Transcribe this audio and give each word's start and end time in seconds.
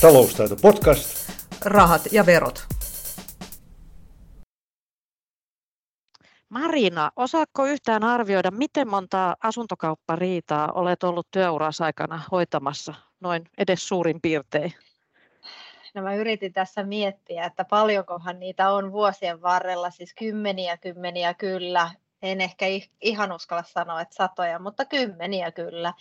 Taloustaito 0.00 0.56
podcast. 0.62 1.30
Rahat 1.64 2.02
ja 2.12 2.26
verot. 2.26 2.66
Marina, 6.48 7.10
osaatko 7.16 7.66
yhtään 7.66 8.04
arvioida, 8.04 8.50
miten 8.50 8.88
monta 8.88 9.36
asuntokauppariitaa 9.42 10.72
olet 10.72 11.02
ollut 11.02 11.26
työurasi 11.30 11.82
aikana 11.82 12.22
hoitamassa, 12.32 12.94
noin 13.20 13.44
edes 13.58 13.88
suurin 13.88 14.20
piirtein? 14.20 14.74
No 15.94 16.02
mä 16.02 16.14
yritin 16.14 16.52
tässä 16.52 16.82
miettiä, 16.82 17.44
että 17.44 17.64
paljonkohan 17.64 18.40
niitä 18.40 18.70
on 18.70 18.92
vuosien 18.92 19.42
varrella, 19.42 19.90
siis 19.90 20.14
kymmeniä 20.14 20.76
kymmeniä 20.76 21.34
kyllä, 21.34 21.90
en 22.22 22.40
ehkä 22.40 22.66
ihan 23.00 23.32
uskalla 23.32 23.62
sanoa, 23.62 24.00
että 24.00 24.14
satoja, 24.14 24.58
mutta 24.58 24.84
kymmeniä 24.84 25.52
kyllä. 25.52 25.94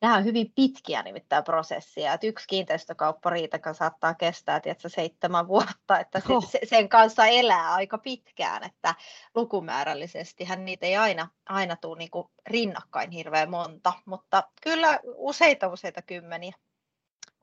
Nämä 0.00 0.16
on 0.16 0.24
hyvin 0.24 0.52
pitkiä 0.54 1.02
nimittäin 1.02 1.44
prosessia, 1.44 2.12
että 2.12 2.26
yksi 2.26 2.48
kiinteistökauppariitakaan 2.48 3.74
saattaa 3.74 4.14
kestää 4.14 4.60
tiedätkö, 4.60 4.88
seitsemän 4.88 5.48
vuotta, 5.48 5.98
että 6.00 6.20
se, 6.20 6.32
oh. 6.32 6.50
sen 6.64 6.88
kanssa 6.88 7.26
elää 7.26 7.74
aika 7.74 7.98
pitkään, 7.98 8.64
että 8.64 8.94
lukumäärällisesti 9.34 10.44
hän 10.44 10.64
niitä 10.64 10.86
ei 10.86 10.96
aina, 10.96 11.28
aina 11.48 11.76
tule 11.76 11.98
niin 11.98 12.10
kuin 12.10 12.28
rinnakkain 12.46 13.10
hirveän 13.10 13.50
monta, 13.50 13.92
mutta 14.04 14.42
kyllä 14.62 14.98
useita 15.04 15.68
useita 15.68 16.02
kymmeniä. 16.02 16.52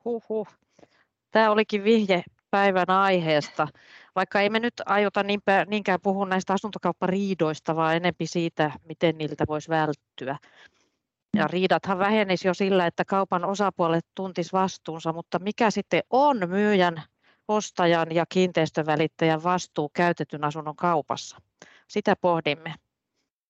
Huhhuh. 0.05 0.47
Tämä 1.31 1.51
olikin 1.51 1.83
vihje 1.83 2.23
päivän 2.51 2.89
aiheesta, 2.89 3.67
vaikka 4.17 4.41
ei 4.41 4.49
me 4.49 4.59
nyt 4.59 4.73
aiota 4.85 5.23
niinkään 5.67 6.01
puhua 6.03 6.25
näistä 6.25 6.53
asuntokauppariidoista, 6.53 7.75
vaan 7.75 7.95
enempi 7.95 8.27
siitä, 8.27 8.71
miten 8.83 9.17
niiltä 9.17 9.45
voisi 9.47 9.69
välttyä. 9.69 10.37
Ja 11.35 11.43
mm. 11.43 11.49
riidathan 11.49 11.99
vähenisi 11.99 12.47
jo 12.47 12.53
sillä, 12.53 12.87
että 12.87 13.05
kaupan 13.05 13.45
osapuolet 13.45 14.05
tuntis 14.15 14.53
vastuunsa, 14.53 15.13
mutta 15.13 15.39
mikä 15.39 15.71
sitten 15.71 16.03
on 16.09 16.49
myyjän, 16.49 17.03
ostajan 17.47 18.15
ja 18.15 18.25
kiinteistövälittäjän 18.29 19.43
vastuu 19.43 19.89
käytetyn 19.89 20.43
asunnon 20.43 20.75
kaupassa? 20.75 21.37
Sitä 21.87 22.15
pohdimme. 22.21 22.73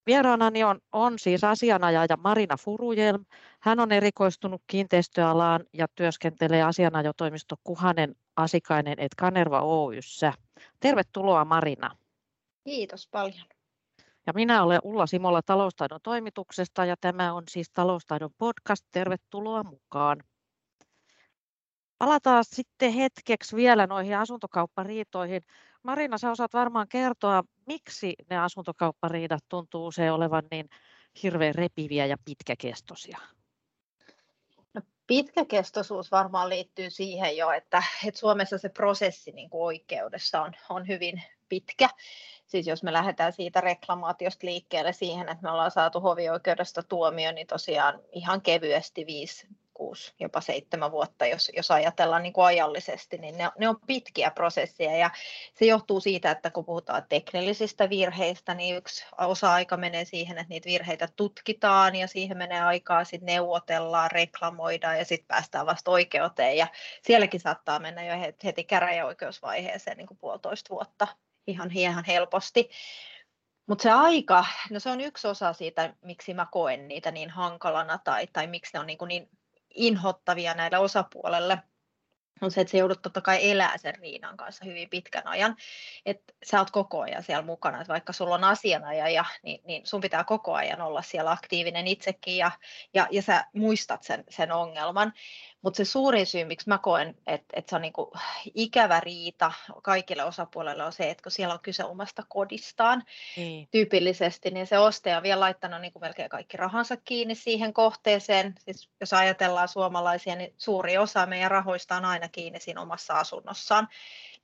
Vieraanani 0.08 0.64
on, 0.64 0.80
on 0.92 1.20
siis 1.20 1.44
asianajaja 1.44 2.18
Marina 2.18 2.58
Furujelm. 2.58 3.26
Hän 3.60 3.80
on 3.80 3.92
erikoistunut 3.92 4.62
kiinteistöalaan 4.68 5.64
ja 5.74 5.88
työskentelee 5.96 6.64
asianajotoimisto 6.64 7.56
Kuhanen 7.64 8.16
Asikainen 8.36 9.00
et 9.00 9.16
Kanerva 9.18 9.62
Oyssä. 9.62 10.34
Tervetuloa 10.80 11.46
Marina. 11.46 11.98
Kiitos 12.64 13.08
paljon. 13.12 13.48
Ja 14.28 14.34
minä 14.34 14.64
olen 14.64 14.80
Ulla 14.84 15.08
Simola 15.08 15.42
taloustaidon 15.42 16.00
toimituksesta 16.04 16.86
ja 16.86 16.96
tämä 17.02 17.34
on 17.34 17.44
siis 17.50 17.70
taloustaidon 17.74 18.30
podcast. 18.38 18.86
Tervetuloa 18.92 19.64
mukaan. 19.64 20.24
Palataan 21.98 22.44
sitten 22.46 22.94
hetkeksi 22.94 23.56
vielä 23.56 23.88
noihin 23.88 24.18
asuntokauppariitoihin. 24.18 25.42
Marina, 25.88 26.18
sä 26.18 26.32
osaat 26.32 26.54
varmaan 26.54 26.88
kertoa, 26.88 27.44
miksi 27.66 28.14
ne 28.30 28.38
asuntokauppariidat 28.38 29.44
tuntuu 29.50 29.88
usein 29.88 30.12
olevan 30.12 30.44
niin 30.52 30.70
hirveän 31.24 31.56
repiviä 31.56 32.06
ja 32.06 32.18
pitkäkestoisia. 32.26 33.18
No, 34.74 34.82
pitkäkestoisuus 35.08 36.12
varmaan 36.12 36.50
liittyy 36.50 36.90
siihen 36.90 37.38
jo, 37.38 37.52
että, 37.52 37.84
että 38.08 38.20
Suomessa 38.20 38.58
se 38.58 38.70
prosessi 38.70 39.32
niin 39.32 39.50
kuin 39.50 39.64
oikeudessa 39.64 40.42
on, 40.42 40.54
on 40.70 40.88
hyvin 40.88 41.24
pitkä. 41.50 41.90
Siis 42.48 42.68
jos 42.68 42.84
me 42.84 42.94
lähdetään 42.94 43.34
siitä 43.34 43.62
reklamaatiosta 43.62 44.48
liikkeelle 44.48 44.94
siihen, 44.94 45.30
että 45.30 45.44
me 45.44 45.52
ollaan 45.52 45.72
saatu 45.72 46.02
hovioikeudesta 46.02 46.84
tuomio, 46.84 47.32
niin 47.32 47.48
tosiaan 47.48 48.00
ihan 48.12 48.42
kevyesti 48.42 49.06
viisi 49.06 49.48
kuusi, 49.78 50.14
jopa 50.20 50.42
seitsemän 50.42 50.92
vuotta, 50.92 51.26
jos, 51.26 51.52
jos 51.56 51.72
ajatellaan 51.72 52.24
niin 52.24 52.34
kuin 52.34 52.46
ajallisesti, 52.46 53.18
niin 53.18 53.38
ne, 53.38 53.50
ne 53.60 53.70
on 53.70 53.80
pitkiä 53.88 54.32
prosesseja 54.32 54.98
ja 54.98 55.10
se 55.54 55.66
johtuu 55.66 56.00
siitä, 56.00 56.32
että 56.32 56.52
kun 56.52 56.66
puhutaan 56.66 57.04
teknillisistä 57.10 57.90
virheistä, 57.90 58.54
niin 58.54 58.76
yksi 58.76 59.06
osa-aika 59.18 59.78
menee 59.78 60.06
siihen, 60.06 60.38
että 60.38 60.50
niitä 60.50 60.70
virheitä 60.70 61.08
tutkitaan 61.16 61.96
ja 61.96 62.08
siihen 62.08 62.38
menee 62.38 62.62
aikaa, 62.62 63.04
sitten 63.04 63.26
neuvotellaan, 63.26 64.12
reklamoidaan 64.12 64.98
ja 64.98 65.06
sitten 65.06 65.28
päästään 65.28 65.66
vasta 65.66 65.92
oikeuteen 65.92 66.58
ja 66.58 66.68
sielläkin 67.02 67.40
saattaa 67.40 67.80
mennä 67.80 68.06
jo 68.06 68.34
heti 68.44 68.64
käräjäoikeusvaiheeseen 68.64 69.98
niin 69.98 70.08
kuin 70.08 70.18
puolitoista 70.18 70.70
vuotta 70.70 71.08
ihan, 71.48 71.72
ihan 71.72 72.04
helposti. 72.06 72.70
Mutta 73.68 73.84
se 73.84 73.92
aika, 73.92 74.46
no 74.70 74.80
se 74.80 74.90
on 74.90 75.02
yksi 75.02 75.28
osa 75.28 75.54
siitä, 75.54 75.94
miksi 76.02 76.34
mä 76.34 76.48
koen 76.52 76.88
niitä 76.88 77.12
niin 77.12 77.30
hankalana 77.30 77.98
tai, 78.04 78.28
tai 78.28 78.48
miksi 78.48 78.72
ne 78.74 78.80
on 78.80 78.88
niin, 78.88 78.98
niin 79.08 79.30
inhottavia 79.78 80.54
näille 80.54 80.78
osapuolelle 80.78 81.58
on 82.42 82.52
se, 82.52 82.62
että 82.62 82.72
se 82.72 82.78
joudut 82.78 83.02
totta 83.02 83.22
kai 83.22 83.52
elää 83.52 83.78
sen 83.78 83.96
riidan 83.96 84.38
kanssa 84.38 84.66
hyvin 84.66 84.90
pitkän 84.90 85.28
ajan, 85.28 85.56
että 86.06 86.34
sä 86.46 86.60
oot 86.60 86.72
koko 86.72 87.02
ajan 87.02 87.24
siellä 87.24 87.46
mukana, 87.46 87.82
että 87.82 87.94
vaikka 87.94 88.14
sulla 88.14 88.36
on 88.36 88.44
asianajaja, 88.44 89.26
niin, 89.44 89.62
niin 89.66 89.86
sun 89.86 90.02
pitää 90.02 90.24
koko 90.24 90.54
ajan 90.54 90.82
olla 90.82 91.02
siellä 91.02 91.32
aktiivinen 91.32 91.88
itsekin 91.88 92.38
ja, 92.38 92.52
ja, 92.94 93.08
ja 93.12 93.22
sä 93.22 93.46
muistat 93.54 94.04
sen, 94.04 94.24
sen 94.30 94.52
ongelman. 94.52 95.14
Mutta 95.62 95.78
se 95.78 95.86
suurin 95.86 96.26
syy, 96.26 96.46
miksi 96.46 96.70
mä 96.70 96.78
koen, 96.78 97.16
että, 97.28 97.48
että 97.54 97.70
se 97.70 97.76
on 97.76 97.82
niinku 97.82 98.12
ikävä 98.54 99.00
riita 99.00 99.52
kaikille 99.84 100.24
osapuolille 100.24 100.84
on 100.84 100.94
se, 100.94 101.10
että 101.10 101.24
kun 101.24 101.32
siellä 101.32 101.54
on 101.54 101.60
kyse 101.60 101.84
omasta 101.84 102.24
kodistaan 102.30 103.04
niin. 103.38 103.68
tyypillisesti, 103.72 104.52
niin 104.52 104.68
se 104.68 104.80
ostaja 104.80 105.18
on 105.18 105.24
vielä 105.24 105.40
laittanut 105.40 105.82
niinku 105.82 106.00
melkein 106.00 106.30
kaikki 106.30 106.58
rahansa 106.58 106.98
kiinni 106.98 107.36
siihen 107.36 107.74
kohteeseen. 107.74 108.56
Siis 108.60 108.90
jos 109.00 109.14
ajatellaan 109.14 109.68
suomalaisia, 109.68 110.36
niin 110.36 110.54
suuri 110.58 110.98
osa 110.98 111.26
meidän 111.26 111.52
rahoista 111.52 111.96
on 111.96 112.06
aina 112.06 112.30
kiinni 112.30 112.60
siinä 112.60 112.82
omassa 112.82 113.14
asunnossaan. 113.14 113.88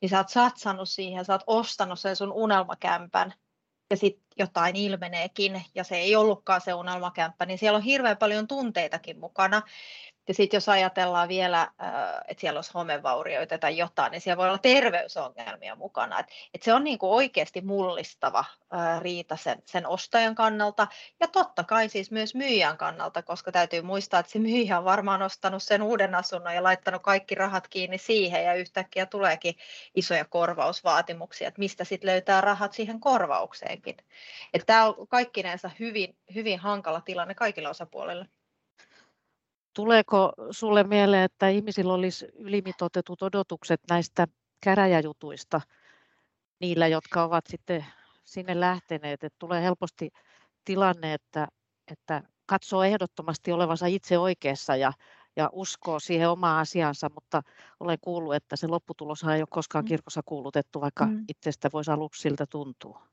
Niin 0.01 0.09
sä 0.09 0.17
oot 0.17 0.29
satsannut 0.29 0.89
siihen, 0.89 1.25
sä 1.25 1.33
oot 1.33 1.43
ostanut 1.47 1.99
sen 1.99 2.15
sun 2.15 2.31
unelmakämpän, 2.31 3.33
ja 3.89 3.97
sitten 3.97 4.23
jotain 4.37 4.75
ilmeneekin 4.75 5.61
ja 5.75 5.83
se 5.83 5.95
ei 5.95 6.15
ollutkaan 6.15 6.61
se 6.61 6.73
unelmakämppä, 6.73 7.45
niin 7.45 7.57
siellä 7.57 7.77
on 7.77 7.83
hirveän 7.83 8.17
paljon 8.17 8.47
tunteitakin 8.47 9.19
mukana. 9.19 9.61
Ja 10.27 10.33
sitten 10.33 10.57
jos 10.57 10.69
ajatellaan 10.69 11.27
vielä, 11.29 11.61
äh, 11.61 11.69
että 12.27 12.41
siellä 12.41 12.57
olisi 12.57 12.71
homevaurioita 12.73 13.57
tai 13.57 13.77
jotain, 13.77 14.11
niin 14.11 14.21
siellä 14.21 14.37
voi 14.37 14.47
olla 14.47 14.57
terveysongelmia 14.57 15.75
mukana. 15.75 16.19
Et, 16.19 16.27
et 16.53 16.63
se 16.63 16.73
on 16.73 16.83
niinku 16.83 17.15
oikeasti 17.15 17.61
mullistava 17.61 18.39
äh, 18.73 19.01
riita 19.01 19.37
sen, 19.37 19.61
sen 19.65 19.87
ostajan 19.87 20.35
kannalta 20.35 20.87
ja 21.19 21.27
totta 21.27 21.63
kai 21.63 21.89
siis 21.89 22.11
myös 22.11 22.35
myyjän 22.35 22.77
kannalta, 22.77 23.23
koska 23.23 23.51
täytyy 23.51 23.81
muistaa, 23.81 24.19
että 24.19 24.31
se 24.31 24.39
myyjä 24.39 24.77
on 24.77 24.85
varmaan 24.85 25.21
ostanut 25.21 25.63
sen 25.63 25.81
uuden 25.81 26.15
asunnon 26.15 26.55
ja 26.55 26.63
laittanut 26.63 27.01
kaikki 27.01 27.35
rahat 27.35 27.67
kiinni 27.67 27.97
siihen 27.97 28.43
ja 28.43 28.53
yhtäkkiä 28.53 29.05
tuleekin 29.05 29.55
isoja 29.95 30.25
korvausvaatimuksia, 30.25 31.47
että 31.47 31.59
mistä 31.59 31.83
sitten 31.83 32.09
löytää 32.09 32.41
rahat 32.41 32.73
siihen 32.73 32.99
korvaukseenkin. 32.99 33.97
Tämä 34.65 34.85
on 34.85 35.07
kaikkinensa 35.07 35.71
hyvin, 35.79 36.17
hyvin 36.33 36.59
hankala 36.59 37.01
tilanne 37.01 37.35
kaikille 37.35 37.69
osapuolille. 37.69 38.27
Tuleeko 39.73 40.33
sulle 40.51 40.83
mieleen, 40.83 41.23
että 41.23 41.49
ihmisillä 41.49 41.93
olisi 41.93 42.27
ylimitoitetut 42.33 43.21
odotukset 43.21 43.81
näistä 43.89 44.27
käräjäjutuista 44.63 45.61
niillä, 46.59 46.87
jotka 46.87 47.23
ovat 47.23 47.45
sitten 47.47 47.85
sinne 48.23 48.59
lähteneet? 48.59 49.23
Että 49.23 49.37
tulee 49.39 49.61
helposti 49.61 50.11
tilanne, 50.65 51.13
että, 51.13 51.47
että 51.91 52.23
katsoo 52.45 52.83
ehdottomasti 52.83 53.51
olevansa 53.51 53.85
itse 53.85 54.17
oikeassa 54.17 54.75
ja, 54.75 54.93
ja 55.35 55.49
uskoo 55.51 55.99
siihen 55.99 56.29
omaan 56.29 56.59
asiansa, 56.59 57.09
mutta 57.13 57.41
olen 57.79 57.97
kuullut, 58.01 58.35
että 58.35 58.55
se 58.55 58.67
lopputulos 58.67 59.23
ei 59.23 59.41
ole 59.41 59.47
koskaan 59.49 59.85
mm. 59.85 59.87
kirkossa 59.87 60.21
kuulutettu, 60.25 60.81
vaikka 60.81 61.05
mm. 61.05 61.25
itsestä 61.29 61.69
voisi 61.73 61.91
aluksi 61.91 62.21
siltä 62.21 62.45
tuntua. 62.49 63.07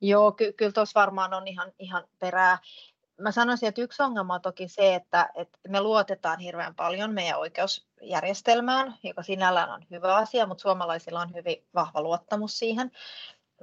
Joo, 0.00 0.32
ky- 0.32 0.52
kyllä 0.52 0.72
tuossa 0.72 1.00
varmaan 1.00 1.34
on 1.34 1.48
ihan, 1.48 1.72
ihan 1.78 2.04
perää 2.18 2.58
mä 3.22 3.32
sanoisin, 3.32 3.68
että 3.68 3.80
yksi 3.80 4.02
ongelma 4.02 4.34
on 4.34 4.40
toki 4.40 4.68
se, 4.68 4.94
että, 4.94 5.30
että 5.34 5.58
me 5.68 5.80
luotetaan 5.80 6.38
hirveän 6.38 6.74
paljon 6.74 7.12
meidän 7.14 7.38
oikeusjärjestelmään, 7.38 8.94
joka 9.02 9.22
sinällään 9.22 9.70
on 9.70 9.82
hyvä 9.90 10.16
asia, 10.16 10.46
mutta 10.46 10.62
suomalaisilla 10.62 11.20
on 11.20 11.34
hyvin 11.34 11.64
vahva 11.74 12.02
luottamus 12.02 12.58
siihen 12.58 12.90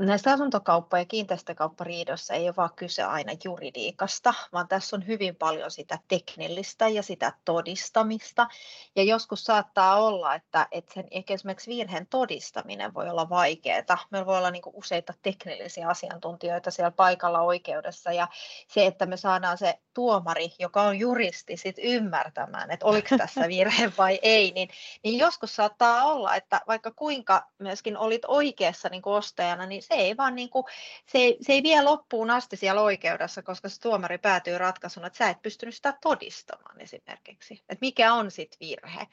näissä 0.06 0.32
asuntokauppa- 0.32 0.98
ja 1.00 1.06
kiinteistökauppariidossa 1.06 2.34
ei 2.34 2.48
ole 2.48 2.56
vaan 2.58 2.70
kyse 2.76 3.04
aina 3.04 3.34
juridiikasta, 3.44 4.34
vaan 4.54 4.68
tässä 4.68 4.96
on 4.96 5.08
hyvin 5.08 5.36
paljon 5.36 5.72
sitä 5.72 6.00
teknillistä 6.08 6.88
ja 6.88 7.04
sitä 7.04 7.34
todistamista. 7.46 8.48
Ja 8.96 9.04
joskus 9.04 9.44
saattaa 9.44 9.96
olla, 9.96 10.36
että, 10.36 10.68
että 10.72 10.94
sen 10.94 11.08
esimerkiksi 11.30 11.72
virheen 11.72 12.08
todistaminen 12.08 12.94
voi 12.94 13.10
olla 13.10 13.30
vaikeaa. 13.30 13.98
Meillä 14.12 14.26
voi 14.26 14.38
olla 14.38 14.52
niin 14.52 14.64
useita 14.74 15.14
teknillisiä 15.22 15.88
asiantuntijoita 15.88 16.72
siellä 16.72 16.92
paikalla 16.92 17.42
oikeudessa 17.42 18.12
ja 18.12 18.28
se, 18.68 18.86
että 18.86 19.06
me 19.06 19.18
saadaan 19.18 19.58
se 19.58 19.80
tuomari, 19.94 20.54
joka 20.60 20.82
on 20.82 21.00
juristi, 21.00 21.58
sit 21.58 21.76
ymmärtämään, 21.84 22.72
että 22.72 22.86
oliko 22.86 23.18
tässä 23.18 23.48
virhe 23.54 23.92
vai 23.98 24.20
ei, 24.22 24.52
niin, 24.52 24.70
niin 25.04 25.20
joskus 25.20 25.56
saattaa 25.56 26.04
olla, 26.04 26.36
että 26.36 26.62
vaikka 26.68 26.92
kuinka 26.92 27.48
myöskin 27.58 27.98
olit 27.98 28.22
oikeassa 28.28 28.90
niin 28.90 29.02
ostajana, 29.06 29.66
niin 29.66 29.84
se 29.90 29.96
ei 29.96 30.18
vaan 30.18 30.36
niin 30.36 30.50
kuin, 30.50 30.66
se, 31.06 31.18
ei, 31.18 31.38
se 31.42 31.54
ei 31.54 31.64
vie 31.64 31.82
loppuun 31.82 32.30
asti 32.30 32.58
siellä 32.58 32.82
oikeudessa, 32.82 33.42
koska 33.42 33.70
se 33.70 33.82
tuomari 33.82 34.18
päätyy 34.18 34.58
ratkaisuun, 34.58 35.06
että 35.06 35.18
sä 35.18 35.30
et 35.30 35.42
pystynyt 35.42 35.76
sitä 35.76 35.98
todistamaan 36.02 36.82
esimerkiksi, 36.82 37.54
että 37.54 37.86
mikä 37.86 38.14
on 38.14 38.32
sitten 38.32 38.60
virhe. 38.60 39.08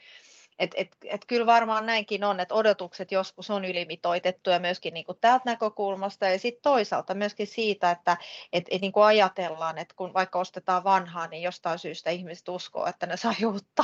Et, 0.59 0.71
et, 0.75 0.97
et 1.03 1.25
kyllä 1.25 1.45
varmaan 1.45 1.85
näinkin 1.85 2.23
on, 2.23 2.39
että 2.39 2.55
odotukset 2.55 3.11
joskus 3.11 3.49
on 3.49 3.65
ylimitoitettuja 3.65 4.59
myöskin 4.59 4.93
niin 4.93 5.05
kuin 5.05 5.17
täältä 5.21 5.43
näkökulmasta 5.45 6.25
ja 6.25 6.39
sitten 6.39 6.61
toisaalta 6.61 7.13
myöskin 7.13 7.47
siitä, 7.47 7.91
että 7.91 8.17
et, 8.53 8.65
et 8.71 8.81
niin 8.81 8.91
kuin 8.91 9.05
ajatellaan, 9.05 9.77
että 9.77 9.95
kun 9.97 10.13
vaikka 10.13 10.39
ostetaan 10.39 10.83
vanhaa, 10.83 11.27
niin 11.27 11.43
jostain 11.43 11.79
syystä 11.79 12.09
ihmiset 12.09 12.49
uskoo, 12.49 12.85
että 12.85 13.05
ne 13.05 13.17
saa 13.17 13.33
uutta. 13.45 13.83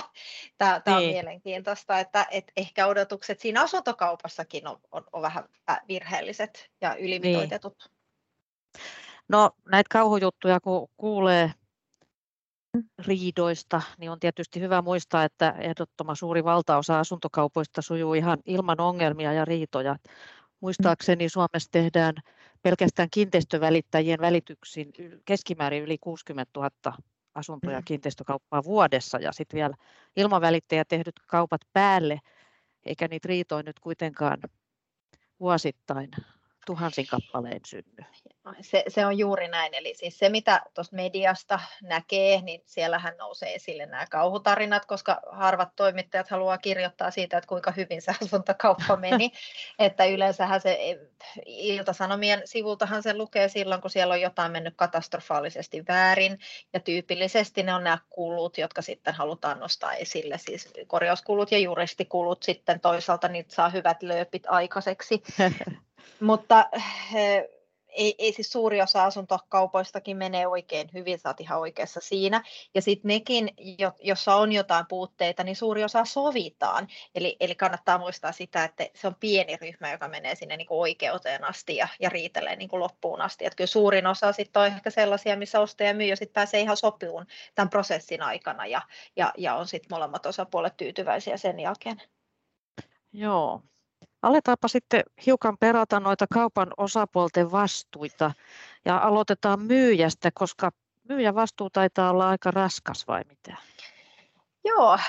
Tämä, 0.57 0.79
tämä 0.79 0.97
on 0.97 1.03
niin. 1.03 1.13
mielenkiintoista, 1.13 1.99
että 1.99 2.27
et 2.31 2.51
ehkä 2.57 2.87
odotukset 2.87 3.39
siinä 3.39 3.61
asuntokaupassakin 3.61 4.67
on, 4.67 4.79
on, 4.91 5.03
on 5.13 5.21
vähän 5.21 5.43
virheelliset 5.87 6.69
ja 6.81 6.95
ylimitoitetut. 6.95 7.75
Niin. 7.79 7.93
No 9.27 9.51
näitä 9.71 9.87
kauhujuttuja 9.91 10.59
kun 10.59 10.87
kuulee 10.97 11.51
riidoista, 13.07 13.81
niin 13.97 14.11
on 14.11 14.19
tietysti 14.19 14.59
hyvä 14.59 14.81
muistaa, 14.81 15.23
että 15.23 15.55
ehdottoman 15.59 16.15
suuri 16.15 16.43
valtaosa 16.43 16.99
asuntokaupoista 16.99 17.81
sujuu 17.81 18.13
ihan 18.13 18.37
ilman 18.45 18.79
ongelmia 18.81 19.33
ja 19.33 19.45
riitoja. 19.45 19.95
Muistaakseni 20.59 21.29
Suomessa 21.29 21.71
tehdään 21.71 22.13
pelkästään 22.61 23.09
kiinteistövälittäjien 23.11 24.19
välityksin 24.19 24.91
keskimäärin 25.25 25.83
yli 25.83 25.97
60 25.97 26.59
000 26.59 26.97
asunto- 27.35 27.71
ja 27.71 27.79
mm. 27.79 27.85
kiinteistökauppaa 27.85 28.63
vuodessa 28.63 29.19
ja 29.19 29.31
sitten 29.31 29.57
vielä 29.57 29.75
ilman 30.17 30.41
välittäjä 30.41 30.85
tehdyt 30.85 31.15
kaupat 31.27 31.61
päälle, 31.73 32.19
eikä 32.85 33.07
niitä 33.07 33.27
riitoja 33.27 33.63
nyt 33.63 33.79
kuitenkaan 33.79 34.37
vuosittain 35.39 36.09
tuhansin 36.65 37.07
kappaleen 37.07 37.61
synny. 37.67 38.05
Se, 38.61 38.83
se 38.87 39.05
on 39.05 39.17
juuri 39.17 39.47
näin, 39.47 39.73
eli 39.73 39.93
siis 39.93 40.19
se 40.19 40.29
mitä 40.29 40.61
tuosta 40.73 40.95
mediasta 40.95 41.59
näkee, 41.81 42.41
niin 42.41 42.61
siellähän 42.65 43.17
nousee 43.17 43.55
esille 43.55 43.85
nämä 43.85 44.05
kauhutarinat, 44.11 44.85
koska 44.85 45.21
harvat 45.31 45.75
toimittajat 45.75 46.29
haluaa 46.29 46.57
kirjoittaa 46.57 47.11
siitä, 47.11 47.37
että 47.37 47.47
kuinka 47.47 47.71
hyvin 47.71 48.01
se 48.01 48.11
asuntokauppa 48.21 48.95
meni, 48.95 49.31
että 49.79 50.05
yleensähän 50.05 50.61
se 50.61 50.99
Ilta-Sanomien 51.45 52.41
sivultahan 52.45 53.03
se 53.03 53.17
lukee 53.17 53.49
silloin, 53.49 53.81
kun 53.81 53.91
siellä 53.91 54.13
on 54.13 54.21
jotain 54.21 54.51
mennyt 54.51 54.73
katastrofaalisesti 54.77 55.83
väärin, 55.87 56.39
ja 56.73 56.79
tyypillisesti 56.79 57.63
ne 57.63 57.73
on 57.73 57.83
nämä 57.83 57.97
kulut, 58.09 58.57
jotka 58.57 58.81
sitten 58.81 59.13
halutaan 59.13 59.59
nostaa 59.59 59.93
esille, 59.93 60.37
siis 60.37 60.73
korjauskulut 60.87 61.51
ja 61.51 61.57
juristikulut 61.57 62.43
sitten 62.43 62.79
toisaalta 62.79 63.27
niitä 63.27 63.55
saa 63.55 63.69
hyvät 63.69 64.03
lööpit 64.03 64.43
aikaiseksi, 64.47 65.23
mutta 66.19 66.69
eh, 67.15 67.49
ei, 67.93 68.15
ei 68.17 68.33
siis 68.33 68.51
suuri 68.51 68.81
osa 68.81 69.03
asuntokaupoistakin 69.03 70.17
menee 70.17 70.47
oikein 70.47 70.89
hyvin, 70.93 71.19
sä 71.19 71.29
oot 71.29 71.41
ihan 71.41 71.59
oikeassa 71.59 71.99
siinä. 72.03 72.43
Ja 72.75 72.81
sitten 72.81 73.09
nekin, 73.09 73.49
jo, 73.79 73.91
jossa 74.01 74.35
on 74.35 74.51
jotain 74.51 74.85
puutteita, 74.89 75.43
niin 75.43 75.55
suuri 75.55 75.83
osa 75.83 76.05
sovitaan. 76.05 76.87
Eli, 77.15 77.37
eli 77.39 77.55
kannattaa 77.55 77.97
muistaa 77.97 78.31
sitä, 78.31 78.63
että 78.63 78.87
se 78.95 79.07
on 79.07 79.15
pieni 79.19 79.57
ryhmä, 79.61 79.91
joka 79.91 80.07
menee 80.07 80.35
sinne 80.35 80.57
niin 80.57 80.67
kuin 80.67 80.79
oikeuteen 80.79 81.43
asti 81.43 81.75
ja, 81.75 81.87
ja 81.99 82.09
riitelee 82.09 82.55
niin 82.55 82.69
kuin 82.69 82.79
loppuun 82.79 83.21
asti. 83.21 83.45
Et 83.45 83.55
kyllä 83.55 83.67
suurin 83.67 84.07
osa 84.07 84.31
sitten 84.31 84.61
on 84.61 84.67
ehkä 84.67 84.89
sellaisia, 84.89 85.37
missä 85.37 85.59
ostaja 85.59 85.89
ja 85.89 85.93
myyjä 85.93 86.15
sitten 86.15 86.33
pääsee 86.33 86.61
ihan 86.61 86.77
sopimaan 86.77 87.27
tämän 87.55 87.69
prosessin 87.69 88.21
aikana 88.21 88.65
ja, 88.65 88.81
ja, 89.15 89.33
ja 89.37 89.55
on 89.55 89.67
sitten 89.67 89.87
molemmat 89.91 90.25
osapuolet 90.25 90.77
tyytyväisiä 90.77 91.37
sen 91.37 91.59
jälkeen. 91.59 92.01
Joo, 93.11 93.61
Aletaanpa 94.23 94.67
sitten 94.67 95.03
hiukan 95.25 95.57
perata 95.57 95.99
noita 95.99 96.25
kaupan 96.33 96.67
osapuolten 96.77 97.51
vastuita 97.51 98.31
ja 98.85 98.97
aloitetaan 98.97 99.61
myyjästä, 99.61 100.29
koska 100.33 100.71
myyjän 101.09 101.35
vastuu 101.35 101.69
taitaa 101.69 102.09
olla 102.09 102.29
aika 102.29 102.51
raskas 102.51 103.07
vai 103.07 103.21
mitä? 103.29 103.57
Joo, 104.63 104.99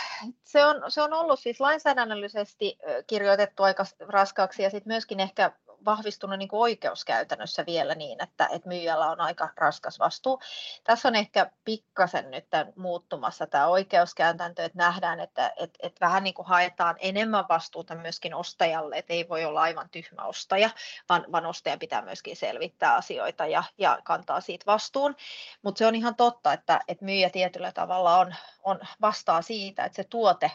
se 0.45 0.65
on, 0.65 0.83
se 0.89 1.03
on 1.03 1.13
ollut 1.13 1.41
siis 1.41 1.61
lainsäädännöllisesti 1.61 2.79
kirjoitettu 3.07 3.63
aika 3.63 3.85
raskaaksi 4.01 4.63
ja 4.63 4.71
sitten 4.71 4.93
myöskin 4.93 5.21
ehkä 5.21 5.53
vahvistunut 5.85 6.39
niin 6.39 6.49
kuin 6.49 6.61
oikeuskäytännössä 6.61 7.67
vielä 7.67 7.95
niin, 7.95 8.23
että, 8.23 8.49
että 8.53 8.69
myyjällä 8.69 9.11
on 9.11 9.21
aika 9.21 9.49
raskas 9.57 9.99
vastuu. 9.99 10.41
Tässä 10.85 11.09
on 11.09 11.15
ehkä 11.15 11.51
pikkasen 11.65 12.31
nyt 12.31 12.47
muuttumassa 12.77 13.47
tämä 13.47 13.67
oikeuskäytäntö, 13.67 14.65
että 14.65 14.79
nähdään, 14.79 15.21
että, 15.21 15.53
että, 15.57 15.79
että 15.83 16.07
vähän 16.07 16.25
niin 16.25 16.35
kuin 16.35 16.49
haetaan 16.49 16.97
enemmän 16.99 17.45
vastuuta 17.49 17.95
myöskin 17.95 18.35
ostajalle, 18.35 18.97
että 18.97 19.13
ei 19.13 19.29
voi 19.29 19.45
olla 19.45 19.63
aivan 19.63 19.89
tyhmä 19.91 20.25
ostaja, 20.25 20.71
vaan, 21.09 21.25
vaan 21.33 21.47
ostaja 21.47 21.79
pitää 21.79 22.03
myöskin 22.03 22.37
selvittää 22.37 22.95
asioita 22.95 23.47
ja, 23.47 23.65
ja 23.79 23.99
kantaa 24.05 24.41
siitä 24.41 24.67
vastuun. 24.67 25.17
Mutta 25.63 25.79
se 25.79 25.87
on 25.87 25.95
ihan 25.95 26.17
totta, 26.17 26.53
että, 26.53 26.81
että 26.89 27.05
myyjä 27.05 27.31
tietyllä 27.31 27.73
tavalla 27.73 28.19
on, 28.19 28.35
on 28.63 28.81
vastaa 29.01 29.43
siitä, 29.43 29.85
että 29.85 29.97
se 29.97 30.05
tuote 30.05 30.51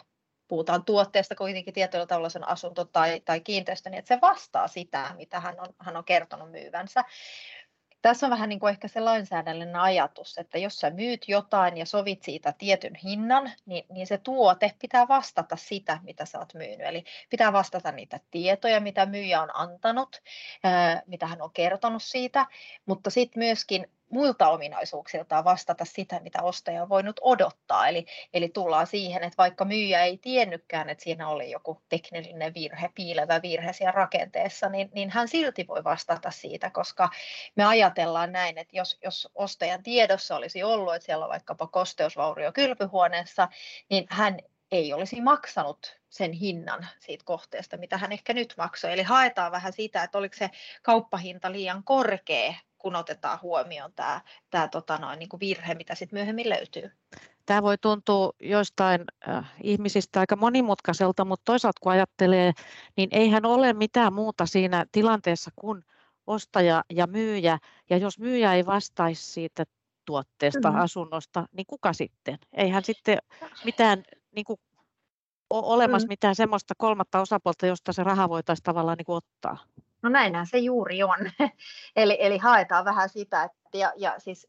puhutaan 0.50 0.84
tuotteesta 0.84 1.34
kuitenkin 1.34 1.74
tietyllä 1.74 2.06
tavalla 2.06 2.28
sen 2.28 2.48
asunto 2.48 2.84
tai, 2.84 3.20
tai 3.20 3.40
kiinteistö, 3.40 3.90
niin 3.90 3.98
että 3.98 4.14
se 4.14 4.20
vastaa 4.20 4.68
sitä, 4.68 5.14
mitä 5.16 5.40
hän 5.40 5.60
on, 5.60 5.66
hän 5.78 5.96
on 5.96 6.04
kertonut 6.04 6.50
myyvänsä. 6.50 7.04
Tässä 8.02 8.26
on 8.26 8.30
vähän 8.30 8.48
niin 8.48 8.60
kuin 8.60 8.70
ehkä 8.70 8.88
se 8.88 9.00
lainsäädännöllinen 9.00 9.76
ajatus, 9.76 10.38
että 10.38 10.58
jos 10.58 10.78
sä 10.78 10.90
myyt 10.90 11.28
jotain 11.28 11.76
ja 11.76 11.86
sovit 11.86 12.22
siitä 12.22 12.54
tietyn 12.58 12.94
hinnan, 12.94 13.50
niin, 13.66 13.84
niin 13.88 14.06
se 14.06 14.18
tuote 14.18 14.74
pitää 14.78 15.08
vastata 15.08 15.56
sitä, 15.56 15.98
mitä 16.02 16.24
sä 16.24 16.38
oot 16.38 16.54
myynyt. 16.54 16.86
Eli 16.86 17.04
pitää 17.30 17.52
vastata 17.52 17.92
niitä 17.92 18.20
tietoja, 18.30 18.80
mitä 18.80 19.06
myyjä 19.06 19.42
on 19.42 19.56
antanut, 19.56 20.22
ää, 20.64 21.02
mitä 21.06 21.26
hän 21.26 21.42
on 21.42 21.52
kertonut 21.52 22.02
siitä, 22.02 22.46
mutta 22.86 23.10
sitten 23.10 23.40
myöskin 23.40 23.86
muilta 24.10 24.48
ominaisuuksiltaan 24.48 25.44
vastata 25.44 25.84
sitä, 25.84 26.20
mitä 26.20 26.42
ostaja 26.42 26.82
on 26.82 26.88
voinut 26.88 27.20
odottaa. 27.22 27.88
Eli, 27.88 28.06
eli 28.34 28.48
tullaan 28.48 28.86
siihen, 28.86 29.24
että 29.24 29.36
vaikka 29.38 29.64
myyjä 29.64 30.04
ei 30.04 30.18
tiennytkään, 30.18 30.90
että 30.90 31.04
siinä 31.04 31.28
oli 31.28 31.50
joku 31.50 31.82
tekninen 31.88 32.54
virhe, 32.54 32.90
piilevä 32.94 33.42
virhe 33.42 33.72
siellä 33.72 33.92
rakenteessa, 33.92 34.68
niin, 34.68 34.90
niin 34.94 35.10
hän 35.10 35.28
silti 35.28 35.66
voi 35.66 35.84
vastata 35.84 36.30
siitä, 36.30 36.70
koska 36.70 37.10
me 37.56 37.64
ajatellaan 37.64 38.32
näin, 38.32 38.58
että 38.58 38.76
jos, 38.76 38.98
jos 39.04 39.28
ostajan 39.34 39.82
tiedossa 39.82 40.36
olisi 40.36 40.62
ollut, 40.62 40.94
että 40.94 41.06
siellä 41.06 41.24
on 41.24 41.30
vaikkapa 41.30 41.66
kosteusvaurio 41.66 42.52
kylpyhuoneessa, 42.52 43.48
niin 43.90 44.06
hän 44.10 44.38
ei 44.70 44.92
olisi 44.92 45.20
maksanut 45.20 46.00
sen 46.08 46.32
hinnan 46.32 46.86
siitä 46.98 47.24
kohteesta, 47.24 47.76
mitä 47.76 47.98
hän 47.98 48.12
ehkä 48.12 48.32
nyt 48.32 48.54
maksoi. 48.56 48.92
Eli 48.92 49.02
haetaan 49.02 49.52
vähän 49.52 49.72
sitä, 49.72 50.02
että 50.02 50.18
oliko 50.18 50.36
se 50.36 50.50
kauppahinta 50.82 51.52
liian 51.52 51.84
korkea 51.84 52.54
kun 52.80 52.96
otetaan 52.96 53.38
huomioon 53.42 53.92
tämä, 53.92 54.20
tämä 54.50 54.68
tota 54.68 54.98
noin, 54.98 55.18
niin 55.18 55.28
kuin 55.28 55.40
virhe, 55.40 55.74
mitä 55.74 55.94
sitten 55.94 56.16
myöhemmin 56.16 56.48
löytyy. 56.48 56.90
Tämä 57.46 57.62
voi 57.62 57.78
tuntua 57.78 58.32
joistain 58.40 59.04
äh, 59.28 59.52
ihmisistä 59.62 60.20
aika 60.20 60.36
monimutkaiselta, 60.36 61.24
mutta 61.24 61.44
toisaalta 61.44 61.80
kun 61.82 61.92
ajattelee, 61.92 62.52
niin 62.96 63.08
eihän 63.12 63.46
ole 63.46 63.72
mitään 63.72 64.12
muuta 64.12 64.46
siinä 64.46 64.86
tilanteessa 64.92 65.50
kuin 65.56 65.84
ostaja 66.26 66.84
ja 66.90 67.06
myyjä. 67.06 67.58
Ja 67.90 67.96
jos 67.96 68.18
myyjä 68.18 68.54
ei 68.54 68.66
vastaisi 68.66 69.32
siitä 69.32 69.64
tuotteesta, 70.04 70.68
mm-hmm. 70.68 70.82
asunnosta, 70.82 71.46
niin 71.52 71.66
kuka 71.66 71.92
sitten? 71.92 72.38
Eihän 72.52 72.84
sitten 72.84 73.18
mitään 73.64 74.02
niin 74.34 74.44
kuin, 74.44 74.60
ole 75.50 75.74
olemassa 75.74 76.06
mm. 76.06 76.12
mitään 76.12 76.34
semmoista 76.34 76.74
kolmatta 76.78 77.20
osapuolta, 77.20 77.66
josta 77.66 77.92
se 77.92 78.04
raha 78.04 78.28
voitaisiin 78.28 78.64
tavallaan 78.64 78.98
niin 78.98 79.06
kuin 79.06 79.16
ottaa. 79.16 79.58
No 80.02 80.10
näinhän 80.10 80.46
se 80.46 80.58
juuri 80.58 81.02
on. 81.02 81.30
eli, 81.96 82.16
eli 82.20 82.38
haetaan 82.38 82.84
vähän 82.84 83.08
sitä, 83.08 83.42
että 83.42 83.60
ja, 83.78 83.92
ja 83.96 84.14
siis 84.18 84.48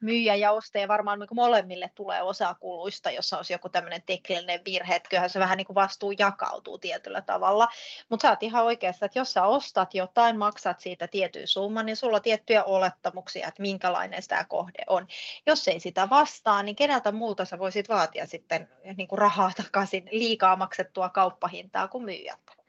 myyjä 0.00 0.34
ja 0.34 0.52
ostaja 0.52 0.88
varmaan 0.88 1.18
niin 1.18 1.28
molemmille 1.34 1.90
tulee 1.94 2.22
osa 2.22 2.54
kuluista, 2.54 3.10
jos 3.10 3.32
olisi 3.32 3.52
joku 3.52 3.68
tämmöinen 3.68 4.02
tekninen 4.02 4.60
virhe, 4.64 4.94
että 4.94 5.08
kyllähän 5.08 5.30
se 5.30 5.38
vähän 5.38 5.56
niin 5.56 5.66
kuin 5.66 5.74
vastuu 5.74 6.12
jakautuu 6.18 6.78
tietyllä 6.78 7.20
tavalla. 7.20 7.68
Mutta 8.08 8.22
sä 8.22 8.30
oot 8.30 8.42
ihan 8.42 8.64
oikeassa, 8.64 9.06
että 9.06 9.18
jos 9.18 9.32
sä 9.32 9.44
ostat 9.44 9.94
jotain, 9.94 10.38
maksat 10.38 10.80
siitä 10.80 11.08
tietyn 11.08 11.46
summan, 11.46 11.86
niin 11.86 11.96
sulla 11.96 12.16
on 12.16 12.22
tiettyjä 12.22 12.64
olettamuksia, 12.64 13.48
että 13.48 13.62
minkälainen 13.62 14.22
tämä 14.28 14.44
kohde 14.44 14.84
on. 14.86 15.06
Jos 15.46 15.68
ei 15.68 15.80
sitä 15.80 16.10
vastaa, 16.10 16.62
niin 16.62 16.76
keneltä 16.76 17.12
muulta 17.12 17.44
sä 17.44 17.58
voisit 17.58 17.88
vaatia 17.88 18.26
sitten 18.26 18.68
niin 18.96 19.08
kuin 19.08 19.18
rahaa 19.18 19.52
takaisin 19.56 20.08
liikaa 20.10 20.56
maksettua 20.56 21.08
kauppahintaa 21.08 21.88
kuin 21.88 22.04
myyjältä. 22.04 22.61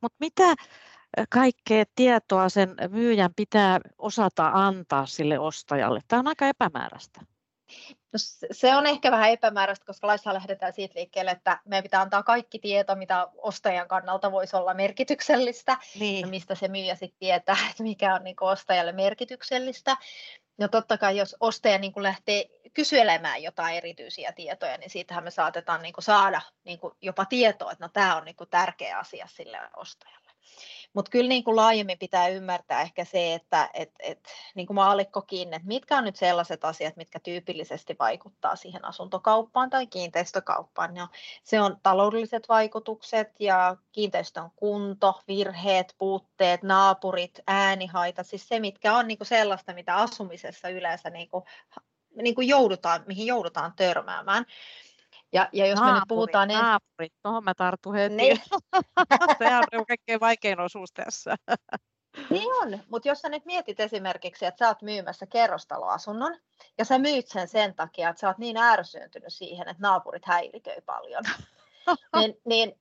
Mutta 0.00 0.16
mitä 0.20 0.54
kaikkea 1.28 1.84
tietoa 1.94 2.48
sen 2.48 2.74
myyjän 2.90 3.34
pitää 3.36 3.80
osata 3.98 4.50
antaa 4.54 5.06
sille 5.06 5.38
ostajalle? 5.38 6.00
Tämä 6.08 6.20
on 6.20 6.28
aika 6.28 6.48
epämääräistä. 6.48 7.20
No, 8.12 8.18
se 8.50 8.74
on 8.74 8.86
ehkä 8.86 9.10
vähän 9.10 9.30
epämääräistä, 9.30 9.86
koska 9.86 10.06
laissa 10.06 10.34
lähdetään 10.34 10.72
siitä 10.72 10.98
liikkeelle, 10.98 11.30
että 11.30 11.60
meidän 11.64 11.82
pitää 11.82 12.00
antaa 12.00 12.22
kaikki 12.22 12.58
tieto, 12.58 12.94
mitä 12.94 13.28
ostajan 13.36 13.88
kannalta 13.88 14.32
voisi 14.32 14.56
olla 14.56 14.74
merkityksellistä, 14.74 15.76
niin. 15.98 16.20
ja 16.20 16.26
mistä 16.26 16.54
se 16.54 16.68
myyjä 16.68 16.94
sitten 16.94 17.18
tietää, 17.18 17.56
että 17.70 17.82
mikä 17.82 18.14
on 18.14 18.24
niin 18.24 18.36
ostajalle 18.40 18.92
merkityksellistä. 18.92 19.96
Ja 20.58 20.68
totta 20.68 20.98
kai, 20.98 21.16
jos 21.16 21.36
ostaja 21.40 21.78
niin 21.78 21.92
lähtee 21.96 22.50
kyselemään 22.74 23.42
jotain 23.42 23.76
erityisiä 23.76 24.32
tietoja, 24.32 24.78
niin 24.78 24.90
siitähän 24.90 25.24
me 25.24 25.30
saatetaan 25.30 25.82
niin 25.82 25.94
saada 25.98 26.40
niin 26.64 26.78
jopa 27.02 27.24
tietoa, 27.24 27.72
että 27.72 27.84
no, 27.84 27.88
tämä 27.92 28.16
on 28.16 28.24
niin 28.24 28.36
tärkeä 28.50 28.98
asia 28.98 29.26
sille 29.30 29.58
ostajalle. 29.76 30.28
Mutta 30.92 31.10
kyllä 31.10 31.28
niin 31.28 31.44
kuin 31.44 31.56
laajemmin 31.56 31.98
pitää 31.98 32.28
ymmärtää 32.28 32.82
ehkä 32.82 33.04
se, 33.04 33.34
että 33.34 33.70
et, 33.74 33.92
et, 34.00 34.28
niin 34.54 34.66
kuin 34.66 34.78
että 35.00 35.60
mitkä 35.64 35.96
on 35.96 36.04
nyt 36.04 36.16
sellaiset 36.16 36.64
asiat, 36.64 36.96
mitkä 36.96 37.20
tyypillisesti 37.20 37.96
vaikuttaa 37.98 38.56
siihen 38.56 38.84
asuntokauppaan 38.84 39.70
tai 39.70 39.86
kiinteistökauppaan. 39.86 40.96
Ja 40.96 41.08
se 41.44 41.60
on 41.60 41.76
taloudelliset 41.82 42.48
vaikutukset 42.48 43.28
ja 43.38 43.76
kiinteistön 43.92 44.50
kunto, 44.56 45.20
virheet, 45.28 45.94
puutteet, 45.98 46.62
naapurit, 46.62 47.40
äänihaitat, 47.46 48.26
siis 48.26 48.48
se, 48.48 48.60
mitkä 48.60 48.96
on 48.96 49.08
niin 49.08 49.18
kuin 49.18 49.28
sellaista, 49.28 49.74
mitä 49.74 49.96
asumisessa 49.96 50.68
yleensä 50.68 51.10
niin 51.10 51.28
kuin, 51.28 51.44
niin 52.22 52.34
kuin 52.34 52.48
joudutaan, 52.48 53.04
mihin 53.06 53.26
joudutaan 53.26 53.72
törmäämään. 53.76 54.44
Ja, 55.32 55.48
ja 55.52 55.66
jos 55.66 55.78
naapurit, 55.78 55.94
me 55.94 56.00
nyt 56.00 56.08
puhutaan... 56.08 56.48
Naapurit, 56.48 57.12
tuohon 57.22 57.44
mä 57.44 57.54
tartun 57.54 57.94
heti. 57.94 58.14
Niin. 58.14 58.40
Sehän 59.38 59.64
on 59.72 59.86
kaikkein 59.86 60.20
vaikein 60.20 60.60
osuus 60.60 60.92
tässä. 60.92 61.36
Niin 62.30 62.52
on, 62.62 62.78
mutta 62.90 63.08
jos 63.08 63.20
sä 63.20 63.28
nyt 63.28 63.44
mietit 63.44 63.80
esimerkiksi, 63.80 64.46
että 64.46 64.58
sä 64.58 64.68
oot 64.68 64.82
myymässä 64.82 65.26
kerrostaloasunnon 65.26 66.36
ja 66.78 66.84
sä 66.84 66.98
myyt 66.98 67.28
sen 67.28 67.48
sen 67.48 67.74
takia, 67.74 68.08
että 68.08 68.20
sä 68.20 68.28
oot 68.28 68.38
niin 68.38 68.56
ärsyyntynyt 68.56 69.32
siihen, 69.32 69.68
että 69.68 69.82
naapurit 69.82 70.26
häiriköi 70.26 70.80
paljon, 70.86 71.22
niin, 72.16 72.40
niin 72.44 72.80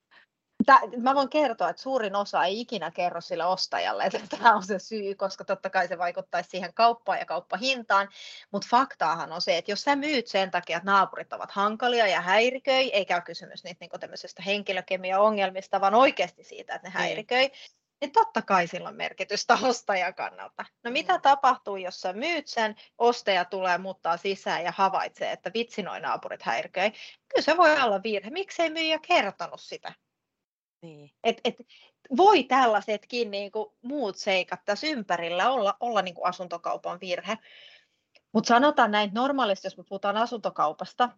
Tää, 0.67 0.79
mä 0.97 1.15
voin 1.15 1.29
kertoa, 1.29 1.69
että 1.69 1.81
suurin 1.81 2.15
osa 2.15 2.43
ei 2.43 2.59
ikinä 2.59 2.91
kerro 2.91 3.21
sille 3.21 3.45
ostajalle, 3.45 4.03
että 4.03 4.37
tämä 4.37 4.55
on 4.55 4.63
se 4.63 4.79
syy, 4.79 5.15
koska 5.15 5.45
totta 5.45 5.69
kai 5.69 5.87
se 5.87 5.97
vaikuttaisi 5.97 6.49
siihen 6.49 6.73
kauppaan 6.73 7.19
ja 7.19 7.25
kauppahintaan, 7.25 8.09
mutta 8.51 8.67
faktaahan 8.71 9.31
on 9.31 9.41
se, 9.41 9.57
että 9.57 9.71
jos 9.71 9.81
sä 9.81 9.95
myyt 9.95 10.27
sen 10.27 10.51
takia, 10.51 10.77
että 10.77 10.91
naapurit 10.91 11.33
ovat 11.33 11.51
hankalia 11.51 12.07
ja 12.07 12.21
häiriköi, 12.21 12.89
eikä 12.93 13.15
ole 13.15 13.21
kysymys 13.21 13.63
niitä 13.63 13.77
niin 13.79 13.99
tämmöisestä 13.99 14.43
henkilökemia-ongelmista, 14.43 15.81
vaan 15.81 15.95
oikeasti 15.95 16.43
siitä, 16.43 16.75
että 16.75 16.87
ne 16.87 16.93
niin. 16.93 16.99
häiriköi, 16.99 17.51
niin 18.01 18.11
totta 18.11 18.41
kai 18.41 18.67
sillä 18.67 18.89
on 18.89 18.95
merkitystä 18.95 19.57
ostajan 19.69 20.13
kannalta. 20.13 20.65
No 20.83 20.91
mitä 20.91 21.13
mm. 21.13 21.21
tapahtuu, 21.21 21.77
jos 21.77 22.01
sä 22.01 22.13
myyt 22.13 22.47
sen, 22.47 22.75
ostaja 22.97 23.45
tulee 23.45 23.77
muuttaa 23.77 24.17
sisään 24.17 24.63
ja 24.63 24.73
havaitsee, 24.75 25.31
että 25.31 25.51
vitsi 25.53 25.83
noin 25.83 26.01
naapurit 26.01 26.43
häiriköi. 26.43 26.91
Kyllä 27.27 27.41
se 27.41 27.57
voi 27.57 27.81
olla 27.81 28.03
virhe. 28.03 28.29
Miksei 28.29 28.69
myyjä 28.69 28.99
kertonut 29.07 29.61
sitä? 29.61 29.93
Niin. 30.81 31.11
Et, 31.23 31.41
et, 31.43 31.55
voi 32.17 32.43
tällaisetkin 32.43 33.31
niin 33.31 33.51
kuin, 33.51 33.69
muut 33.81 34.17
seikat 34.17 34.65
tässä 34.65 34.87
ympärillä 34.87 35.51
olla, 35.51 35.77
olla 35.79 36.01
niin 36.01 36.15
kuin 36.15 36.27
asuntokaupan 36.27 36.99
virhe. 36.99 37.37
Mutta 38.33 38.47
sanotaan 38.47 38.91
näin, 38.91 39.11
normaalisti 39.13 39.67
jos 39.67 39.77
me 39.77 39.83
puhutaan 39.89 40.17
asuntokaupasta, 40.17 41.09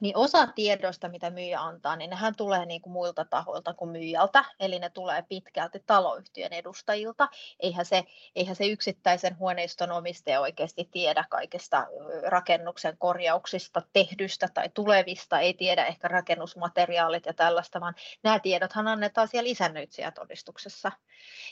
niin 0.00 0.16
osa 0.16 0.46
tiedoista, 0.46 1.08
mitä 1.08 1.30
myyjä 1.30 1.60
antaa, 1.60 1.96
niin 1.96 2.10
nehän 2.10 2.36
tulee 2.36 2.66
niin 2.66 2.82
kuin 2.82 2.92
muilta 2.92 3.24
tahoilta 3.24 3.74
kuin 3.74 3.90
myyjältä, 3.90 4.44
eli 4.60 4.78
ne 4.78 4.90
tulee 4.90 5.22
pitkälti 5.28 5.82
taloyhtiön 5.86 6.52
edustajilta. 6.52 7.28
Eihän 7.60 7.84
se, 7.84 8.04
eihän 8.36 8.56
se 8.56 8.66
yksittäisen 8.66 9.38
huoneiston 9.38 9.92
omistaja 9.92 10.40
oikeasti 10.40 10.88
tiedä 10.90 11.24
kaikista 11.30 11.86
rakennuksen 12.26 12.98
korjauksista, 12.98 13.82
tehdystä 13.92 14.48
tai 14.54 14.68
tulevista, 14.74 15.40
ei 15.40 15.54
tiedä 15.54 15.86
ehkä 15.86 16.08
rakennusmateriaalit 16.08 17.26
ja 17.26 17.34
tällaista, 17.34 17.80
vaan 17.80 17.94
nämä 18.22 18.38
tiedothan 18.38 18.88
annetaan 18.88 19.28
siellä 19.28 19.50
isännöitsijätodistuksessa. 19.50 20.92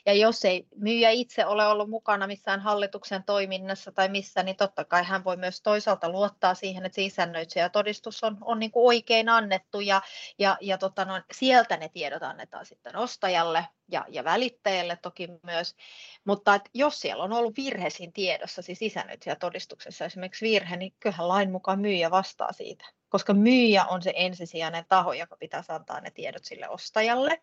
Ja 0.07 0.15
jos 0.15 0.45
ei 0.45 0.67
myyjä 0.77 1.11
itse 1.11 1.47
ole 1.47 1.67
ollut 1.67 1.91
mukana 1.91 2.27
missään 2.27 2.61
hallituksen 2.61 3.25
toiminnassa 3.25 3.93
tai 3.93 4.09
missä, 4.09 4.43
niin 4.43 4.57
totta 4.57 4.85
kai 4.85 5.05
hän 5.05 5.25
voi 5.25 5.37
myös 5.37 5.61
toisaalta 5.61 6.09
luottaa 6.09 6.55
siihen, 6.55 6.87
että 6.87 6.97
se 6.97 7.03
isännöitsijätodistus 7.03 8.25
on, 8.25 8.32
on 8.41 8.59
niin 8.59 8.71
kuin 8.71 8.87
oikein 8.87 9.29
annettu 9.29 9.81
ja, 9.81 10.03
ja, 10.39 10.59
ja 10.61 10.79
tota 10.79 11.05
noin, 11.05 11.23
sieltä 11.33 11.77
ne 11.77 11.89
tiedot 11.89 12.23
annetaan 12.23 12.67
sitten 12.67 12.97
ostajalle 12.97 13.67
ja, 13.89 14.05
ja 14.09 14.25
välittäjälle 14.25 14.99
toki 15.03 15.29
myös. 15.43 15.77
Mutta 16.25 16.55
että 16.55 16.71
jos 16.75 17.01
siellä 17.01 17.25
on 17.25 17.33
ollut 17.33 17.57
virhe 17.57 17.91
siinä 17.91 18.13
tiedossa, 18.15 18.63
siis 18.63 18.83
isännöitsijätodistuksessa 18.83 20.05
esimerkiksi 20.05 20.47
virhe, 20.47 20.77
niin 20.77 20.95
kyllähän 21.01 21.29
lain 21.29 21.51
mukaan 21.51 21.81
myyjä 21.81 22.11
vastaa 22.11 22.53
siitä 22.53 22.85
koska 23.13 23.35
myyjä 23.35 23.85
on 23.85 24.03
se 24.03 24.13
ensisijainen 24.17 24.85
taho, 24.89 25.13
joka 25.13 25.37
pitäisi 25.37 25.73
antaa 25.73 26.01
ne 26.01 26.11
tiedot 26.11 26.45
sille 26.45 26.69
ostajalle. 26.69 27.43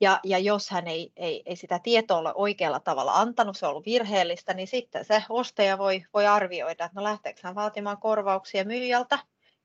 Ja, 0.00 0.20
ja 0.24 0.38
jos 0.38 0.70
hän 0.70 0.86
ei, 0.86 1.12
ei, 1.16 1.42
ei 1.46 1.56
sitä 1.56 1.78
tietoa 1.78 2.18
ole 2.18 2.32
oikealla 2.34 2.80
tavalla 2.80 3.12
antanut, 3.12 3.56
se 3.56 3.66
on 3.66 3.70
ollut 3.70 3.86
virheellistä, 3.86 4.54
niin 4.54 4.68
sitten 4.68 5.04
se 5.04 5.24
ostaja 5.28 5.78
voi, 5.78 6.04
voi 6.14 6.26
arvioida, 6.26 6.84
että 6.84 7.00
no 7.00 7.04
lähteekö 7.04 7.40
hän 7.42 7.54
vaatimaan 7.54 7.98
korvauksia 7.98 8.64
myyjältä 8.64 9.18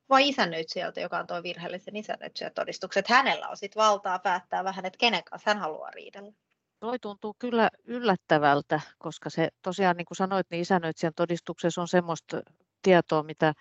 vai 0.09 0.29
isännöitsijältä, 0.29 1.01
joka 1.01 1.17
antoi 1.17 1.43
virheellisen 1.43 1.95
isännöitsijätodistuksen. 1.95 3.03
Hänellä 3.09 3.47
on 3.47 3.57
sitten 3.57 3.81
valtaa 3.81 4.19
päättää 4.19 4.63
vähän, 4.63 4.85
että 4.85 4.97
kenen 4.97 5.23
kanssa 5.23 5.49
hän 5.49 5.57
haluaa 5.57 5.91
riidellä. 5.91 6.31
Toi 6.79 6.99
tuntuu 6.99 7.35
kyllä 7.39 7.69
yllättävältä, 7.83 8.81
koska 8.97 9.29
se 9.29 9.49
tosiaan, 9.61 9.97
niin 9.97 10.05
kuin 10.05 10.15
sanoit, 10.15 10.47
niin 10.49 10.61
isännöitsijän 10.61 11.13
todistuksessa 11.15 11.81
on 11.81 11.87
semmoista 11.87 12.41
tietoa, 12.81 13.23
mitä 13.23 13.53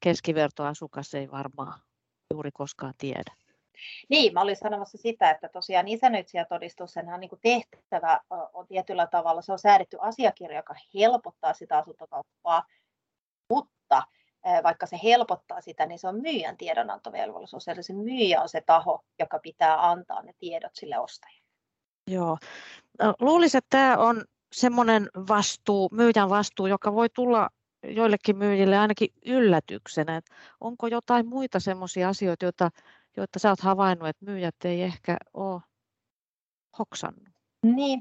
keskivertoasukas 0.00 1.14
ei 1.14 1.30
varmaan 1.30 1.80
juuri 2.34 2.50
koskaan 2.52 2.94
tiedä. 2.98 3.32
Niin, 4.08 4.32
mä 4.32 4.40
olin 4.40 4.56
sanomassa 4.56 4.98
sitä, 4.98 5.30
että 5.30 5.48
tosiaan 5.48 5.88
isännöitsijätodistus, 5.88 6.92
senhän 6.92 7.20
niin 7.20 7.30
tehtävä 7.42 8.20
on 8.52 8.66
tietyllä 8.66 9.06
tavalla, 9.06 9.42
se 9.42 9.52
on 9.52 9.58
säädetty 9.58 9.96
asiakirja, 10.00 10.58
joka 10.58 10.74
helpottaa 10.94 11.54
sitä 11.54 11.78
asuntokauppaa, 11.78 12.64
mutta 13.50 14.02
vaikka 14.62 14.86
se 14.86 15.00
helpottaa 15.02 15.60
sitä, 15.60 15.86
niin 15.86 15.98
se 15.98 16.08
on 16.08 16.20
myyjän 16.22 16.56
tiedonantovelvollisuus, 16.56 17.68
eli 17.68 17.82
se 17.82 17.92
myyjä 17.92 18.42
on 18.42 18.48
se 18.48 18.60
taho, 18.60 19.04
joka 19.18 19.38
pitää 19.38 19.90
antaa 19.90 20.22
ne 20.22 20.32
tiedot 20.38 20.74
sille 20.74 20.98
ostajalle. 20.98 21.46
Joo. 22.10 22.38
Luulisin, 23.20 23.58
että 23.58 23.68
tämä 23.70 23.96
on 23.96 24.24
semmoinen 24.52 25.08
vastuu, 25.28 25.88
myyjän 25.92 26.28
vastuu, 26.28 26.66
joka 26.66 26.94
voi 26.94 27.08
tulla 27.08 27.48
joillekin 27.82 28.36
myyjille 28.36 28.78
ainakin 28.78 29.08
yllätyksenä. 29.26 30.16
Että 30.16 30.34
onko 30.60 30.86
jotain 30.86 31.28
muita 31.28 31.60
semmoisia 31.60 32.08
asioita, 32.08 32.44
joita, 32.44 32.70
joita 33.16 33.38
sä 33.38 33.48
oot 33.48 33.60
havainnut, 33.60 34.08
että 34.08 34.24
myyjät 34.24 34.54
ei 34.64 34.82
ehkä 34.82 35.16
ole 35.34 35.60
hoksannut? 36.78 37.28
Niin, 37.62 38.00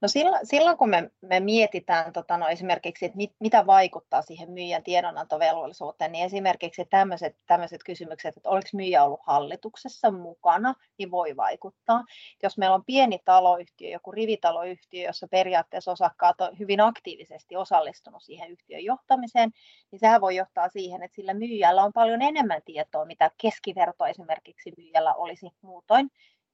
No 0.00 0.08
silloin, 0.08 0.46
silloin 0.46 0.76
kun 0.76 0.88
me, 0.88 1.10
me 1.20 1.40
mietitään 1.40 2.12
tota, 2.12 2.36
no 2.36 2.48
esimerkiksi, 2.48 3.04
että 3.04 3.16
mit, 3.16 3.32
mitä 3.38 3.66
vaikuttaa 3.66 4.22
siihen 4.22 4.50
myyjän 4.50 4.82
tiedonantovelvollisuuteen, 4.82 6.12
niin 6.12 6.24
esimerkiksi 6.24 6.84
tämmöiset, 6.84 7.36
tämmöiset 7.46 7.84
kysymykset, 7.84 8.36
että 8.36 8.48
oliko 8.48 8.68
myyjä 8.72 9.04
ollut 9.04 9.20
hallituksessa 9.22 10.10
mukana, 10.10 10.74
niin 10.98 11.10
voi 11.10 11.36
vaikuttaa. 11.36 12.04
Jos 12.42 12.58
meillä 12.58 12.74
on 12.74 12.84
pieni 12.84 13.18
taloyhtiö, 13.24 13.90
joku 13.90 14.12
rivitaloyhtiö, 14.12 15.06
jossa 15.06 15.28
periaatteessa 15.28 15.92
osakkaat 15.92 16.40
on 16.40 16.58
hyvin 16.58 16.80
aktiivisesti 16.80 17.56
osallistunut 17.56 18.22
siihen 18.22 18.50
yhtiön 18.50 18.84
johtamiseen, 18.84 19.50
niin 19.90 20.00
sehän 20.00 20.20
voi 20.20 20.36
johtaa 20.36 20.68
siihen, 20.68 21.02
että 21.02 21.14
sillä 21.14 21.34
myyjällä 21.34 21.84
on 21.84 21.92
paljon 21.92 22.22
enemmän 22.22 22.62
tietoa, 22.64 23.04
mitä 23.04 23.30
keskiverto 23.38 24.06
esimerkiksi 24.06 24.72
myyjällä 24.76 25.14
olisi 25.14 25.46
muutoin 25.62 26.10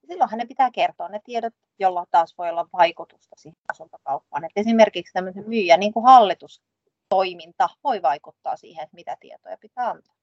silloin 0.07 0.29
hänen 0.29 0.47
pitää 0.47 0.71
kertoa 0.71 1.09
ne 1.09 1.19
tiedot, 1.23 1.53
jolla 1.79 2.05
taas 2.11 2.37
voi 2.37 2.49
olla 2.49 2.67
vaikutusta 2.73 3.35
siihen 3.35 3.61
asuntokauppaan. 3.71 4.43
Et 4.43 4.51
esimerkiksi 4.55 5.13
tämmöisen 5.13 5.43
myyjän 5.47 5.79
niin 5.79 5.93
kuin 5.93 6.05
hallitustoiminta 6.05 7.69
voi 7.83 8.01
vaikuttaa 8.01 8.55
siihen, 8.55 8.83
että 8.83 8.95
mitä 8.95 9.17
tietoja 9.19 9.57
pitää 9.57 9.89
antaa. 9.89 10.15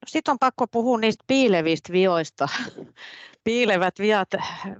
No 0.00 0.06
Sitten 0.06 0.32
on 0.32 0.38
pakko 0.38 0.66
puhua 0.66 0.98
niistä 0.98 1.24
piilevistä 1.26 1.92
vioista. 1.92 2.48
Piilevät 3.44 3.98
viat, 3.98 4.28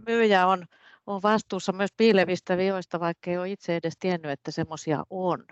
myyjä 0.06 0.46
on, 0.46 0.66
on 1.06 1.22
vastuussa 1.22 1.72
myös 1.72 1.90
piilevistä 1.96 2.56
vioista, 2.56 3.00
vaikka 3.00 3.30
ei 3.30 3.38
ole 3.38 3.50
itse 3.50 3.76
edes 3.76 3.94
tiennyt, 4.00 4.30
että 4.30 4.50
semmoisia 4.50 5.04
on. 5.10 5.44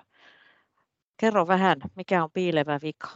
Kerro 1.17 1.47
vähän, 1.47 1.79
mikä 1.97 2.25
on 2.25 2.31
piilevä 2.33 2.79
vika? 2.83 3.09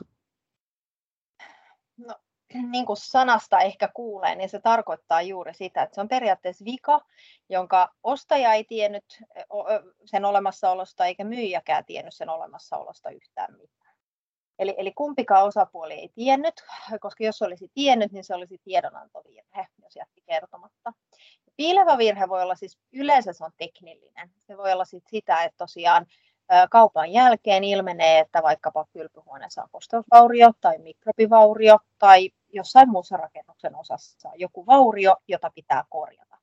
Niin 2.54 2.86
kuin 2.86 2.96
sanasta 2.96 3.60
ehkä 3.60 3.88
kuulee, 3.94 4.34
niin 4.34 4.48
se 4.48 4.60
tarkoittaa 4.60 5.22
juuri 5.22 5.54
sitä, 5.54 5.82
että 5.82 5.94
se 5.94 6.00
on 6.00 6.08
periaatteessa 6.08 6.64
vika, 6.64 7.00
jonka 7.48 7.88
ostaja 8.02 8.52
ei 8.52 8.64
tiennyt 8.64 9.22
sen 10.04 10.24
olemassaolosta 10.24 11.06
eikä 11.06 11.24
myyjäkään 11.24 11.84
tiennyt 11.84 12.14
sen 12.14 12.28
olemassaolosta 12.28 13.10
yhtään 13.10 13.56
mitään. 13.56 13.94
Eli, 14.58 14.74
eli 14.78 14.92
kumpikaan 14.92 15.44
osapuoli 15.44 15.94
ei 15.94 16.08
tiennyt, 16.14 16.54
koska 17.00 17.24
jos 17.24 17.42
olisi 17.42 17.70
tiennyt, 17.74 18.12
niin 18.12 18.24
se 18.24 18.34
olisi 18.34 18.58
tiedonantovirhe, 18.64 19.66
jos 19.82 19.96
jätti 19.96 20.22
kertomatta. 20.26 20.92
Piilevä 21.56 21.98
virhe 21.98 22.28
voi 22.28 22.42
olla 22.42 22.54
siis, 22.54 22.78
yleensä 22.92 23.32
se 23.32 23.44
on 23.44 23.52
teknillinen. 23.56 24.30
Se 24.38 24.56
voi 24.56 24.72
olla 24.72 24.84
sit 24.84 25.04
sitä, 25.10 25.44
että 25.44 25.56
tosiaan 25.58 26.06
kaupan 26.70 27.12
jälkeen 27.12 27.64
ilmenee, 27.64 28.18
että 28.18 28.42
vaikkapa 28.42 28.86
kylpyhuoneessa 28.92 29.62
on 29.62 29.68
kosteusvaurio 29.72 30.50
tai 30.60 30.78
mikrobivaurio 30.78 31.78
tai 31.98 32.30
jossain 32.52 32.90
muussa 32.90 33.16
rakennuksen 33.16 33.76
osassa 33.76 34.28
on 34.28 34.40
joku 34.40 34.66
vaurio, 34.66 35.16
jota 35.28 35.50
pitää 35.54 35.84
korjata. 35.88 36.36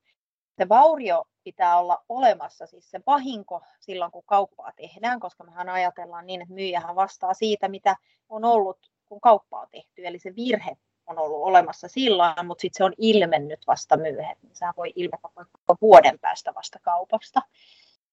Se 0.57 0.69
vaurio 0.69 1.25
pitää 1.43 1.79
olla 1.79 2.03
olemassa, 2.09 2.65
siis 2.65 2.91
se 2.91 3.01
vahinko 3.07 3.61
silloin, 3.79 4.11
kun 4.11 4.23
kauppaa 4.25 4.71
tehdään, 4.75 5.19
koska 5.19 5.43
mehän 5.43 5.69
ajatellaan 5.69 6.27
niin, 6.27 6.41
että 6.41 6.53
myyjähän 6.53 6.95
vastaa 6.95 7.33
siitä, 7.33 7.67
mitä 7.67 7.95
on 8.29 8.45
ollut, 8.45 8.91
kun 9.05 9.21
kauppa 9.21 9.59
on 9.59 9.67
tehty. 9.71 10.05
Eli 10.05 10.19
se 10.19 10.35
virhe 10.35 10.77
on 11.07 11.19
ollut 11.19 11.43
olemassa 11.43 11.87
silloin, 11.87 12.45
mutta 12.47 12.61
sitten 12.61 12.77
se 12.77 12.83
on 12.83 12.93
ilmennyt 12.97 13.67
vasta 13.67 13.97
myöhemmin. 13.97 14.55
Sehän 14.55 14.73
voi 14.77 14.93
ilmetä 14.95 15.29
vaikka 15.35 15.75
vuoden 15.81 16.19
päästä 16.19 16.53
vasta 16.55 16.79
kaupasta. 16.81 17.41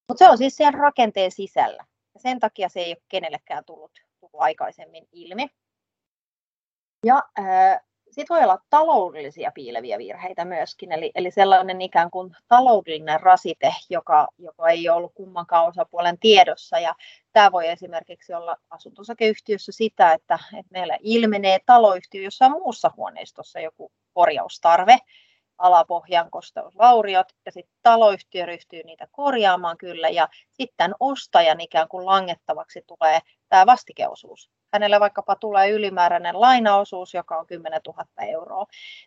Mutta 0.09 0.25
se 0.25 0.31
on 0.31 0.39
siis 0.39 0.57
siellä 0.57 0.79
rakenteen 0.79 1.31
sisällä. 1.31 1.85
Ja 2.15 2.21
sen 2.21 2.41
takia 2.41 2.69
se 2.69 2.81
ei 2.81 2.91
ole 2.91 3.03
kenellekään 3.09 3.65
tullut, 3.65 3.93
tullut 4.21 4.43
aikaisemmin 4.43 5.09
ilmi. 5.13 5.51
Ja 7.05 7.23
sitten 8.15 8.37
voi 8.37 8.45
olla 8.45 8.59
taloudellisia 8.71 9.53
piileviä 9.55 9.99
virheitä 9.99 10.45
myöskin, 10.45 10.93
eli, 10.93 11.11
eli 11.15 11.31
sellainen 11.31 11.83
ikään 11.83 12.11
kuin 12.11 12.37
taloudellinen 12.49 13.21
rasite, 13.21 13.75
joka, 13.91 14.29
joka 14.39 14.69
ei 14.69 14.89
ole 14.89 14.97
ollut 14.97 15.15
kummankaan 15.15 15.67
osapuolen 15.67 16.19
tiedossa. 16.19 16.79
Ja 16.79 16.95
tämä 17.33 17.53
voi 17.53 17.69
esimerkiksi 17.69 18.35
olla 18.35 18.57
asuntosakeyhtiössä 18.71 19.73
sitä, 19.73 20.13
että, 20.13 20.39
että 20.59 20.71
meillä 20.71 20.99
ilmenee 21.01 21.59
taloyhtiö 21.67 22.23
jossain 22.23 22.53
muussa 22.53 22.91
huoneistossa 22.97 23.61
joku 23.61 23.93
korjaustarve, 24.13 24.99
alapohjan 25.59 26.31
kosteusvauriot, 26.31 27.27
ja 27.47 27.53
sitten 27.53 27.77
taloyhtiö 27.83 28.47
ryhtyy 28.47 28.83
niitä 28.83 29.09
korjaamaan 29.13 29.79
kyllä, 29.79 30.09
ja 30.09 30.29
sitten 30.53 30.95
ostajan 31.01 31.61
ikään 31.61 31.89
kuin 31.89 32.07
langettavaksi 32.07 32.83
tulee 32.87 33.21
tämä 33.49 33.67
vastikeosuus 33.67 34.51
hänelle 34.75 35.01
vaikkapa 35.01 35.37
tulee 35.37 35.71
ylimääräinen 35.71 36.41
lainaosuus, 36.41 37.15
joka 37.15 37.39
on 37.39 37.47
10 37.47 37.81
000 37.87 38.05
euroa. 38.19 38.67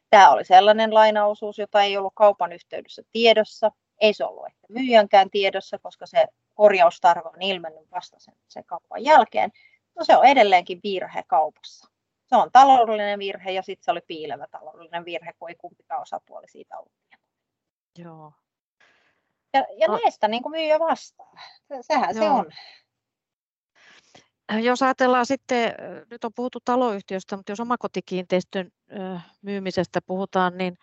Tämä 0.10 0.30
oli 0.30 0.46
sellainen 0.46 0.94
lainaosuus, 0.94 1.58
jota 1.58 1.82
ei 1.82 1.98
ollut 1.98 2.14
kaupan 2.16 2.54
yhteydessä 2.54 3.02
tiedossa, 3.12 3.72
ei 4.02 4.14
se 4.14 4.26
ollut 4.26 4.46
ehkä 4.46 4.68
myyjänkään 4.70 5.30
tiedossa, 5.30 5.80
koska 5.80 6.06
se 6.06 6.28
korjaustarve 6.54 7.30
on 7.30 7.42
ilmennyt 7.42 7.92
vasta 7.92 8.20
sen, 8.20 8.34
sen 8.48 8.66
kaupan 8.66 9.04
jälkeen. 9.04 9.52
No 10.00 10.06
se 10.06 10.18
on 10.18 10.26
edelleenkin 10.26 10.80
virhe 10.84 11.24
kaupassa. 11.28 11.88
Se 12.30 12.36
on 12.36 12.52
taloudellinen 12.52 13.20
virhe 13.20 13.52
ja 13.52 13.62
sitten 13.62 13.86
se 13.86 13.92
oli 13.92 14.02
piilevä 14.08 14.48
taloudellinen 14.52 15.06
virhe, 15.06 15.34
kun 15.40 15.50
ei 15.50 15.56
kumpikaan 15.56 16.02
osapuoli 16.02 16.48
siitä 16.50 16.80
ollut 16.80 16.92
Joo. 17.98 18.34
Ja, 19.54 19.66
ja 19.78 19.88
no. 19.88 20.00
näistä 20.04 20.28
niin 20.28 20.44
kuin 20.44 20.52
myyjä 20.52 20.80
vastaa. 20.80 21.34
Sehän 21.82 22.16
Joo. 22.16 22.24
se 22.24 22.30
on. 22.30 22.52
Jos 24.64 24.84
ajatellaan 24.84 25.26
sitten, 25.26 25.74
nyt 26.12 26.24
on 26.24 26.32
puhuttu 26.36 26.60
taloyhtiöstä, 26.66 27.38
mutta 27.38 27.52
jos 27.52 27.60
omakotikiinteistön 27.60 28.72
myymisestä 29.42 30.02
puhutaan, 30.02 30.58
niin 30.58 30.78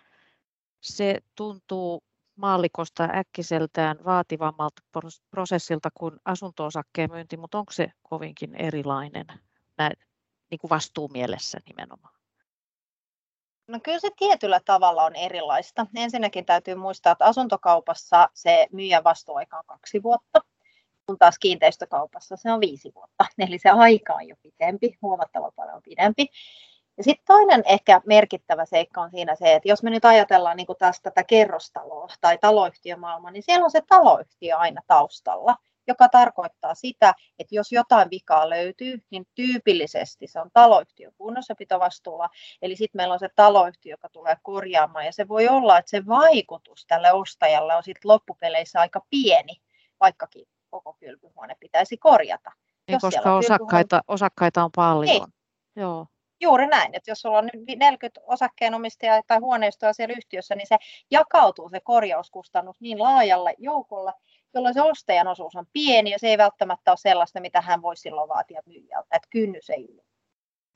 se 0.81 1.19
tuntuu 1.35 2.03
maallikosta 2.37 3.09
äkkiseltään 3.15 3.97
vaativammalta 4.05 4.83
prosessilta 5.31 5.89
kuin 5.95 6.21
asunto-osakkeen 6.25 7.11
myynti, 7.11 7.37
mutta 7.37 7.59
onko 7.59 7.73
se 7.73 7.93
kovinkin 8.03 8.55
erilainen 8.55 9.27
niin 10.55 10.61
kuin 10.61 10.71
vastuumielessä 10.71 11.59
nimenomaan? 11.67 12.15
No 13.69 13.81
kyllä 13.83 13.99
se 13.99 14.11
tietyllä 14.17 14.61
tavalla 14.65 15.05
on 15.05 15.17
erilaista. 15.17 15.87
Ensinnäkin 15.97 16.45
täytyy 16.45 16.75
muistaa, 16.75 17.13
että 17.13 17.25
asuntokaupassa 17.25 18.29
se 18.35 18.67
myyjän 18.73 19.05
vastuuaika 19.05 19.59
on 19.59 19.65
kaksi 19.67 20.03
vuotta 20.03 20.41
kun 21.07 21.19
taas 21.19 21.39
kiinteistökaupassa 21.39 22.37
se 22.37 22.53
on 22.53 22.61
viisi 22.61 22.93
vuotta. 22.95 23.25
Eli 23.49 23.59
se 23.59 23.71
aika 23.71 24.15
on 24.15 24.29
jo 24.29 24.37
pidempi, 24.43 24.99
huomattavan 25.03 25.53
paljon 25.57 25.83
pidempi. 25.83 26.27
Ja 26.97 27.05
sitten 27.05 27.27
toinen 27.27 27.63
ehkä 27.67 28.01
merkittävä 28.07 28.65
seikka 28.65 29.01
on 29.01 29.11
siinä 29.11 29.35
se, 29.35 29.55
että 29.55 29.69
jos 29.69 29.83
me 29.83 29.91
nyt 29.91 30.05
ajatellaan 30.05 30.57
niin 30.57 30.67
taas 30.79 31.01
tätä 31.01 31.25
kerrostaloa 31.25 32.09
tai 32.21 32.39
taloyhtiömaailmaa, 32.39 33.31
niin 33.31 33.43
siellä 33.43 33.65
on 33.65 33.71
se 33.71 33.81
taloyhtiö 33.89 34.57
aina 34.57 34.81
taustalla, 34.87 35.57
joka 35.87 36.09
tarkoittaa 36.09 36.75
sitä, 36.75 37.15
että 37.39 37.55
jos 37.55 37.73
jotain 37.73 38.11
vikaa 38.11 38.51
löytyy, 38.51 38.99
niin 39.11 39.27
tyypillisesti 39.35 40.27
se 40.27 40.41
on 40.41 40.51
taloyhtiön 40.53 41.13
kunnossapitovastuulla. 41.19 42.29
Eli 42.63 42.77
sitten 42.77 42.99
meillä 42.99 43.13
on 43.15 43.21
se 43.21 43.29
taloyhtiö, 43.37 43.93
joka 43.93 44.09
tulee 44.09 44.37
korjaamaan, 44.43 45.07
ja 45.07 45.13
se 45.13 45.29
voi 45.29 45.49
olla, 45.49 45.79
että 45.79 45.91
se 45.91 46.07
vaikutus 46.07 46.87
tälle 46.87 47.13
ostajalle 47.13 47.75
on 47.75 47.83
sitten 47.83 48.09
loppupeleissä 48.09 48.81
aika 48.81 49.01
pieni, 49.11 49.57
vaikkakin 50.01 50.47
koko 50.71 50.93
kylpyhuone 50.93 51.57
pitäisi 51.61 51.97
korjata. 51.97 52.53
Niin, 52.89 53.01
koska 53.01 53.37
osakkaita, 53.37 54.03
osakkaita 54.09 54.65
on 54.65 54.71
paljon. 54.77 55.07
Niin. 55.07 55.35
Joo. 55.77 56.07
Juuri 56.41 56.67
näin, 56.67 56.95
että 56.95 57.11
jos 57.11 57.21
sulla 57.21 57.39
on 57.39 57.51
40 57.77 58.21
osakkeenomistajaa 58.27 59.23
tai 59.27 59.39
huoneistoa 59.39 59.93
siellä 59.93 60.15
yhtiössä, 60.19 60.55
niin 60.55 60.67
se 60.67 60.77
jakautuu 61.11 61.69
se 61.69 61.81
korjauskustannus 61.81 62.81
niin 62.81 63.03
laajalle 63.03 63.55
joukolle, 63.59 64.13
jolloin 64.55 64.75
se 64.75 64.83
ostajan 64.83 65.29
osuus 65.29 65.57
on 65.57 65.67
pieni 65.73 66.11
ja 66.11 66.19
se 66.19 66.29
ei 66.29 66.39
välttämättä 66.39 66.91
ole 66.91 66.97
sellaista, 66.97 67.41
mitä 67.41 67.61
hän 67.61 67.83
voi 67.83 67.97
silloin 67.97 68.29
vaatia 68.29 68.63
myyjältä, 68.67 69.17
että 69.17 69.29
kynnys 69.31 69.71
ei 69.71 69.89
ole. 69.93 70.05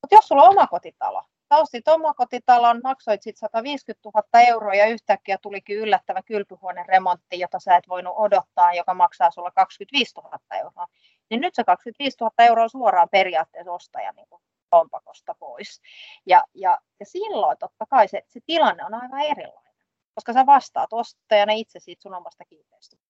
Mutta 0.02 0.14
jos 0.14 0.28
sulla 0.28 0.42
on 0.42 0.50
omakotitalo, 0.50 1.22
ostit 1.50 1.88
omakotitalon, 1.88 2.80
maksoit 2.84 3.22
sitten 3.22 3.38
150 3.38 4.10
000 4.14 4.40
euroa 4.48 4.74
ja 4.74 4.86
yhtäkkiä 4.86 5.38
tulikin 5.42 5.76
yllättävä 5.76 6.22
kylpyhuoneen 6.22 6.88
remontti, 6.88 7.38
jota 7.38 7.58
sä 7.58 7.76
et 7.76 7.88
voinut 7.88 8.14
odottaa, 8.16 8.72
joka 8.72 8.94
maksaa 8.94 9.30
sulla 9.30 9.50
25 9.50 10.14
000 10.16 10.38
euroa. 10.58 10.86
Niin 11.30 11.40
nyt 11.40 11.54
se 11.54 11.64
25 11.64 12.16
000 12.20 12.32
euroa 12.38 12.68
suoraan 12.68 13.08
periaatteessa 13.10 13.72
ostaja 13.72 14.12
niin 14.12 14.28
lompakosta 14.72 15.34
pois. 15.38 15.80
Ja, 16.26 16.44
ja, 16.54 16.78
ja 17.00 17.06
silloin 17.06 17.58
totta 17.58 17.86
kai 17.86 18.08
se, 18.08 18.22
se 18.26 18.40
tilanne 18.46 18.84
on 18.84 18.94
aivan 18.94 19.20
erilainen, 19.20 19.74
koska 20.14 20.32
sä 20.32 20.46
vastaat 20.46 20.92
ostajana 20.92 21.52
itse 21.52 21.80
siitä 21.80 22.02
sun 22.02 22.14
omasta 22.14 22.44
kiinteistöstä. 22.44 23.08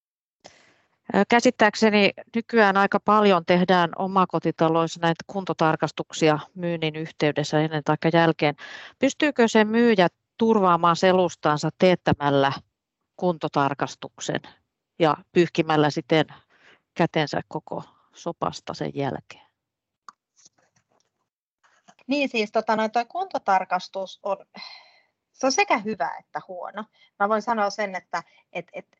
Käsittääkseni 1.28 2.10
nykyään 2.36 2.76
aika 2.76 3.00
paljon 3.00 3.44
tehdään 3.46 3.90
omakotitaloissa 3.98 5.00
näitä 5.00 5.24
kuntotarkastuksia 5.26 6.38
myynnin 6.54 6.96
yhteydessä 6.96 7.60
ennen 7.60 7.82
tai 7.84 7.96
jälkeen. 8.12 8.54
Pystyykö 8.98 9.48
se 9.48 9.64
myyjä 9.64 10.08
turvaamaan 10.38 10.96
selustansa 10.96 11.70
teettämällä 11.78 12.52
kuntotarkastuksen 13.16 14.40
ja 14.98 15.16
pyyhkimällä 15.32 15.90
siten 15.90 16.26
kätensä 16.94 17.40
koko 17.48 17.82
sopasta 18.14 18.74
sen 18.74 18.90
jälkeen? 18.94 19.47
Niin 22.08 22.28
siis 22.28 22.52
tota, 22.52 22.76
noin, 22.76 22.90
toi 22.90 23.04
kuntotarkastus 23.04 24.20
on, 24.22 24.36
se 25.32 25.46
on 25.46 25.52
sekä 25.52 25.78
hyvä 25.78 26.10
että 26.18 26.40
huono. 26.48 26.84
Mä 27.18 27.28
voin 27.28 27.42
sanoa 27.42 27.70
sen, 27.70 27.94
että 27.94 28.22
et, 28.52 28.66
et, 28.72 28.97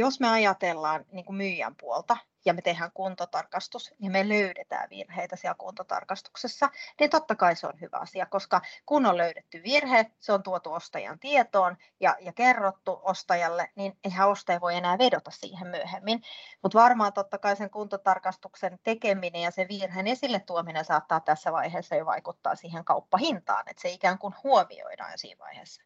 jos 0.00 0.20
me 0.20 0.28
ajatellaan 0.28 1.04
niin 1.12 1.24
kuin 1.24 1.36
myyjän 1.36 1.76
puolta 1.76 2.16
ja 2.44 2.54
me 2.54 2.62
tehdään 2.62 2.90
kuntotarkastus 2.94 3.94
ja 3.98 4.10
me 4.10 4.28
löydetään 4.28 4.90
virheitä 4.90 5.36
siellä 5.36 5.54
kuntotarkastuksessa, 5.54 6.70
niin 7.00 7.10
totta 7.10 7.34
kai 7.34 7.56
se 7.56 7.66
on 7.66 7.80
hyvä 7.80 7.96
asia, 7.96 8.26
koska 8.26 8.60
kun 8.86 9.06
on 9.06 9.16
löydetty 9.16 9.62
virhe, 9.62 10.06
se 10.18 10.32
on 10.32 10.42
tuotu 10.42 10.72
ostajan 10.72 11.18
tietoon 11.18 11.76
ja, 12.00 12.16
ja 12.20 12.32
kerrottu 12.32 13.00
ostajalle, 13.02 13.70
niin 13.74 13.98
eihän 14.04 14.28
ostaja 14.28 14.60
voi 14.60 14.76
enää 14.76 14.98
vedota 14.98 15.30
siihen 15.30 15.68
myöhemmin. 15.68 16.22
Mutta 16.62 16.78
varmaan 16.78 17.12
totta 17.12 17.38
kai 17.38 17.56
sen 17.56 17.70
kuntotarkastuksen 17.70 18.78
tekeminen 18.82 19.42
ja 19.42 19.50
se 19.50 19.66
virheen 19.68 20.06
esille 20.06 20.40
tuominen 20.40 20.84
saattaa 20.84 21.20
tässä 21.20 21.52
vaiheessa 21.52 21.96
jo 21.96 22.06
vaikuttaa 22.06 22.54
siihen 22.54 22.84
kauppahintaan, 22.84 23.64
että 23.66 23.82
se 23.82 23.88
ikään 23.88 24.18
kuin 24.18 24.34
huomioidaan 24.44 25.18
siinä 25.18 25.38
vaiheessa. 25.38 25.82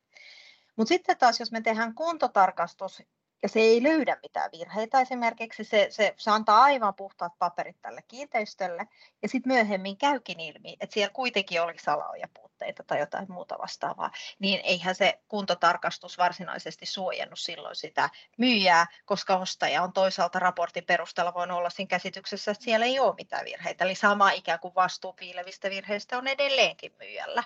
Mutta 0.77 0.89
sitten 0.89 1.19
taas, 1.19 1.41
jos 1.41 1.53
me 1.53 1.61
tehdään 1.61 1.95
kuntotarkastus 1.95 3.03
ja 3.45 3.49
se 3.49 3.61
ei 3.61 3.83
löydä 3.83 4.17
mitään 4.23 4.51
virheitä 4.53 5.01
esimerkiksi, 5.01 5.65
se, 5.65 5.87
se, 5.91 6.15
se 6.17 6.31
antaa 6.31 6.63
aivan 6.63 6.95
puhtaat 6.95 7.33
paperit 7.39 7.77
tälle 7.83 8.03
kiinteistölle, 8.09 8.89
ja 9.23 9.29
sitten 9.29 9.53
myöhemmin 9.53 9.97
käykin 9.97 10.41
ilmi, 10.41 10.77
että 10.81 10.95
siellä 10.95 11.13
kuitenkin 11.13 11.63
oli 11.63 11.79
salaoja 11.79 12.29
puutteita 12.35 12.83
tai 12.83 12.99
jotain 12.99 13.27
muuta 13.29 13.59
vastaavaa, 13.59 14.11
niin 14.39 14.61
eihän 14.65 14.95
se 14.95 15.19
kuntotarkastus 15.29 16.19
varsinaisesti 16.19 16.87
suojannut 16.87 17.39
silloin 17.39 17.77
sitä 17.77 18.11
myyjää, 18.39 18.87
koska 19.05 19.37
ostaja 19.37 19.83
on 19.83 19.93
toisaalta 19.93 20.39
raportin 20.39 20.85
perusteella 20.85 21.35
voinut 21.35 21.59
olla 21.59 21.71
siinä 21.71 21.89
käsityksessä, 21.89 22.51
että 22.51 22.65
siellä 22.65 22.87
ei 22.87 23.01
ole 23.01 23.15
mitään 23.15 23.45
virheitä, 23.45 23.85
eli 23.85 23.95
sama 23.95 24.31
ikään 24.31 24.61
kuin 24.61 24.75
vastuu 24.75 25.13
piilevistä 25.13 25.71
virheistä 25.71 26.19
on 26.19 26.29
edelleenkin 26.29 26.93
myyjällä. 26.99 27.45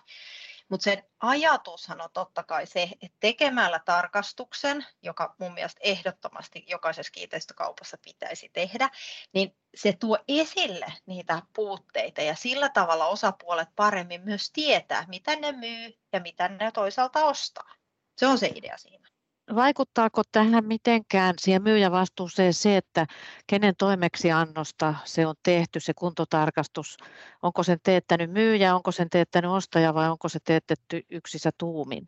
Mutta 0.69 0.85
sen 0.85 1.03
ajatushan 1.21 2.01
on 2.01 2.11
totta 2.13 2.43
kai 2.43 2.67
se, 2.67 2.83
että 2.83 3.17
tekemällä 3.21 3.81
tarkastuksen, 3.85 4.87
joka 5.03 5.35
mun 5.39 5.55
mielestä 5.55 5.81
ehdottomasti 5.83 6.65
jokaisessa 6.69 7.13
kiinteistökaupassa 7.13 7.99
pitäisi 8.05 8.51
tehdä, 8.53 8.91
niin 9.33 9.57
se 9.75 9.93
tuo 9.93 10.19
esille 10.29 10.93
niitä 11.07 11.43
puutteita 11.55 12.23
ja 12.23 12.35
sillä 12.35 12.69
tavalla 12.69 13.07
osapuolet 13.07 13.69
paremmin 13.77 14.21
myös 14.25 14.51
tietää, 14.53 15.05
mitä 15.09 15.37
ne 15.37 15.53
myy 15.53 15.99
ja 16.13 16.21
mitä 16.21 16.49
ne 16.49 16.73
toisaalta 16.73 17.25
ostaa. 17.25 17.75
Se 18.17 18.27
on 18.27 18.39
se 18.39 18.53
idea 18.55 18.79
siinä. 18.79 19.09
Vaikuttaako 19.55 20.23
tähän 20.33 20.65
mitenkään 20.65 21.35
siihen 21.39 21.63
myyjävastuuseen 21.63 22.55
se, 22.55 22.77
että 22.77 23.07
kenen 23.47 23.75
toimeksiannosta 23.77 24.95
se 25.05 25.27
on 25.27 25.35
tehty, 25.43 25.81
se 25.81 25.95
kuntotarkastus? 25.95 26.97
Onko 27.43 27.63
sen 27.63 27.79
teettänyt 27.83 28.31
myyjä, 28.31 28.75
onko 28.75 28.93
sen 28.93 29.11
teettänyt 29.11 29.51
ostaja 29.51 29.95
vai 29.95 30.11
onko 30.11 30.29
se 30.29 30.39
teetetty 30.45 31.03
yksissä 31.11 31.51
tuumin? 31.59 32.07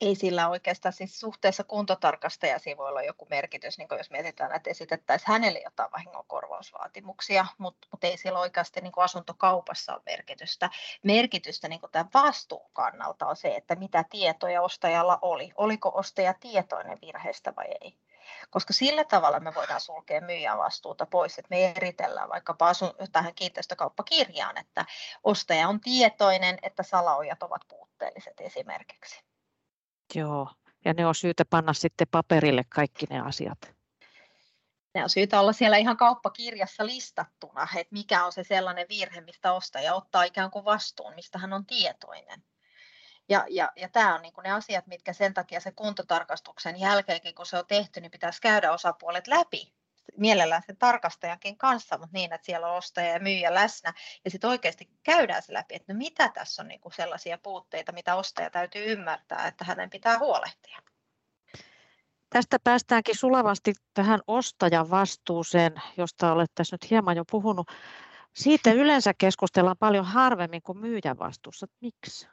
Ei 0.00 0.14
sillä 0.14 0.48
oikeastaan 0.48 0.92
siis 0.92 1.20
suhteessa 1.20 1.64
kuntotarkastajasiin 1.64 2.76
voi 2.76 2.88
olla 2.88 3.02
joku 3.02 3.26
merkitys, 3.30 3.78
niin 3.78 3.88
jos 3.98 4.10
mietitään, 4.10 4.52
että 4.52 4.70
esitettäisiin 4.70 5.28
hänelle 5.28 5.60
jotain 5.64 5.92
vahingonkorvausvaatimuksia, 5.92 7.46
mutta, 7.58 7.88
mutta 7.90 8.06
ei 8.06 8.16
sillä 8.16 8.38
oikeasti 8.38 8.80
niin 8.80 8.92
asuntokaupassa 8.96 9.94
ole 9.94 10.02
merkitystä. 10.06 10.70
Merkitystä 11.02 11.68
niin 11.68 11.80
tämän 11.92 12.10
vastuun 12.14 12.70
kannalta 12.72 13.26
on 13.26 13.36
se, 13.36 13.54
että 13.56 13.74
mitä 13.74 14.04
tietoja 14.10 14.62
ostajalla 14.62 15.18
oli. 15.22 15.52
Oliko 15.56 15.92
ostaja 15.94 16.34
tietoinen 16.34 16.98
virheestä 17.02 17.52
vai 17.56 17.66
ei 17.80 17.94
koska 18.50 18.72
sillä 18.72 19.04
tavalla 19.04 19.40
me 19.40 19.54
voidaan 19.54 19.80
sulkea 19.80 20.20
myyjän 20.20 20.58
vastuuta 20.58 21.06
pois, 21.06 21.38
että 21.38 21.48
me 21.50 21.70
eritellään 21.70 22.28
vaikkapa 22.28 22.68
asun, 22.68 22.94
tähän 23.12 23.34
kiinteistökauppakirjaan, 23.34 24.58
että 24.58 24.84
ostaja 25.24 25.68
on 25.68 25.80
tietoinen, 25.80 26.58
että 26.62 26.82
salaojat 26.82 27.42
ovat 27.42 27.62
puutteelliset 27.68 28.40
esimerkiksi. 28.40 29.27
Joo, 30.14 30.48
ja 30.84 30.94
ne 30.94 31.06
on 31.06 31.14
syytä 31.14 31.44
panna 31.44 31.72
sitten 31.72 32.06
paperille 32.10 32.64
kaikki 32.68 33.06
ne 33.10 33.20
asiat. 33.20 33.74
Ne 34.94 35.02
on 35.02 35.10
syytä 35.10 35.40
olla 35.40 35.52
siellä 35.52 35.76
ihan 35.76 35.96
kauppakirjassa 35.96 36.86
listattuna, 36.86 37.68
että 37.76 37.92
mikä 37.92 38.24
on 38.24 38.32
se 38.32 38.44
sellainen 38.44 38.86
virhe, 38.88 39.20
mistä 39.20 39.52
ostaja 39.52 39.94
ottaa 39.94 40.22
ikään 40.22 40.50
kuin 40.50 40.64
vastuun, 40.64 41.14
mistä 41.14 41.38
hän 41.38 41.52
on 41.52 41.66
tietoinen. 41.66 42.42
Ja, 43.28 43.44
ja, 43.50 43.72
ja 43.76 43.88
tämä 43.88 44.14
on 44.14 44.22
niin 44.22 44.32
ne 44.44 44.50
asiat, 44.50 44.86
mitkä 44.86 45.12
sen 45.12 45.34
takia 45.34 45.60
se 45.60 45.72
kuntotarkastuksen 45.72 46.80
jälkeenkin, 46.80 47.34
kun 47.34 47.46
se 47.46 47.58
on 47.58 47.66
tehty, 47.66 48.00
niin 48.00 48.10
pitäisi 48.10 48.40
käydä 48.40 48.72
osapuolet 48.72 49.26
läpi 49.26 49.72
mielellään 50.16 50.62
sen 50.66 50.76
tarkastajankin 50.76 51.58
kanssa, 51.58 51.98
mutta 51.98 52.12
niin, 52.12 52.32
että 52.32 52.46
siellä 52.46 52.68
on 52.68 52.76
ostaja 52.76 53.12
ja 53.12 53.20
myyjä 53.20 53.54
läsnä. 53.54 53.92
Ja 54.24 54.30
sitten 54.30 54.50
oikeasti 54.50 54.90
käydään 55.02 55.42
se 55.42 55.52
läpi, 55.52 55.74
että 55.74 55.92
no 55.92 55.98
mitä 55.98 56.28
tässä 56.28 56.62
on 56.62 56.68
niin 56.68 56.80
kuin 56.80 56.92
sellaisia 56.92 57.38
puutteita, 57.38 57.92
mitä 57.92 58.14
ostaja 58.14 58.50
täytyy 58.50 58.92
ymmärtää, 58.92 59.46
että 59.46 59.64
hänen 59.64 59.90
pitää 59.90 60.18
huolehtia. 60.18 60.78
Tästä 62.30 62.56
päästäänkin 62.64 63.18
sulavasti 63.18 63.74
tähän 63.94 64.20
ostajan 64.26 64.90
vastuuseen, 64.90 65.74
josta 65.96 66.32
olet 66.32 66.50
tässä 66.54 66.74
nyt 66.74 66.90
hieman 66.90 67.16
jo 67.16 67.24
puhunut. 67.30 67.70
Siitä 68.34 68.72
yleensä 68.72 69.12
keskustellaan 69.18 69.76
paljon 69.78 70.04
harvemmin 70.04 70.62
kuin 70.62 70.78
myyjän 70.78 71.18
vastuussa. 71.18 71.66
Miksi? 71.80 72.28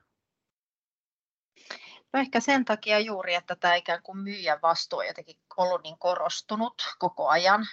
No 2.16 2.22
ehkä 2.22 2.40
sen 2.40 2.66
takia 2.66 3.00
juuri, 3.00 3.34
että 3.34 3.56
tämä 3.56 3.76
ikään 3.76 4.02
kuin 4.04 4.18
myyjän 4.18 4.60
vastuu 4.62 5.00
on 5.00 5.08
jotenkin 5.08 5.38
ollut 5.58 5.84
niin 5.84 5.98
korostunut 6.00 6.96
koko 7.00 7.28
ajan. 7.28 7.66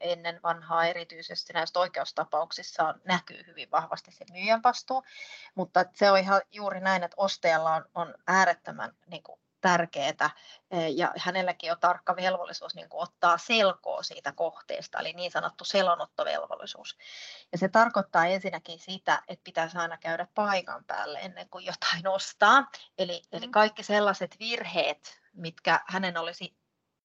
Ennen 0.00 0.40
vanhaa 0.42 0.84
erityisesti 0.84 1.52
näistä 1.52 1.80
oikeustapauksissa 1.80 2.94
näkyy 3.04 3.46
hyvin 3.46 3.70
vahvasti 3.70 4.10
se 4.12 4.24
myyjän 4.32 4.62
vastuu, 4.62 5.02
mutta 5.54 5.84
se 5.94 6.10
on 6.10 6.18
ihan 6.18 6.42
juuri 6.52 6.80
näin, 6.80 7.02
että 7.02 7.14
ostajalla 7.16 7.74
on, 7.74 7.84
on 7.94 8.14
äärettömän 8.26 8.92
niin 9.06 9.22
kuin 9.22 9.40
tärkeää 9.64 10.30
ja 10.94 11.12
hänelläkin 11.16 11.72
on 11.72 11.80
tarkka 11.80 12.16
velvollisuus 12.16 12.74
niin 12.74 12.88
kuin 12.88 13.02
ottaa 13.02 13.38
selkoa 13.38 14.02
siitä 14.02 14.32
kohteesta, 14.32 14.98
eli 14.98 15.12
niin 15.12 15.30
sanottu 15.30 15.64
selonottovelvollisuus. 15.64 16.96
Ja 17.52 17.58
se 17.58 17.68
tarkoittaa 17.68 18.26
ensinnäkin 18.26 18.78
sitä, 18.78 19.22
että 19.28 19.44
pitäisi 19.44 19.78
aina 19.78 19.98
käydä 19.98 20.26
paikan 20.34 20.84
päälle 20.84 21.18
ennen 21.18 21.48
kuin 21.48 21.64
jotain 21.64 22.08
ostaa. 22.08 22.70
Eli, 22.98 23.22
eli 23.32 23.46
mm. 23.46 23.50
kaikki 23.50 23.82
sellaiset 23.82 24.36
virheet, 24.38 25.20
mitkä 25.32 25.80
hänen 25.86 26.16
olisi 26.16 26.56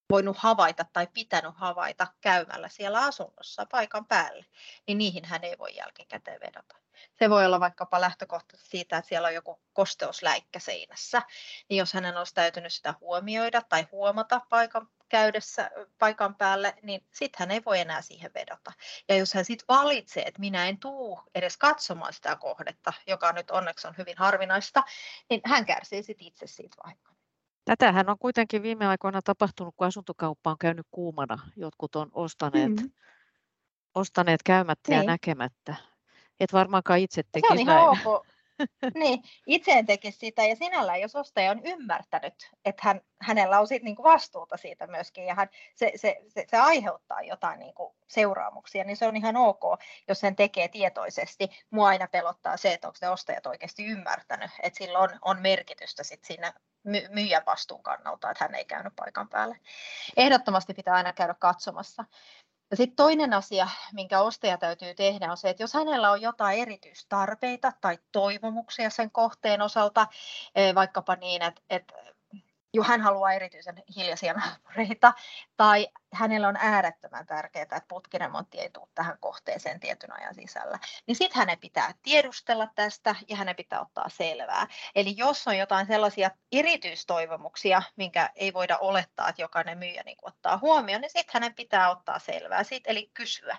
voinut 0.10 0.38
havaita 0.38 0.86
tai 0.94 1.08
pitänyt 1.08 1.56
havaita 1.56 2.08
käymällä 2.22 2.70
siellä 2.70 3.02
asunnossa 3.02 3.66
paikan 3.72 4.06
päälle, 4.06 4.46
niin 4.88 4.98
niihin 4.98 5.26
hän 5.26 5.44
ei 5.44 5.58
voi 5.58 5.76
jälkikäteen 5.76 6.40
vedota. 6.40 6.76
Se 7.20 7.30
voi 7.30 7.46
olla 7.46 7.60
vaikkapa 7.60 8.02
lähtökohtaisesti 8.02 8.70
siitä, 8.70 8.98
että 8.98 9.10
siellä 9.10 9.28
on 9.28 9.34
joku 9.34 9.60
kosteusläikkä 9.74 10.60
seinässä, 10.60 11.22
niin 11.70 11.78
jos 11.78 11.94
hänen 11.94 12.18
olisi 12.18 12.34
täytynyt 12.34 12.74
sitä 12.74 12.94
huomioida 13.02 13.62
tai 13.62 13.88
huomata 13.92 14.42
paikan 14.50 14.90
käydessä 15.10 15.72
paikan 16.00 16.36
päälle, 16.36 16.76
niin 16.82 17.08
sitten 17.14 17.40
hän 17.40 17.52
ei 17.52 17.62
voi 17.66 17.80
enää 17.80 18.02
siihen 18.02 18.32
vedota. 18.34 18.72
Ja 19.10 19.16
jos 19.16 19.34
hän 19.34 19.46
sitten 19.46 19.66
valitsee, 19.68 20.24
että 20.24 20.40
minä 20.40 20.68
en 20.68 20.80
tuu 20.80 21.22
edes 21.36 21.58
katsomaan 21.58 22.14
sitä 22.14 22.36
kohdetta, 22.36 22.94
joka 23.08 23.32
nyt 23.32 23.52
onneksi 23.52 23.88
on 23.88 23.98
hyvin 23.98 24.18
harvinaista, 24.18 24.84
niin 25.30 25.42
hän 25.46 25.66
kärsii 25.66 26.04
sitten 26.04 26.28
itse 26.28 26.48
siitä 26.48 26.78
vahingon. 26.84 27.09
Tätähän 27.70 28.10
on 28.10 28.20
kuitenkin 28.20 28.64
viime 28.64 28.88
aikoina 28.88 29.22
tapahtunut, 29.22 29.74
kun 29.78 29.88
asuntokauppa 29.88 30.52
on 30.52 30.58
käynyt 30.58 30.86
kuumana. 30.92 31.40
Jotkut 31.56 31.96
on 31.96 32.10
ostaneet, 32.14 32.76
mm. 32.76 32.92
ostaneet 33.96 34.44
käymättä 34.44 34.92
niin. 34.92 34.98
ja 34.98 35.04
näkemättä. 35.04 35.76
Et 36.40 36.54
varmaankaan 36.54 37.00
itse 37.00 37.24
tekisi 37.32 37.48
Se 37.48 37.54
on 37.54 37.60
ihan 37.60 37.76
näin. 37.76 38.08
ok. 38.08 38.28
niin, 39.02 39.24
itse 39.48 39.72
en 39.72 39.86
tekisi 39.86 40.18
sitä 40.18 40.46
ja 40.46 40.56
sinällään, 40.56 41.02
jos 41.02 41.16
ostaja 41.16 41.52
on 41.52 41.62
ymmärtänyt, 41.66 42.52
että 42.66 42.82
hän, 42.86 43.02
hänellä 43.22 43.60
on 43.60 43.68
sit 43.68 43.84
niinku 43.84 44.04
vastuuta 44.04 44.58
siitä 44.58 44.88
myöskin 44.88 45.26
ja 45.26 45.36
hän, 45.36 45.50
se, 45.76 45.92
se, 45.96 46.22
se, 46.28 46.46
se 46.48 46.58
aiheuttaa 46.58 47.22
jotain 47.22 47.60
niinku 47.60 47.96
seuraamuksia, 48.08 48.84
niin 48.84 48.98
se 48.98 49.08
on 49.08 49.16
ihan 49.16 49.38
ok, 49.38 49.64
jos 50.08 50.20
sen 50.20 50.36
tekee 50.36 50.68
tietoisesti. 50.68 51.50
Mua 51.70 51.88
aina 51.88 52.08
pelottaa 52.08 52.58
se, 52.58 52.74
että 52.74 52.88
onko 52.88 52.98
ne 53.02 53.10
ostajat 53.10 53.46
oikeasti 53.46 53.86
ymmärtänyt, 53.86 54.52
että 54.64 54.78
sillä 54.78 55.00
on, 55.00 55.10
on 55.22 55.42
merkitystä 55.42 56.04
sit 56.04 56.24
siinä 56.24 56.54
my, 56.84 57.08
myyjän 57.10 57.44
vastuun 57.46 57.84
kannalta, 57.84 58.32
että 58.32 58.44
hän 58.44 58.56
ei 58.56 58.66
käynyt 58.66 58.94
paikan 58.96 59.30
päälle. 59.30 59.60
Ehdottomasti 60.18 60.74
pitää 60.74 60.94
aina 60.94 61.14
käydä 61.14 61.34
katsomassa. 61.34 62.06
Ja 62.72 62.78
sitten 62.78 62.96
toinen 62.96 63.34
asia, 63.34 63.68
minkä 63.94 64.22
ostaja 64.22 64.58
täytyy 64.58 64.96
tehdä, 64.96 65.32
on 65.32 65.38
se, 65.38 65.50
että 65.50 65.64
jos 65.64 65.74
hänellä 65.74 66.12
on 66.12 66.22
jotain 66.22 66.60
erityistarpeita 66.60 67.74
tai 67.82 67.98
toivomuksia 68.12 68.90
sen 68.90 69.12
kohteen 69.12 69.62
osalta, 69.62 70.08
eh, 70.56 70.76
vaikkapa 70.76 71.16
niin, 71.16 71.42
että, 71.42 71.62
että 71.70 71.94
hän 72.88 73.02
haluaa 73.02 73.34
erityisen 73.34 73.84
hiljaisia 73.96 74.34
naapureita, 74.34 75.14
tai 75.58 75.88
hänellä 76.14 76.48
on 76.48 76.58
äärettömän 76.60 77.26
tärkeää, 77.26 77.64
että 77.64 77.82
putkiremontti 77.88 78.60
ei 78.60 78.70
tule 78.70 78.88
tähän 78.96 79.18
kohteeseen 79.20 79.80
tietyn 79.80 80.14
ajan 80.14 80.36
sisällä, 80.36 80.80
niin 81.08 81.16
sitten 81.16 81.40
hänen 81.40 81.60
pitää 81.60 81.94
tiedustella 82.02 82.68
tästä 82.76 83.16
ja 83.28 83.36
hänen 83.36 83.56
pitää 83.56 83.82
ottaa 83.82 84.10
selvää. 84.10 84.68
Eli 84.96 85.14
jos 85.18 85.48
on 85.48 85.58
jotain 85.58 85.88
sellaisia 85.88 86.32
erityistoivomuksia, 86.52 87.82
minkä 87.96 88.30
ei 88.36 88.54
voida 88.54 88.78
olettaa, 88.78 89.30
että 89.30 89.42
jokainen 89.42 89.78
myyjä 89.78 90.04
niin 90.06 90.18
ottaa 90.22 90.58
huomioon, 90.58 91.02
niin 91.02 91.12
sitten 91.12 91.34
hänen 91.34 91.56
pitää 91.56 91.90
ottaa 91.90 92.20
selvää 92.20 92.64
siitä, 92.64 92.92
eli 92.92 93.12
kysyä 93.14 93.58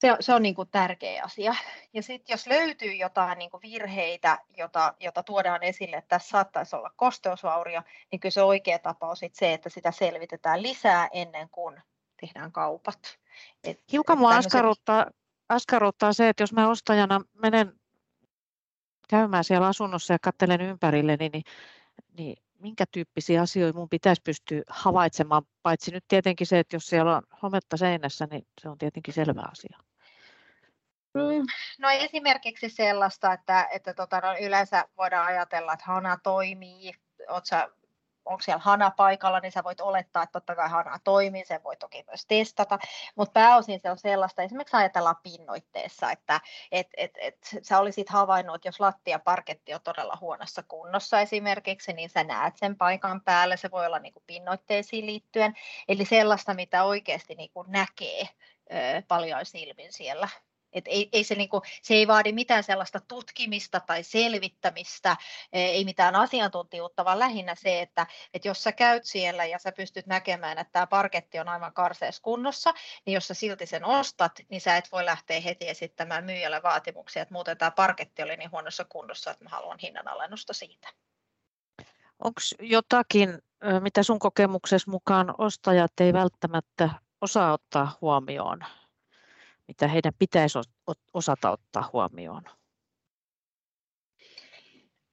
se, 0.00 0.16
se 0.20 0.34
on 0.34 0.42
niin 0.42 0.54
kuin 0.54 0.68
tärkeä 0.68 1.24
asia. 1.24 1.54
Ja 1.92 2.02
sitten 2.02 2.34
jos 2.34 2.46
löytyy 2.46 2.92
jotain 2.92 3.38
niin 3.38 3.50
kuin 3.50 3.62
virheitä, 3.62 4.38
jota, 4.56 4.94
jota 5.00 5.22
tuodaan 5.22 5.62
esille, 5.62 5.96
että 5.96 6.08
tässä 6.08 6.28
saattaisi 6.28 6.76
olla 6.76 6.90
kosteusvaurio, 6.96 7.82
niin 8.12 8.20
kyllä 8.20 8.32
se 8.32 8.42
oikea 8.42 8.78
tapa 8.78 9.08
on 9.08 9.16
sit 9.16 9.34
se, 9.34 9.52
että 9.52 9.68
sitä 9.68 9.90
selvitetään 9.90 10.62
lisää 10.62 11.08
ennen 11.12 11.48
kuin 11.50 11.82
tehdään 12.20 12.52
kaupat. 12.52 13.18
Et, 13.64 13.80
Hiukan 13.92 14.18
minua 14.18 14.30
tämmöset... 14.30 14.48
askarruttaa, 14.48 15.06
askarruttaa 15.48 16.12
se, 16.12 16.28
että 16.28 16.42
jos 16.42 16.52
mä 16.52 16.68
ostajana 16.68 17.20
menen 17.42 17.72
käymään 19.08 19.44
siellä 19.44 19.66
asunnossa 19.66 20.14
ja 20.14 20.18
katselen 20.18 20.60
ympärille, 20.60 21.16
niin, 21.16 21.32
niin, 21.32 21.44
niin 22.18 22.36
minkä 22.58 22.84
tyyppisiä 22.92 23.42
asioita 23.42 23.76
minun 23.76 23.88
pitäisi 23.88 24.22
pystyä 24.24 24.62
havaitsemaan, 24.68 25.42
paitsi 25.62 25.90
nyt 25.90 26.04
tietenkin 26.08 26.46
se, 26.46 26.58
että 26.58 26.76
jos 26.76 26.86
siellä 26.86 27.16
on 27.16 27.22
hometta 27.42 27.76
seinässä, 27.76 28.26
niin 28.30 28.46
se 28.60 28.68
on 28.68 28.78
tietenkin 28.78 29.14
selvä 29.14 29.42
asia. 29.52 29.78
Mm, 31.14 31.46
no 31.78 31.90
esimerkiksi 31.90 32.68
sellaista, 32.68 33.32
että, 33.32 33.68
että 33.72 33.94
tota, 33.94 34.20
no 34.20 34.28
yleensä 34.40 34.84
voidaan 34.96 35.26
ajatella, 35.26 35.72
että 35.72 35.84
hana 35.86 36.18
toimii, 36.22 36.92
sä, 37.44 37.68
onko 38.26 38.42
siellä 38.42 38.62
hana 38.64 38.90
paikalla, 38.90 39.40
niin 39.40 39.52
sä 39.52 39.64
voit 39.64 39.80
olettaa, 39.80 40.22
että 40.22 40.32
totta 40.32 40.54
kai 40.54 40.68
hana 40.68 40.98
toimii, 41.04 41.44
sen 41.44 41.62
voi 41.64 41.76
toki 41.76 42.04
myös 42.06 42.26
testata, 42.26 42.78
mutta 43.16 43.32
pääosin 43.32 43.80
se 43.80 43.90
on 43.90 43.98
sellaista, 43.98 44.42
esimerkiksi 44.42 44.76
ajatellaan 44.76 45.16
pinnoitteessa, 45.22 46.10
että 46.10 46.40
et, 46.72 46.88
et, 46.96 47.10
et, 47.20 47.38
sä 47.62 47.78
olisit 47.78 48.08
havainnut, 48.08 48.56
että 48.56 48.68
jos 48.68 48.80
lattia 48.80 49.18
parketti 49.18 49.74
on 49.74 49.80
todella 49.84 50.18
huonossa 50.20 50.62
kunnossa 50.62 51.20
esimerkiksi, 51.20 51.92
niin 51.92 52.10
sä 52.10 52.24
näet 52.24 52.56
sen 52.56 52.76
paikan 52.76 53.20
päälle, 53.20 53.56
se 53.56 53.70
voi 53.70 53.86
olla 53.86 53.98
niin 53.98 54.12
kuin 54.12 54.24
pinnoitteisiin 54.26 55.06
liittyen, 55.06 55.54
eli 55.88 56.04
sellaista, 56.04 56.54
mitä 56.54 56.84
oikeasti 56.84 57.34
niin 57.34 57.50
kuin 57.50 57.66
näkee 57.70 58.28
paljon 59.08 59.46
silmin 59.46 59.92
siellä 59.92 60.28
et 60.72 60.84
ei, 60.88 61.08
ei 61.12 61.24
se, 61.24 61.34
niinku, 61.34 61.62
se 61.82 61.94
ei 61.94 62.06
vaadi 62.06 62.32
mitään 62.32 62.62
sellaista 62.62 63.00
tutkimista 63.00 63.80
tai 63.80 64.02
selvittämistä, 64.02 65.16
e, 65.52 65.60
ei 65.60 65.84
mitään 65.84 66.16
asiantuntijuutta, 66.16 67.04
vaan 67.04 67.18
lähinnä 67.18 67.54
se, 67.54 67.80
että, 67.80 68.06
että 68.34 68.48
jos 68.48 68.62
sä 68.62 68.72
käyt 68.72 69.04
siellä 69.04 69.44
ja 69.44 69.58
sä 69.58 69.72
pystyt 69.72 70.06
näkemään, 70.06 70.58
että 70.58 70.72
tämä 70.72 70.86
parketti 70.86 71.38
on 71.38 71.48
aivan 71.48 71.72
karseessa 71.72 72.22
kunnossa, 72.22 72.74
niin 73.06 73.14
jos 73.14 73.28
sä 73.28 73.34
silti 73.34 73.66
sen 73.66 73.84
ostat, 73.84 74.32
niin 74.48 74.60
sä 74.60 74.76
et 74.76 74.92
voi 74.92 75.04
lähteä 75.04 75.40
heti 75.40 75.68
esittämään 75.68 76.24
myyjälle 76.24 76.62
vaatimuksia, 76.62 77.22
että 77.22 77.34
muuten 77.34 77.58
tämä 77.58 77.70
parketti 77.70 78.22
oli 78.22 78.36
niin 78.36 78.50
huonossa 78.50 78.84
kunnossa, 78.84 79.30
että 79.30 79.44
mä 79.44 79.50
haluan 79.50 79.78
hinnanalennusta 79.82 80.52
siitä. 80.52 80.88
Onko 82.24 82.40
jotakin, 82.60 83.42
mitä 83.80 84.02
sun 84.02 84.18
kokemuksessa 84.18 84.90
mukaan 84.90 85.34
ostajat 85.38 85.92
ei 86.00 86.12
välttämättä 86.12 86.90
osaa 87.20 87.52
ottaa 87.52 87.98
huomioon 88.00 88.64
mitä 89.68 89.88
heidän 89.88 90.12
pitäisi 90.18 90.58
osata 91.14 91.50
ottaa 91.50 91.90
huomioon? 91.92 92.42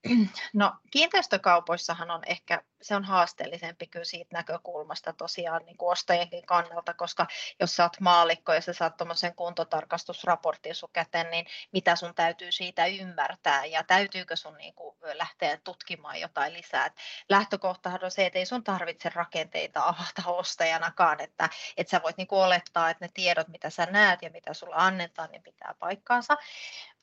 No 0.53 0.73
kiinteistökaupoissahan 0.91 2.11
on 2.11 2.21
ehkä, 2.25 2.63
se 2.81 2.95
on 2.95 3.03
haasteellisempi 3.03 3.87
kyllä 3.87 4.05
siitä 4.05 4.29
näkökulmasta 4.33 5.13
tosiaan 5.13 5.65
niin 5.65 5.77
kuin 5.77 5.91
ostajienkin 5.91 6.45
kannalta, 6.45 6.93
koska 6.93 7.27
jos 7.59 7.75
sä 7.75 7.83
oot 7.83 7.99
maalikko 7.99 8.53
ja 8.53 8.61
sä 8.61 8.73
saat 8.73 8.97
tuommoisen 8.97 9.35
kuntotarkastusraportin 9.35 10.75
sun 10.75 10.89
käteen, 10.93 11.31
niin 11.31 11.45
mitä 11.71 11.95
sun 11.95 12.15
täytyy 12.15 12.51
siitä 12.51 12.85
ymmärtää 12.85 13.65
ja 13.65 13.83
täytyykö 13.83 14.35
sun 14.35 14.57
niin 14.57 14.73
kuin 14.73 14.95
lähteä 15.13 15.57
tutkimaan 15.63 16.19
jotain 16.19 16.53
lisää. 16.53 16.85
Et 16.85 16.93
lähtökohtahan 17.29 18.03
on 18.03 18.11
se, 18.11 18.25
että 18.25 18.39
ei 18.39 18.45
sun 18.45 18.63
tarvitse 18.63 19.09
rakenteita 19.09 19.83
avata 19.83 20.23
ostajanakaan, 20.25 21.19
että, 21.19 21.49
että 21.77 21.91
sä 21.91 22.01
voit 22.03 22.17
niin 22.17 22.27
kuin 22.27 22.43
olettaa, 22.43 22.89
että 22.89 23.05
ne 23.05 23.09
tiedot, 23.13 23.47
mitä 23.47 23.69
sä 23.69 23.85
näet 23.85 24.21
ja 24.21 24.29
mitä 24.29 24.53
sulla 24.53 24.75
annetaan, 24.75 25.31
niin 25.31 25.43
pitää 25.43 25.75
paikkaansa. 25.79 26.37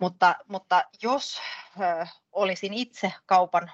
Mutta, 0.01 0.37
mutta 0.49 0.85
jos 1.03 1.41
ö, 1.81 2.07
olisin 2.33 2.75
itse 2.75 3.13
kaupan 3.27 3.71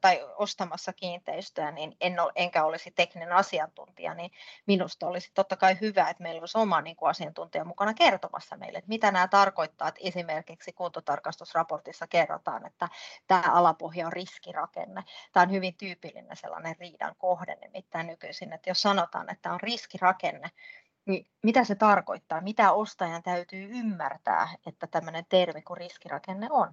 tai 0.00 0.20
ostamassa 0.36 0.92
kiinteistöä, 0.92 1.70
niin 1.70 1.96
en 2.00 2.20
ole, 2.20 2.32
enkä 2.34 2.64
olisi 2.64 2.90
tekninen 2.90 3.32
asiantuntija, 3.32 4.14
niin 4.14 4.30
minusta 4.66 5.06
olisi 5.06 5.30
totta 5.34 5.56
kai 5.56 5.76
hyvä, 5.80 6.10
että 6.10 6.22
meillä 6.22 6.40
olisi 6.40 6.58
oma 6.58 6.80
niin 6.80 6.96
kuin 6.96 7.10
asiantuntija 7.10 7.64
mukana 7.64 7.94
kertomassa 7.94 8.56
meille, 8.56 8.78
että 8.78 8.88
mitä 8.88 9.10
nämä 9.10 9.28
tarkoittaa, 9.28 9.88
että 9.88 10.00
esimerkiksi 10.04 10.72
kuntotarkastusraportissa 10.72 12.06
kerrotaan, 12.06 12.66
että 12.66 12.88
tämä 13.26 13.42
alapohja 13.52 14.06
on 14.06 14.12
riskirakenne. 14.12 15.04
Tämä 15.32 15.42
on 15.44 15.50
hyvin 15.50 15.76
tyypillinen 15.76 16.36
sellainen 16.36 16.76
riidan 16.80 17.14
kohde 17.18 17.56
nimittäin 17.62 18.06
nykyisin, 18.06 18.52
että 18.52 18.70
jos 18.70 18.82
sanotaan, 18.82 19.30
että 19.32 19.52
on 19.52 19.60
riskirakenne, 19.60 20.50
niin 21.06 21.26
mitä 21.42 21.64
se 21.64 21.74
tarkoittaa, 21.74 22.40
mitä 22.40 22.72
ostajan 22.72 23.22
täytyy 23.22 23.68
ymmärtää, 23.70 24.48
että 24.66 24.86
tämmöinen 24.86 25.24
termi 25.28 25.62
kuin 25.62 25.76
riskirakenne 25.76 26.48
on? 26.50 26.72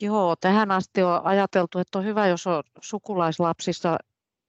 Joo, 0.00 0.36
tähän 0.36 0.70
asti 0.70 1.02
on 1.02 1.20
ajateltu, 1.24 1.78
että 1.78 1.98
on 1.98 2.04
hyvä, 2.04 2.26
jos 2.26 2.46
on 2.46 2.62
sukulaislapsissa 2.80 3.98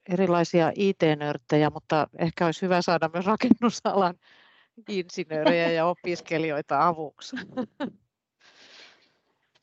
erilaisia 0.09 0.71
IT-nörttejä, 0.75 1.69
mutta 1.69 2.07
ehkä 2.19 2.45
olisi 2.45 2.61
hyvä 2.61 2.81
saada 2.81 3.09
myös 3.13 3.25
rakennusalan 3.25 4.15
insinöörejä 4.89 5.71
ja 5.71 5.85
opiskelijoita 5.85 6.87
avuksi. 6.87 7.35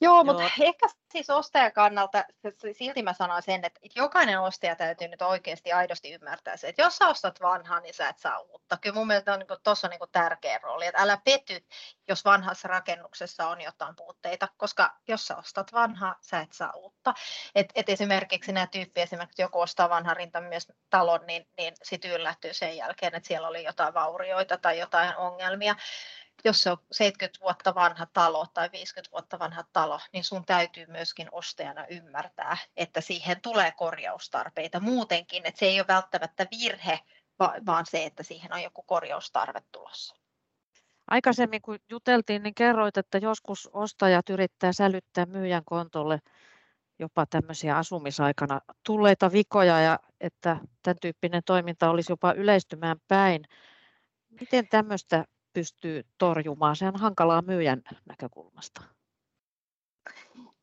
Joo, 0.05 0.15
Joo, 0.15 0.25
mutta 0.25 0.51
ehkä 0.61 0.87
siis 1.13 1.31
ostajan 1.31 1.73
kannalta 1.73 2.25
silti 2.73 3.03
mä 3.03 3.13
sanon 3.13 3.43
sen, 3.43 3.65
että 3.65 3.81
jokainen 3.97 4.41
ostaja 4.41 4.77
täytyy 4.77 5.09
nyt 5.09 5.23
oikeasti 5.23 5.73
aidosti 5.73 6.13
ymmärtää 6.13 6.57
se, 6.57 6.69
että 6.69 6.83
jos 6.83 6.97
sä 6.97 7.09
ostat 7.09 7.41
vanhaa, 7.41 7.81
niin 7.81 7.95
sä 7.95 8.09
et 8.09 8.19
saa 8.19 8.39
uutta. 8.39 8.77
Kyllä 8.77 8.95
mun 8.95 9.07
mielestä 9.07 9.33
on 9.33 9.39
niin 9.39 9.59
tuossa 9.63 9.89
niin 9.89 10.01
tärkeä 10.13 10.59
rooli, 10.63 10.87
että 10.87 11.03
älä 11.03 11.19
pety, 11.25 11.67
jos 12.09 12.25
vanhassa 12.25 12.69
rakennuksessa 12.69 13.49
on 13.49 13.61
jotain 13.61 13.97
puutteita, 13.97 14.49
koska 14.57 14.97
jos 15.09 15.27
sä 15.27 15.37
ostat 15.37 15.73
vanhaa, 15.73 16.15
sä 16.21 16.41
et 16.41 16.53
saa 16.53 16.73
uutta. 16.73 17.15
Et, 17.55 17.73
et 17.75 17.89
esimerkiksi 17.89 18.53
nämä 18.53 18.67
tyyppi, 18.67 19.01
esimerkiksi 19.01 19.43
joku 19.43 19.61
ostaa 19.61 19.91
vanhan 19.91 20.17
rintamies 20.17 20.73
talon, 20.91 21.27
niin, 21.27 21.47
niin 21.59 21.75
sitten 21.83 22.11
yllättyy 22.11 22.53
sen 22.53 22.77
jälkeen, 22.77 23.15
että 23.15 23.27
siellä 23.27 23.49
oli 23.49 23.65
jotain 23.65 23.95
vaurioita 23.95 24.59
tai 24.59 24.79
jotain 24.79 25.17
ongelmia 25.17 25.75
jos 26.45 26.63
se 26.63 26.71
on 26.71 26.79
70 26.93 27.41
vuotta 27.41 27.75
vanha 27.75 28.07
talo 28.07 28.47
tai 28.55 28.71
50 28.73 29.13
vuotta 29.13 29.39
vanha 29.39 29.65
talo, 29.73 30.01
niin 30.13 30.25
sun 30.25 30.45
täytyy 30.45 30.87
myöskin 30.87 31.29
ostajana 31.33 31.87
ymmärtää, 31.87 32.57
että 32.77 33.01
siihen 33.01 33.41
tulee 33.41 33.73
korjaustarpeita 33.73 34.81
muutenkin, 34.81 35.47
että 35.47 35.59
se 35.59 35.67
ei 35.67 35.81
ole 35.81 35.87
välttämättä 35.89 36.47
virhe, 36.51 37.01
vaan 37.67 37.87
se, 37.87 38.05
että 38.05 38.23
siihen 38.23 38.53
on 38.53 38.63
joku 38.63 38.83
korjaustarve 38.83 39.63
tulossa. 39.73 40.17
Aikaisemmin 41.11 41.63
kun 41.63 41.79
juteltiin, 41.91 42.43
niin 42.43 42.55
kerroit, 42.55 42.97
että 42.97 43.19
joskus 43.19 43.71
ostajat 43.73 44.31
yrittää 44.31 44.73
sälyttää 44.73 45.27
myyjän 45.27 45.65
kontolle 45.65 46.19
jopa 46.99 47.27
tämmöisiä 47.27 47.77
asumisaikana 47.77 48.61
tulleita 48.87 49.33
vikoja 49.33 49.81
ja 49.81 49.99
että 50.21 50.57
tämän 50.83 50.97
tyyppinen 51.01 51.43
toiminta 51.47 51.91
olisi 51.91 52.13
jopa 52.13 52.33
yleistymään 52.33 52.97
päin. 53.09 53.45
Miten 54.41 54.69
tämmöistä 54.69 55.25
pystyy 55.55 56.07
torjumaan? 56.19 56.77
Se 56.77 56.87
on 56.87 57.01
hankalaa 57.01 57.43
myyjän 57.43 57.83
näkökulmasta. 58.07 58.83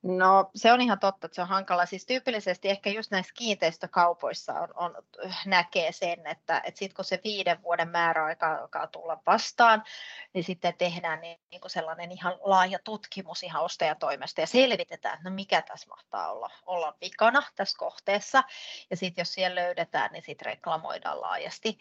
No 0.03 0.51
se 0.55 0.71
on 0.71 0.81
ihan 0.81 0.99
totta, 0.99 1.25
että 1.25 1.35
se 1.35 1.41
on 1.41 1.47
hankala. 1.47 1.85
Siis 1.85 2.05
tyypillisesti 2.05 2.69
ehkä 2.69 2.89
just 2.89 3.11
näissä 3.11 3.33
kiinteistökaupoissa 3.37 4.53
on, 4.53 4.69
on, 4.75 4.95
näkee 5.45 5.91
sen, 5.91 6.27
että, 6.27 6.61
että 6.65 6.79
sitten 6.79 6.95
kun 6.95 7.05
se 7.05 7.19
viiden 7.23 7.63
vuoden 7.63 7.89
määräaika 7.89 8.57
alkaa 8.57 8.87
tulla 8.87 9.21
vastaan, 9.25 9.83
niin 10.33 10.43
sitten 10.43 10.73
tehdään 10.77 11.21
niin, 11.21 11.39
niin 11.51 11.61
kuin 11.61 11.71
sellainen 11.71 12.11
ihan 12.11 12.33
laaja 12.39 12.79
tutkimus 12.83 13.43
ihan 13.43 13.63
ostajatoimesta 13.63 14.41
ja 14.41 14.47
selvitetään, 14.47 15.15
että 15.15 15.29
no 15.29 15.35
mikä 15.35 15.61
tässä 15.61 15.87
mahtaa 15.89 16.31
olla, 16.31 16.49
olla 16.65 16.97
vikana 17.01 17.43
tässä 17.55 17.77
kohteessa. 17.77 18.43
Ja 18.89 18.97
sitten 18.97 19.21
jos 19.21 19.33
siellä 19.33 19.61
löydetään, 19.61 20.11
niin 20.11 20.23
sitten 20.25 20.45
reklamoidaan 20.45 21.21
laajasti. 21.21 21.77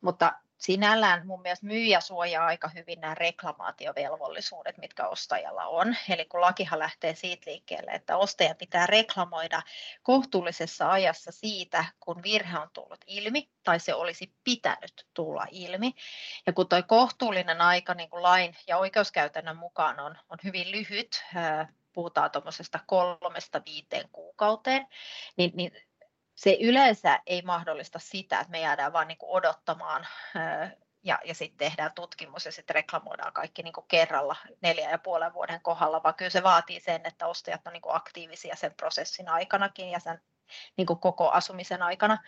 Mutta 0.00 0.32
sinällään 0.62 1.26
mun 1.26 1.42
mielestä 1.42 1.66
myyjä 1.66 2.00
suojaa 2.00 2.46
aika 2.46 2.68
hyvin 2.68 3.00
nämä 3.00 3.14
reklamaatiovelvollisuudet, 3.14 4.78
mitkä 4.78 5.08
ostajalla 5.08 5.66
on. 5.66 5.96
Eli 6.08 6.24
kun 6.24 6.40
lakihan 6.40 6.78
lähtee 6.78 7.14
siitä 7.14 7.50
liikkeelle, 7.50 7.90
että 7.90 8.16
ostaja 8.16 8.54
pitää 8.54 8.86
reklamoida 8.86 9.62
kohtuullisessa 10.02 10.90
ajassa 10.90 11.32
siitä, 11.32 11.84
kun 12.00 12.22
virhe 12.22 12.58
on 12.58 12.68
tullut 12.72 13.00
ilmi 13.06 13.48
tai 13.64 13.80
se 13.80 13.94
olisi 13.94 14.32
pitänyt 14.44 15.06
tulla 15.14 15.46
ilmi. 15.50 15.94
Ja 16.46 16.52
kun 16.52 16.68
tuo 16.68 16.82
kohtuullinen 16.82 17.60
aika 17.60 17.94
niin 17.94 18.10
kuin 18.10 18.22
lain 18.22 18.56
ja 18.66 18.78
oikeuskäytännön 18.78 19.56
mukaan 19.56 20.00
on, 20.00 20.18
on 20.28 20.38
hyvin 20.44 20.70
lyhyt, 20.70 21.24
puhutaan 21.92 22.30
tuommoisesta 22.30 22.80
kolmesta 22.86 23.62
viiteen 23.66 24.08
kuukauteen, 24.12 24.86
niin, 25.36 25.50
niin 25.54 25.72
se 26.34 26.56
yleensä 26.60 27.20
ei 27.26 27.42
mahdollista 27.42 27.98
sitä, 27.98 28.40
että 28.40 28.50
me 28.50 28.60
jäädään 28.60 28.92
vain 28.92 29.08
niin 29.08 29.18
odottamaan 29.22 30.06
ja, 31.02 31.18
ja 31.24 31.34
sitten 31.34 31.58
tehdään 31.58 31.92
tutkimus 31.94 32.46
ja 32.46 32.52
sitten 32.52 32.74
reklamoidaan 32.74 33.32
kaikki 33.32 33.62
niin 33.62 33.72
kerralla 33.88 34.36
neljän 34.60 34.90
ja 34.90 34.98
puolen 34.98 35.34
vuoden 35.34 35.60
kohdalla, 35.62 36.02
vaan 36.02 36.14
kyllä 36.14 36.30
se 36.30 36.42
vaatii 36.42 36.80
sen, 36.80 37.00
että 37.04 37.26
ostajat 37.26 37.66
on 37.66 37.72
niin 37.72 37.82
aktiivisia 37.86 38.56
sen 38.56 38.74
prosessin 38.74 39.28
aikanakin 39.28 39.90
ja 39.90 40.00
sen 40.00 40.20
niin 40.76 40.86
koko 40.86 41.30
asumisen 41.30 41.82
aikana 41.82 42.18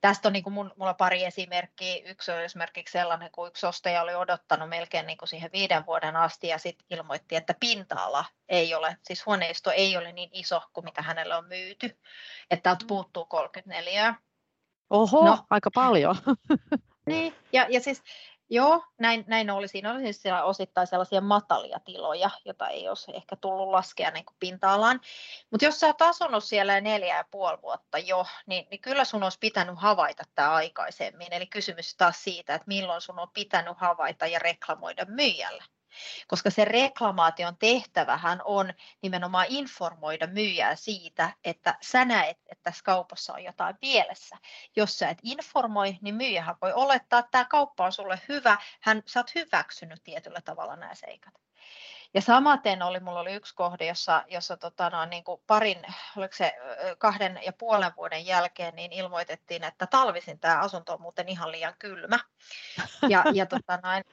tästä 0.00 0.28
on 0.28 0.32
niin 0.32 0.42
kuin 0.42 0.54
mun, 0.54 0.72
mulla 0.76 0.94
pari 0.94 1.24
esimerkkiä. 1.24 2.02
Yksi 2.04 2.32
on 2.32 2.42
esimerkiksi 2.42 2.92
sellainen, 2.92 3.30
kun 3.30 3.48
yksi 3.48 3.66
ostaja 3.66 4.02
oli 4.02 4.14
odottanut 4.14 4.68
melkein 4.68 5.06
niin 5.06 5.18
kuin 5.18 5.28
siihen 5.28 5.50
viiden 5.52 5.86
vuoden 5.86 6.16
asti 6.16 6.48
ja 6.48 6.58
sitten 6.58 6.86
ilmoitti, 6.90 7.36
että 7.36 7.54
pinta-ala 7.60 8.24
ei 8.48 8.74
ole, 8.74 8.96
siis 9.02 9.26
huoneisto 9.26 9.70
ei 9.70 9.96
ole 9.96 10.12
niin 10.12 10.30
iso 10.32 10.62
kuin 10.72 10.84
mitä 10.84 11.02
hänelle 11.02 11.36
on 11.36 11.46
myyty, 11.48 11.98
että 12.50 12.62
täältä 12.62 12.84
mm. 12.84 12.86
puuttuu 12.86 13.24
34. 13.24 14.14
Oho, 14.90 15.24
no, 15.24 15.38
aika 15.50 15.70
paljon. 15.74 16.16
niin, 17.06 17.34
ja, 17.52 17.66
ja 17.68 17.80
siis 17.80 18.02
Joo, 18.50 18.84
näin, 18.98 19.24
näin 19.26 19.50
oli. 19.50 19.68
Siinä 19.68 19.92
oli 19.92 20.02
siis 20.02 20.22
siellä 20.22 20.44
osittain 20.44 20.86
sellaisia 20.86 21.20
matalia 21.20 21.80
tiloja, 21.80 22.30
joita 22.44 22.68
ei 22.68 22.88
olisi 22.88 23.16
ehkä 23.16 23.36
tullut 23.36 23.68
laskea 23.68 24.10
niin 24.10 24.24
kuin 24.24 24.36
pinta-alaan. 24.40 25.00
Mutta 25.50 25.64
jos 25.64 25.80
sä 25.80 25.86
oot 25.86 26.02
asunut 26.02 26.44
siellä 26.44 26.80
neljä 26.80 27.16
ja 27.16 27.24
puoli 27.30 27.58
vuotta 27.62 27.98
jo, 27.98 28.26
niin, 28.46 28.66
niin 28.70 28.80
kyllä 28.80 29.04
sun 29.04 29.22
olisi 29.22 29.38
pitänyt 29.38 29.74
havaita 29.78 30.24
tämä 30.34 30.54
aikaisemmin. 30.54 31.32
Eli 31.32 31.46
kysymys 31.46 31.96
taas 31.96 32.24
siitä, 32.24 32.54
että 32.54 32.68
milloin 32.68 33.00
sun 33.00 33.18
on 33.18 33.30
pitänyt 33.34 33.78
havaita 33.78 34.26
ja 34.26 34.38
reklamoida 34.38 35.04
myyjällä 35.04 35.64
koska 36.26 36.50
se 36.50 36.64
reklamaation 36.64 37.56
tehtävähän 37.56 38.40
on 38.44 38.74
nimenomaan 39.02 39.46
informoida 39.48 40.26
myyjää 40.26 40.76
siitä, 40.76 41.30
että 41.44 41.78
sä 41.82 42.04
näet, 42.04 42.38
että 42.46 42.62
tässä 42.62 42.84
kaupassa 42.84 43.32
on 43.32 43.44
jotain 43.44 43.76
pielessä. 43.80 44.36
Jos 44.76 44.98
sä 44.98 45.08
et 45.08 45.18
informoi, 45.22 45.98
niin 46.00 46.14
myyjähän 46.14 46.56
voi 46.62 46.72
olettaa, 46.72 47.18
että 47.18 47.30
tämä 47.30 47.44
kauppa 47.44 47.84
on 47.84 47.92
sulle 47.92 48.20
hyvä, 48.28 48.58
hän, 48.80 49.02
sä 49.06 49.20
oot 49.20 49.34
hyväksynyt 49.34 50.04
tietyllä 50.04 50.40
tavalla 50.40 50.76
nämä 50.76 50.94
seikat. 50.94 51.34
Ja 52.14 52.22
samaten 52.22 52.82
oli, 52.82 53.00
mulla 53.00 53.20
oli 53.20 53.34
yksi 53.34 53.54
kohde, 53.54 53.86
jossa, 53.86 54.24
jossa 54.28 54.56
tota, 54.56 54.90
no, 54.90 55.04
niin 55.04 55.24
kuin 55.24 55.40
parin, 55.46 55.82
oliko 56.16 56.34
se 56.36 56.54
kahden 56.98 57.40
ja 57.46 57.52
puolen 57.52 57.92
vuoden 57.96 58.26
jälkeen, 58.26 58.76
niin 58.76 58.92
ilmoitettiin, 58.92 59.64
että 59.64 59.86
talvisin 59.86 60.40
tämä 60.40 60.58
asunto 60.58 60.94
on 60.94 61.02
muuten 61.02 61.28
ihan 61.28 61.52
liian 61.52 61.74
kylmä. 61.78 62.18
Ja, 63.08 63.24
ja 63.34 63.46
tota, 63.46 63.78
noin, 63.82 64.04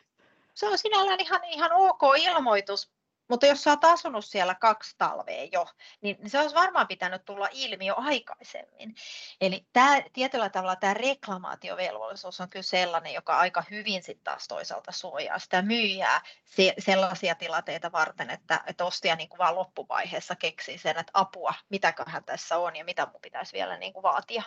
se 0.53 0.67
on 0.67 0.77
sinällään 0.77 1.19
ihan, 1.19 1.43
ihan 1.43 1.71
ok 1.71 2.01
ilmoitus, 2.17 2.91
mutta 3.29 3.45
jos 3.45 3.63
sä 3.63 3.69
oot 3.69 3.83
asunut 3.83 4.25
siellä 4.25 4.55
kaksi 4.55 4.95
talvea 4.97 5.47
jo, 5.51 5.65
niin 6.01 6.29
se 6.29 6.39
olisi 6.39 6.55
varmaan 6.55 6.87
pitänyt 6.87 7.25
tulla 7.25 7.49
ilmi 7.51 7.85
jo 7.85 7.95
aikaisemmin. 7.97 8.95
Eli 9.41 9.67
tämä, 9.73 10.01
tietyllä 10.13 10.49
tavalla 10.49 10.75
tämä 10.75 10.93
reklamaatiovelvollisuus 10.93 12.41
on 12.41 12.49
kyllä 12.49 12.63
sellainen, 12.63 13.13
joka 13.13 13.37
aika 13.37 13.63
hyvin 13.71 14.03
sitten 14.03 14.23
taas 14.23 14.47
toisaalta 14.47 14.91
suojaa 14.91 15.39
sitä 15.39 15.61
myyjää 15.61 16.21
se, 16.45 16.73
sellaisia 16.79 17.35
tilanteita 17.35 17.91
varten, 17.91 18.29
että, 18.29 18.63
että 18.67 18.85
ostaja 18.85 19.15
niin 19.15 19.29
kuin 19.29 19.37
vaan 19.37 19.55
loppuvaiheessa 19.55 20.35
keksii 20.35 20.77
sen, 20.77 20.97
että 20.97 21.11
apua, 21.13 21.53
mitäköhän 21.69 22.23
tässä 22.23 22.57
on 22.57 22.75
ja 22.75 22.85
mitä 22.85 23.07
mun 23.11 23.21
pitäisi 23.21 23.53
vielä 23.53 23.77
niin 23.77 23.93
kuin 23.93 24.03
vaatia. 24.03 24.43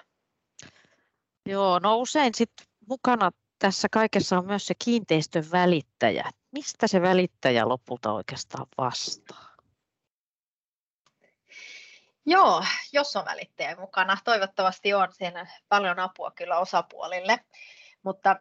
Joo, 1.46 1.78
no 1.78 1.96
usein 1.96 2.34
sitten 2.34 2.66
mukana 2.88 3.30
tässä 3.58 3.88
kaikessa 3.92 4.38
on 4.38 4.46
myös 4.46 4.66
se 4.66 4.74
kiinteistön 4.84 5.50
välittäjä. 5.52 6.30
Mistä 6.50 6.86
se 6.86 7.02
välittäjä 7.02 7.68
lopulta 7.68 8.12
oikeastaan 8.12 8.66
vastaa? 8.78 9.56
Joo, 12.26 12.64
jos 12.92 13.16
on 13.16 13.24
välittäjä 13.24 13.76
mukana. 13.76 14.18
Toivottavasti 14.24 14.94
on 14.94 15.08
siinä 15.12 15.46
paljon 15.68 15.98
apua 15.98 16.30
kyllä 16.30 16.58
osapuolille. 16.58 17.38
Mutta 18.02 18.36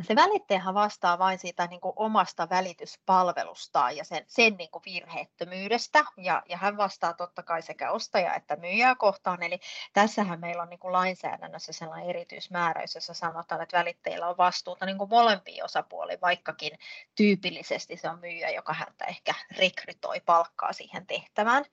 se 0.00 0.16
välittäjähän 0.16 0.74
vastaa 0.74 1.18
vain 1.18 1.38
siitä 1.38 1.66
niin 1.66 1.80
kuin 1.80 1.92
omasta 1.96 2.48
välityspalvelustaan 2.50 3.96
ja 3.96 4.04
sen, 4.04 4.24
sen 4.26 4.56
niin 4.56 4.70
kuin 4.70 4.82
virheettömyydestä. 4.86 6.04
Ja, 6.16 6.42
ja 6.48 6.56
hän 6.56 6.76
vastaa 6.76 7.12
totta 7.12 7.42
kai 7.42 7.62
sekä 7.62 7.90
ostaja 7.90 8.34
että 8.34 8.56
myyjää 8.56 8.94
kohtaan. 8.94 9.42
Eli 9.42 9.60
tässähän 9.92 10.40
meillä 10.40 10.62
on 10.62 10.70
niin 10.70 10.80
kuin 10.80 10.92
lainsäädännössä 10.92 11.72
sellainen 11.72 12.10
erityismääräys, 12.10 12.94
jossa 12.94 13.14
sanotaan, 13.14 13.62
että 13.62 13.78
välittäjillä 13.78 14.28
on 14.28 14.36
vastuuta 14.36 14.86
niin 14.86 14.98
kuin 14.98 15.10
molempiin 15.10 15.64
osapuoliin, 15.64 16.20
vaikkakin 16.20 16.78
tyypillisesti 17.14 17.96
se 17.96 18.10
on 18.10 18.18
myyjä, 18.18 18.50
joka 18.50 18.72
häntä 18.72 19.04
ehkä 19.04 19.34
rekrytoi 19.56 20.20
palkkaa 20.20 20.72
siihen 20.72 21.06
tehtävään. 21.06 21.64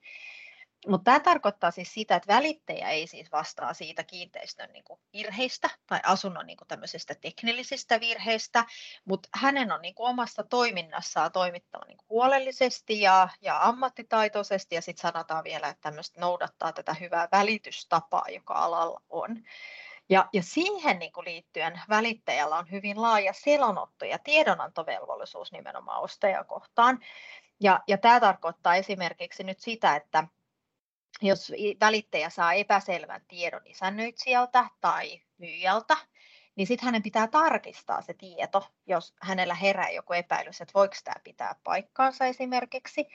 Mutta 0.86 1.04
tämä 1.04 1.20
tarkoittaa 1.20 1.70
siis 1.70 1.94
sitä, 1.94 2.16
että 2.16 2.34
välittäjä 2.34 2.88
ei 2.88 3.06
siis 3.06 3.32
vastaa 3.32 3.74
siitä 3.74 4.04
kiinteistön 4.04 4.72
niin 4.72 4.84
kuin 4.84 5.00
virheistä 5.12 5.70
tai 5.86 6.00
asunnon 6.02 6.46
niin 6.46 6.56
kuin 6.56 6.68
tämmöisistä 6.68 7.14
teknillisistä 7.14 8.00
virheistä, 8.00 8.64
mutta 9.04 9.28
hänen 9.34 9.72
on 9.72 9.82
niin 9.82 9.94
kuin 9.94 10.10
omassa 10.10 10.42
toiminnassaan 10.44 11.32
toimittava 11.32 11.84
niin 11.84 11.96
kuin 11.96 12.08
huolellisesti 12.08 13.00
ja, 13.00 13.28
ja 13.40 13.62
ammattitaitoisesti 13.62 14.74
ja 14.74 14.82
sitten 14.82 15.02
sanotaan 15.02 15.44
vielä, 15.44 15.68
että 15.68 15.80
tämmöistä 15.80 16.20
noudattaa 16.20 16.72
tätä 16.72 16.94
hyvää 16.94 17.28
välitystapaa, 17.32 18.24
joka 18.28 18.54
alalla 18.54 19.02
on. 19.08 19.36
Ja, 20.08 20.28
ja 20.32 20.42
siihen 20.42 20.98
niin 20.98 21.12
kuin 21.12 21.24
liittyen 21.24 21.80
välittäjällä 21.88 22.56
on 22.56 22.70
hyvin 22.70 23.02
laaja 23.02 23.32
selonotto 23.32 24.04
ja 24.04 24.18
tiedonantovelvollisuus 24.18 25.52
nimenomaan 25.52 26.02
ostajakohtaan. 26.02 26.98
Ja, 27.60 27.80
ja 27.88 27.98
tämä 27.98 28.20
tarkoittaa 28.20 28.76
esimerkiksi 28.76 29.44
nyt 29.44 29.60
sitä, 29.60 29.96
että 29.96 30.24
jos 31.22 31.52
välittäjä 31.80 32.30
saa 32.30 32.52
epäselvän 32.52 33.22
tiedon 33.28 33.66
isännöitsijältä 33.66 34.64
tai 34.80 35.20
myyjältä, 35.38 35.96
niin 36.56 36.66
sitten 36.66 36.84
hänen 36.84 37.02
pitää 37.02 37.26
tarkistaa 37.26 38.02
se 38.02 38.14
tieto, 38.14 38.70
jos 38.86 39.14
hänellä 39.20 39.54
herää 39.54 39.90
joku 39.90 40.12
epäilys, 40.12 40.60
että 40.60 40.74
voiko 40.74 40.94
tämä 41.04 41.14
pitää 41.24 41.54
paikkaansa 41.64 42.26
esimerkiksi, 42.26 43.06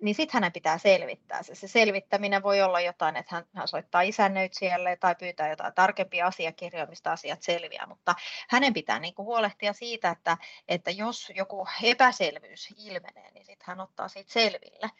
niin 0.00 0.14
sitten 0.14 0.34
hänen 0.34 0.52
pitää 0.52 0.78
selvittää 0.78 1.42
se. 1.42 1.54
Se 1.54 1.68
selvittäminen 1.68 2.42
voi 2.42 2.62
olla 2.62 2.80
jotain, 2.80 3.16
että 3.16 3.44
hän, 3.54 3.68
soittaa 3.68 4.00
isännöitsijälle 4.00 4.96
tai 4.96 5.14
pyytää 5.14 5.50
jotain 5.50 5.74
tarkempia 5.74 6.26
asiakirjoja, 6.26 6.86
mistä 6.86 7.12
asiat 7.12 7.42
selviää, 7.42 7.86
mutta 7.86 8.14
hänen 8.48 8.72
pitää 8.74 8.98
niin 8.98 9.14
kuin 9.14 9.26
huolehtia 9.26 9.72
siitä, 9.72 10.10
että, 10.10 10.36
että 10.68 10.90
jos 10.90 11.32
joku 11.36 11.66
epäselvyys 11.82 12.74
ilmenee, 12.86 13.30
niin 13.30 13.46
sitten 13.46 13.66
hän 13.66 13.80
ottaa 13.80 14.08
siitä 14.08 14.32
selville. 14.32 14.90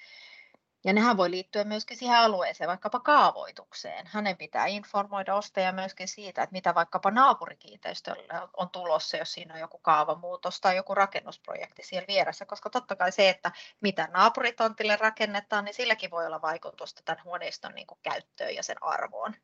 Ja 0.84 0.92
nehän 0.92 1.16
voi 1.16 1.30
liittyä 1.30 1.64
myöskin 1.64 1.96
siihen 1.96 2.18
alueeseen, 2.18 2.68
vaikkapa 2.68 3.00
kaavoitukseen. 3.00 4.06
Hänen 4.06 4.36
pitää 4.36 4.66
informoida 4.66 5.34
ostaja 5.34 5.72
myöskin 5.72 6.08
siitä, 6.08 6.42
että 6.42 6.52
mitä 6.52 6.74
vaikkapa 6.74 7.10
naapurikiinteistölle 7.10 8.34
on 8.56 8.70
tulossa, 8.70 9.16
jos 9.16 9.32
siinä 9.32 9.54
on 9.54 9.60
joku 9.60 9.78
kaavamuutos 9.78 10.60
tai 10.60 10.76
joku 10.76 10.94
rakennusprojekti 10.94 11.82
siellä 11.84 12.06
vieressä, 12.08 12.46
koska 12.46 12.70
totta 12.70 12.96
kai 12.96 13.12
se, 13.12 13.28
että 13.28 13.52
mitä 13.80 14.08
naapuritontille 14.12 14.96
rakennetaan, 14.96 15.64
niin 15.64 15.74
silläkin 15.74 16.10
voi 16.10 16.26
olla 16.26 16.42
vaikutusta 16.42 17.02
tämän 17.04 17.24
huoneiston 17.24 17.74
niin 17.74 17.86
kuin 17.86 17.98
käyttöön 18.02 18.54
ja 18.54 18.62
sen 18.62 18.82
arvoon. 18.82 19.34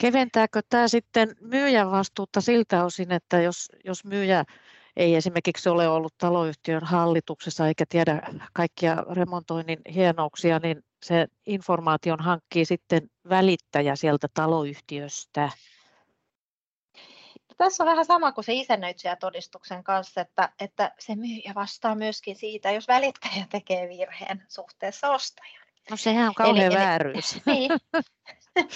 Keventääkö 0.00 0.60
tämä 0.68 0.88
sitten 0.88 1.36
myyjän 1.40 1.90
vastuutta 1.90 2.40
siltä 2.40 2.84
osin, 2.84 3.12
että 3.12 3.40
jos, 3.40 3.68
jos 3.84 4.04
myyjä 4.04 4.44
ei 4.96 5.14
esimerkiksi 5.14 5.68
ole 5.68 5.88
ollut 5.88 6.14
taloyhtiön 6.18 6.84
hallituksessa 6.84 7.68
eikä 7.68 7.84
tiedä 7.88 8.22
kaikkia 8.52 8.96
remontoinnin 9.10 9.78
hienouksia, 9.94 10.58
niin 10.58 10.84
se 11.02 11.26
informaation 11.46 12.20
hankkii 12.20 12.64
sitten 12.64 13.10
välittäjä 13.28 13.96
sieltä 13.96 14.28
taloyhtiöstä. 14.34 15.50
Tässä 17.56 17.84
on 17.84 17.90
vähän 17.90 18.04
sama 18.04 18.32
kuin 18.32 18.44
se 18.44 18.52
isännöitsijätodistuksen 18.52 19.84
kanssa, 19.84 20.20
että, 20.20 20.52
että 20.60 20.94
se 20.98 21.16
myyjä 21.16 21.52
vastaa 21.54 21.94
myöskin 21.94 22.36
siitä, 22.36 22.70
jos 22.70 22.88
välittäjä 22.88 23.46
tekee 23.50 23.88
virheen 23.88 24.46
suhteessa 24.48 25.10
ostajaan. 25.10 25.61
No 25.90 25.96
sehän 25.96 26.28
on 26.28 26.34
kauhean 26.34 26.66
eli, 26.66 26.74
vääryys. 26.74 27.32
Eli, 27.34 27.42
niin, 27.46 27.70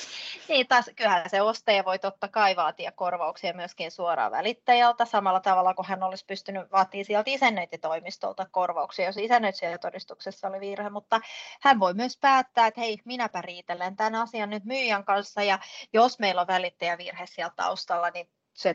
niin, 0.49 0.69
taas 0.69 0.91
kyllähän 0.97 1.31
se 1.31 1.43
ostaja 1.43 1.85
voi 1.85 1.99
totta 1.99 2.29
kai 2.29 2.57
vaatia 2.57 2.93
korvauksia 2.93 3.53
myöskin 3.53 3.91
suoraan 3.91 4.33
välittäjältä, 4.33 5.05
samalla 5.05 5.41
tavalla 5.41 5.75
kuin 5.75 5.87
hän 5.87 6.03
olisi 6.03 6.25
pystynyt 6.27 6.73
vaatimaan 6.73 7.05
sieltä 7.05 7.31
isännöintitoimistolta 7.31 8.47
korvauksia, 8.51 9.07
jos 9.07 9.17
isännöitsijätodistuksessa 9.17 10.49
oli 10.49 10.61
virhe, 10.61 10.91
mutta 10.91 11.21
hän 11.63 11.81
voi 11.81 11.95
myös 11.95 12.19
päättää, 12.19 12.67
että 12.67 12.81
hei, 12.81 12.99
minäpä 13.05 13.43
riitelen 13.43 13.97
tämän 13.97 14.15
asian 14.15 14.51
nyt 14.51 14.65
myyjän 14.65 15.05
kanssa, 15.05 15.43
ja 15.43 15.59
jos 15.93 16.19
meillä 16.19 16.41
on 16.41 16.47
välittäjävirhe 16.47 17.27
siellä 17.27 17.53
taustalla, 17.57 18.11
niin 18.11 18.29
se 18.55 18.75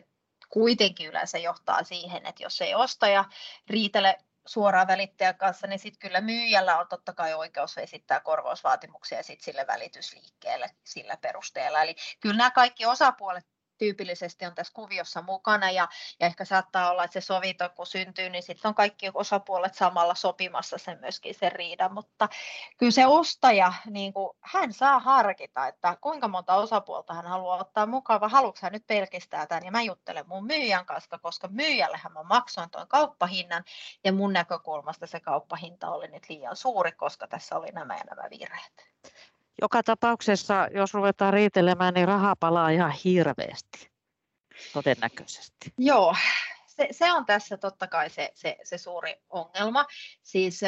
kuitenkin 0.49 1.09
yleensä 1.09 1.37
johtaa 1.37 1.83
siihen, 1.83 2.25
että 2.25 2.43
jos 2.43 2.61
ei 2.61 2.75
ostaja 2.75 3.25
riitele 3.69 4.17
suoraan 4.47 4.87
välittäjän 4.87 5.37
kanssa, 5.37 5.67
niin 5.67 5.79
sitten 5.79 5.99
kyllä 5.99 6.21
myyjällä 6.21 6.79
on 6.79 6.87
totta 6.87 7.13
kai 7.13 7.33
oikeus 7.33 7.77
esittää 7.77 8.19
korvausvaatimuksia 8.19 9.23
sit 9.23 9.41
sille 9.41 9.67
välitysliikkeelle 9.67 10.69
sillä 10.83 11.17
perusteella. 11.17 11.83
Eli 11.83 11.95
kyllä 12.19 12.37
nämä 12.37 12.51
kaikki 12.51 12.85
osapuolet 12.85 13.45
tyypillisesti 13.81 14.45
on 14.45 14.55
tässä 14.55 14.73
kuviossa 14.73 15.21
mukana 15.21 15.71
ja, 15.71 15.87
ja 16.19 16.27
ehkä 16.27 16.45
saattaa 16.45 16.91
olla, 16.91 17.03
että 17.03 17.13
se 17.13 17.25
sovinto 17.25 17.69
kun 17.69 17.85
syntyy, 17.85 18.29
niin 18.29 18.43
sitten 18.43 18.69
on 18.69 18.75
kaikki 18.75 19.11
osapuolet 19.13 19.75
samalla 19.75 20.15
sopimassa 20.15 20.77
sen 20.77 20.99
myöskin 20.99 21.35
sen 21.35 21.51
riidan, 21.51 21.93
mutta 21.93 22.29
kyllä 22.77 22.91
se 22.91 23.05
ostaja, 23.05 23.73
niin 23.89 24.13
kuin, 24.13 24.29
hän 24.41 24.73
saa 24.73 24.99
harkita, 24.99 25.67
että 25.67 25.97
kuinka 26.01 26.27
monta 26.27 26.55
osapuolta 26.55 27.13
hän 27.13 27.27
haluaa 27.27 27.57
ottaa 27.57 27.85
mukaan, 27.85 28.21
vai 28.21 28.29
haluatko 28.29 28.59
hän 28.63 28.71
nyt 28.71 28.87
pelkistää 28.87 29.47
tämän, 29.47 29.65
ja 29.65 29.71
mä 29.71 29.81
juttelen 29.81 30.27
mun 30.27 30.45
myyjän 30.45 30.85
kanssa, 30.85 31.17
koska 31.17 31.47
myyjällehän 31.47 32.13
mä 32.13 32.23
maksoin 32.23 32.69
tuon 32.69 32.87
kauppahinnan, 32.87 33.63
ja 34.03 34.13
mun 34.13 34.33
näkökulmasta 34.33 35.07
se 35.07 35.19
kauppahinta 35.19 35.89
oli 35.89 36.07
nyt 36.07 36.29
liian 36.29 36.55
suuri, 36.55 36.91
koska 36.91 37.27
tässä 37.27 37.55
oli 37.55 37.71
nämä 37.71 37.97
ja 37.97 38.03
nämä 38.03 38.29
virheet 38.29 38.91
joka 39.61 39.83
tapauksessa, 39.83 40.67
jos 40.73 40.93
ruvetaan 40.93 41.33
riitelemään, 41.33 41.93
niin 41.93 42.07
raha 42.07 42.35
palaa 42.35 42.69
ihan 42.69 42.91
hirveästi, 42.91 43.91
todennäköisesti. 44.73 45.73
Joo, 45.77 46.15
se, 46.67 46.87
se 46.91 47.11
on 47.11 47.25
tässä 47.25 47.57
totta 47.57 47.87
kai 47.87 48.09
se, 48.09 48.31
se, 48.33 48.57
se 48.63 48.77
suuri 48.77 49.15
ongelma. 49.29 49.85
Siis 50.23 50.61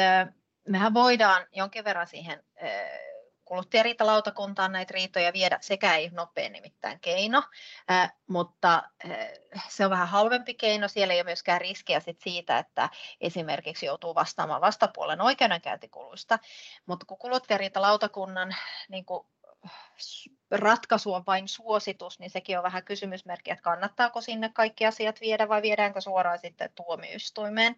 mehän 0.68 0.94
voidaan 0.94 1.46
jonkin 1.52 1.84
verran 1.84 2.06
siihen 2.06 2.44
kuluttajariitalautakuntaan 3.44 4.72
näitä 4.72 4.94
riitoja 4.94 5.32
viedä, 5.32 5.58
sekä 5.60 5.96
ei 5.96 6.10
nopea 6.10 6.48
nimittäin 6.48 7.00
keino, 7.00 7.42
mutta 8.26 8.82
se 9.68 9.84
on 9.84 9.90
vähän 9.90 10.08
halvempi 10.08 10.54
keino. 10.54 10.88
Siellä 10.88 11.14
ei 11.14 11.20
ole 11.20 11.24
myöskään 11.24 11.60
riskiä 11.60 12.00
sit 12.00 12.20
siitä, 12.20 12.58
että 12.58 12.88
esimerkiksi 13.20 13.86
joutuu 13.86 14.14
vastaamaan 14.14 14.60
vastapuolen 14.60 15.20
oikeudenkäyntikuluista, 15.20 16.38
mutta 16.86 17.06
kun 17.06 17.18
kuluttajariitalautakunnan 17.18 18.56
niin 18.88 19.04
kuin 19.04 19.26
ratkaisu 20.56 21.12
on 21.14 21.22
vain 21.26 21.48
suositus, 21.48 22.18
niin 22.18 22.30
sekin 22.30 22.58
on 22.58 22.64
vähän 22.64 22.84
kysymysmerkki, 22.84 23.50
että 23.50 23.62
kannattaako 23.62 24.20
sinne 24.20 24.50
kaikki 24.54 24.86
asiat 24.86 25.20
viedä 25.20 25.48
vai 25.48 25.62
viedäänkö 25.62 26.00
suoraan 26.00 26.38
sitten 26.38 26.70
tuomioistuimeen. 26.74 27.76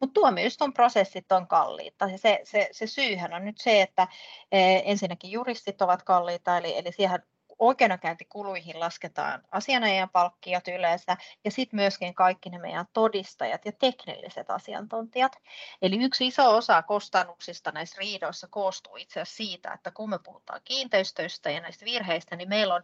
Mutta 0.00 0.14
tuomioistuin 0.14 0.72
prosessit 0.72 1.32
on 1.32 1.46
kalliita. 1.46 2.08
Se, 2.16 2.40
se, 2.44 2.68
se 2.72 2.86
syyhän 2.86 3.34
on 3.34 3.44
nyt 3.44 3.58
se, 3.58 3.82
että 3.82 4.08
eh, 4.52 4.82
ensinnäkin 4.84 5.30
juristit 5.30 5.82
ovat 5.82 6.02
kalliita, 6.02 6.58
eli, 6.58 6.78
eli 6.78 6.92
siihen 6.92 7.22
oikeudenkäyntikuluihin 7.58 8.80
lasketaan 8.80 9.42
asianajan 9.50 10.10
palkkiot 10.10 10.68
yleensä 10.68 11.16
ja 11.44 11.50
sitten 11.50 11.80
myöskin 11.80 12.14
kaikki 12.14 12.50
ne 12.50 12.58
meidän 12.58 12.86
todistajat 12.92 13.64
ja 13.64 13.72
teknilliset 13.72 14.50
asiantuntijat. 14.50 15.32
Eli 15.82 16.04
yksi 16.04 16.26
iso 16.26 16.56
osa 16.56 16.82
kustannuksista 16.82 17.72
näissä 17.72 17.96
riidoissa 17.98 18.48
koostuu 18.50 18.96
itse 18.96 19.20
asiassa 19.20 19.36
siitä, 19.36 19.72
että 19.72 19.90
kun 19.90 20.10
me 20.10 20.18
puhutaan 20.18 20.60
kiinteistöistä 20.64 21.50
ja 21.50 21.60
näistä 21.60 21.84
virheistä, 21.84 22.36
niin 22.36 22.48
meillä, 22.48 22.74
on, 22.74 22.82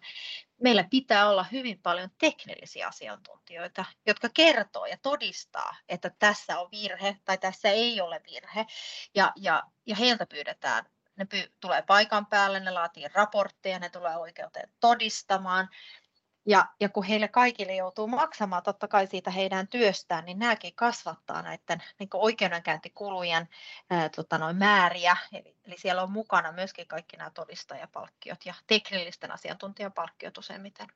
meillä 0.63 0.85
pitää 0.91 1.29
olla 1.29 1.47
hyvin 1.53 1.81
paljon 1.83 2.11
teknillisiä 2.19 2.87
asiantuntijoita, 2.87 3.85
jotka 4.07 4.29
kertoo 4.35 4.87
ja 4.87 4.97
todistaa, 5.03 5.77
että 5.89 6.11
tässä 6.19 6.61
on 6.61 6.69
virhe 6.71 7.17
tai 7.25 7.39
tässä 7.39 7.69
ei 7.69 8.01
ole 8.01 8.21
virhe. 8.33 8.67
Ja, 9.15 9.33
ja, 9.37 9.63
ja 9.87 9.97
heiltä 9.97 10.27
pyydetään 10.27 10.85
ne 11.17 11.27
py- 11.35 11.51
tulee 11.61 11.83
paikan 11.83 12.27
päälle, 12.27 12.61
ne 12.61 12.71
laatii 12.71 13.09
raportteja, 13.15 13.79
ne 13.79 13.89
tulee 13.89 14.17
oikeuteen 14.17 14.71
todistamaan. 14.81 15.69
Ja, 16.47 16.67
ja 16.81 16.89
kun 16.89 17.05
heille 17.05 17.29
kaikille 17.29 17.75
joutuu 17.75 18.07
maksamaan 18.07 18.63
totta 18.63 18.89
kai 18.89 19.07
siitä 19.07 19.31
heidän 19.31 19.69
työstään, 19.69 20.25
niin 20.25 20.39
nämäkin 20.39 20.75
kasvattaa 20.75 21.43
näiden 21.43 21.83
niin 21.99 22.09
oikeudenkäyntikulujen 22.15 23.49
ää, 23.91 24.09
tota 24.09 24.39
noin, 24.39 24.57
määriä. 24.57 25.17
Eli, 25.33 25.57
eli 25.65 25.79
siellä 25.79 26.03
on 26.03 26.13
mukana 26.13 26.53
myöskin 26.53 26.87
kaikki 26.87 27.17
nämä 27.17 27.31
todistajapalkkiot 27.31 28.47
ja 28.47 28.55
teknillisten 28.67 29.33
asiantuntijapalkkiot 29.33 30.39
useimmiten. 30.39 30.87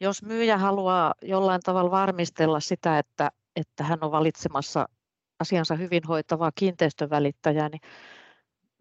Jos 0.00 0.22
myyjä 0.22 0.58
haluaa 0.58 1.14
jollain 1.22 1.60
tavalla 1.60 1.90
varmistella 1.90 2.60
sitä, 2.60 2.98
että, 2.98 3.30
että 3.56 3.84
hän 3.84 3.98
on 4.02 4.10
valitsemassa 4.10 4.88
asiansa 5.40 5.74
hyvin 5.74 6.04
hoitavaa 6.04 6.52
kiinteistövälittäjää, 6.54 7.68
niin 7.68 7.80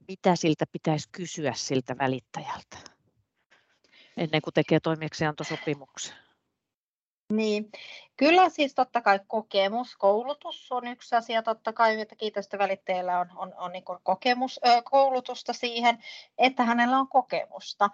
mitä 0.08 0.36
siltä 0.36 0.66
pitäisi 0.72 1.10
kysyä 1.12 1.54
siltä 1.56 1.96
välittäjältä 2.00 2.78
ennen 4.18 4.42
kuin 4.42 4.54
tekee 4.54 4.80
toimeksiantosopimuksen? 4.80 6.16
Niin, 7.34 7.72
kyllä 8.18 8.50
siis 8.50 8.76
totta 8.76 9.02
kai 9.02 9.20
kokemus, 9.28 9.96
koulutus 9.96 10.72
on 10.72 10.88
yksi 10.88 11.16
asia, 11.16 11.44
totta 11.44 11.74
kai, 11.74 12.02
että 12.02 12.16
kiinteistövälittäjällä 12.16 13.20
on, 13.20 13.30
on, 13.36 13.54
on 13.58 13.72
niin 13.72 13.84
kokemus, 14.04 14.60
koulutusta 14.84 15.54
siihen, 15.54 16.04
että 16.38 16.64
hänellä 16.64 16.98
on 16.98 17.08
kokemusta. 17.08 17.90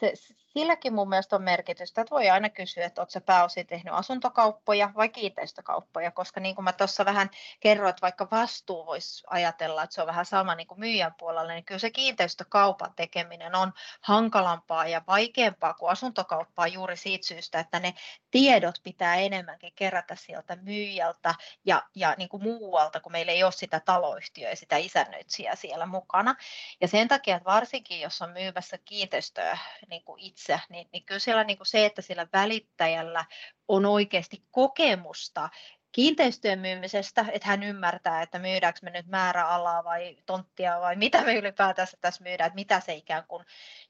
Se, 0.00 0.12
silläkin 0.58 0.94
mun 0.94 1.08
mielestä 1.08 1.36
on 1.36 1.42
merkitystä, 1.42 2.00
että 2.00 2.14
voi 2.14 2.30
aina 2.30 2.50
kysyä, 2.50 2.84
että 2.84 3.00
oletko 3.00 3.20
pääosin 3.20 3.66
tehnyt 3.66 3.94
asuntokauppoja 3.94 4.90
vai 4.96 5.08
kiinteistökauppoja, 5.08 6.10
koska 6.10 6.40
niin 6.40 6.54
kuin 6.54 6.64
mä 6.64 6.72
tuossa 6.72 7.04
vähän 7.04 7.30
kerroin, 7.60 7.90
että 7.90 8.02
vaikka 8.02 8.28
vastuu 8.30 8.86
voisi 8.86 9.24
ajatella, 9.26 9.82
että 9.82 9.94
se 9.94 10.00
on 10.00 10.06
vähän 10.06 10.26
sama 10.26 10.54
niin 10.54 10.66
kuin 10.66 10.80
myyjän 10.80 11.14
puolella, 11.18 11.52
niin 11.52 11.64
kyllä 11.64 11.78
se 11.78 11.90
kiinteistökaupan 11.90 12.92
tekeminen 12.96 13.54
on 13.54 13.72
hankalampaa 14.00 14.86
ja 14.86 15.02
vaikeampaa 15.06 15.74
kuin 15.74 15.90
asuntokauppaa 15.90 16.66
juuri 16.66 16.96
siitä 16.96 17.26
syystä, 17.26 17.60
että 17.60 17.80
ne 17.80 17.94
tiedot 18.30 18.80
pitää 18.82 19.16
enemmänkin 19.26 19.72
kerätä 19.76 20.14
sieltä 20.14 20.56
myyjältä 20.56 21.34
ja, 21.64 21.82
ja 21.94 22.14
niin 22.18 22.28
kuin 22.28 22.42
muualta, 22.42 23.00
kun 23.00 23.12
meillä 23.12 23.32
ei 23.32 23.44
ole 23.44 23.52
sitä 23.52 23.80
taloyhtiöä 23.80 24.50
ja 24.50 24.56
sitä 24.56 24.76
isännöitsijää 24.76 25.56
siellä 25.56 25.86
mukana. 25.86 26.34
Ja 26.80 26.88
sen 26.88 27.08
takia, 27.08 27.36
että 27.36 27.50
varsinkin 27.50 28.00
jos 28.00 28.22
on 28.22 28.30
myymässä 28.30 28.78
kiinteistöä 28.78 29.58
niin 29.90 30.04
kuin 30.04 30.20
itse, 30.20 30.60
niin, 30.68 30.88
niin 30.92 31.04
kyllä 31.04 31.18
siellä 31.18 31.44
niin 31.44 31.58
kuin 31.58 31.66
se, 31.66 31.86
että 31.86 32.02
sillä 32.02 32.26
välittäjällä 32.32 33.24
on 33.68 33.86
oikeasti 33.86 34.42
kokemusta 34.50 35.48
kiinteistöjen 35.96 36.58
myymisestä, 36.58 37.26
että 37.32 37.48
hän 37.48 37.62
ymmärtää, 37.62 38.22
että 38.22 38.38
myydäänkö 38.38 38.80
me 38.82 38.90
nyt 38.90 39.06
määräalaa 39.06 39.84
vai 39.84 40.16
tonttia 40.26 40.80
vai 40.80 40.96
mitä 40.96 41.24
me 41.24 41.34
ylipäätään 41.34 41.88
tässä 42.00 42.24
myydään, 42.24 42.46
että 42.46 42.54
mitä 42.54 42.80
se 42.80 42.94
ikään 42.94 43.24
kuin 43.28 43.44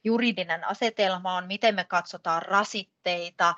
juridinen 0.05 0.65
asetelma 0.65 1.35
on, 1.35 1.47
miten 1.47 1.75
me 1.75 1.85
katsotaan 1.85 2.43
rasitteita, 2.43 3.55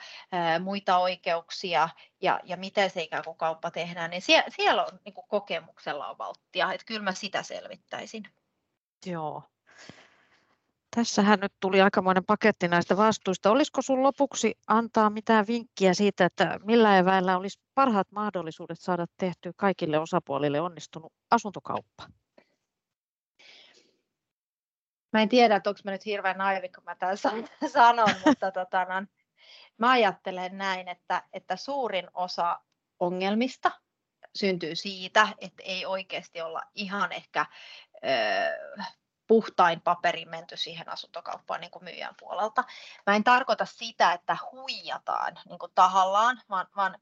muita 0.61 0.99
oikeuksia 0.99 1.89
ja, 2.23 2.41
ja 2.45 2.57
miten 2.57 2.91
se 2.91 3.03
ikään 3.03 3.25
kuin 3.25 3.37
kauppa 3.37 3.71
tehdään, 3.71 4.11
niin 4.11 4.23
siellä, 4.23 4.51
siellä 4.57 4.85
on 4.85 5.01
niin 5.05 5.15
kokemuksella 5.29 6.07
on 6.07 6.19
valttia, 6.19 6.73
että 6.73 6.87
kyllä 6.87 7.03
mä 7.03 7.13
sitä 7.13 7.43
selvittäisin. 7.43 8.23
Joo, 9.07 9.43
Tässähän 10.97 11.41
nyt 11.41 11.53
tuli 11.61 11.81
aikamoinen 11.81 12.25
paketti 12.25 12.69
näistä 12.69 12.97
vastuista. 12.97 13.51
Olisiko 13.51 13.83
sun 13.83 14.03
lopuksi 14.03 14.59
antaa 14.67 15.11
mitään 15.11 15.47
vinkkiä 15.47 15.95
siitä, 15.95 16.25
että 16.25 16.61
millä 16.65 16.99
eväillä 16.99 17.37
olisi 17.37 17.61
parhaat 17.75 18.13
mahdollisuudet 18.13 18.81
saada 18.81 19.07
tehtyä 19.17 19.53
kaikille 19.57 19.99
osapuolille 19.99 20.61
onnistunut 20.61 21.13
asuntokauppa? 21.31 22.07
Mä 25.13 25.23
en 25.23 25.29
tiedä, 25.29 25.57
että 25.57 25.71
onko 25.71 25.81
mä 25.85 25.91
nyt 25.91 26.07
hirveän 26.07 26.39
naivi, 26.39 26.69
kun 26.69 26.85
mä 26.85 26.95
tämän 26.95 27.17
sanon, 27.73 28.15
mutta 28.27 28.53
tota, 28.53 28.85
no, 28.85 29.07
mä 29.79 29.91
ajattelen 29.91 30.59
näin, 30.59 30.89
että, 30.89 31.23
että 31.33 31.57
suurin 31.57 32.09
osa 32.15 32.61
ongelmista 33.01 33.71
syntyy 34.35 34.77
siitä, 34.77 35.29
että 35.39 35.63
ei 35.67 35.87
oikeasti 35.87 36.41
olla 36.41 36.63
ihan 36.75 37.13
ehkä 37.13 37.47
puhtain 39.29 39.81
paperin 39.81 40.29
menty 40.29 40.57
siihen 40.57 40.89
asuntokauppaan 40.89 41.61
niin 41.61 41.71
kuin 41.71 41.85
myyjän 41.85 42.15
puolelta. 42.21 42.65
Mä 43.07 43.17
en 43.17 43.25
tarkoita 43.25 43.65
sitä, 43.67 44.13
että 44.13 44.37
huijataan 44.53 45.39
niin 45.49 45.59
kuin 45.59 45.73
tahallaan, 45.75 46.41
vaan, 46.51 46.67
vaan 46.77 46.99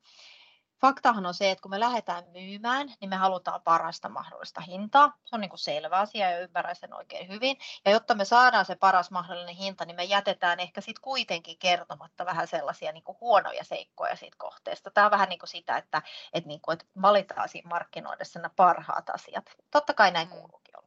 faktahan 0.80 1.26
on 1.26 1.34
se, 1.34 1.50
että 1.50 1.62
kun 1.62 1.70
me 1.70 1.80
lähdetään 1.80 2.24
myymään, 2.32 2.94
niin 3.00 3.08
me 3.08 3.16
halutaan 3.16 3.62
parasta 3.62 4.08
mahdollista 4.08 4.60
hintaa. 4.60 5.18
Se 5.24 5.36
on 5.36 5.40
niin 5.40 5.48
kuin 5.48 5.58
selvä 5.58 5.98
asia 5.98 6.30
ja 6.30 6.40
ymmärrän 6.40 6.76
sen 6.76 6.94
oikein 6.94 7.28
hyvin. 7.28 7.56
Ja 7.84 7.90
jotta 7.90 8.14
me 8.14 8.24
saadaan 8.24 8.64
se 8.64 8.74
paras 8.74 9.10
mahdollinen 9.10 9.54
hinta, 9.54 9.84
niin 9.84 9.96
me 9.96 10.04
jätetään 10.04 10.60
ehkä 10.60 10.80
sitten 10.80 11.02
kuitenkin 11.02 11.58
kertomatta 11.58 12.26
vähän 12.26 12.48
sellaisia 12.48 12.92
niin 12.92 13.04
kuin 13.04 13.18
huonoja 13.20 13.64
seikkoja 13.64 14.16
siitä 14.16 14.36
kohteesta. 14.38 14.90
Tämä 14.90 15.04
on 15.04 15.10
vähän 15.10 15.28
niin 15.28 15.38
kuin 15.38 15.48
sitä, 15.48 15.76
että, 15.76 16.02
että, 16.32 16.48
niin 16.48 16.60
kuin, 16.60 16.72
että 16.72 16.84
valitaan 17.02 17.48
siinä 17.48 17.68
markkinoidessa 17.68 18.38
nämä 18.38 18.50
parhaat 18.56 19.10
asiat. 19.10 19.44
Totta 19.70 19.94
kai 19.94 20.10
näin 20.10 20.28
kuuluukin 20.28 20.78
olla. 20.78 20.85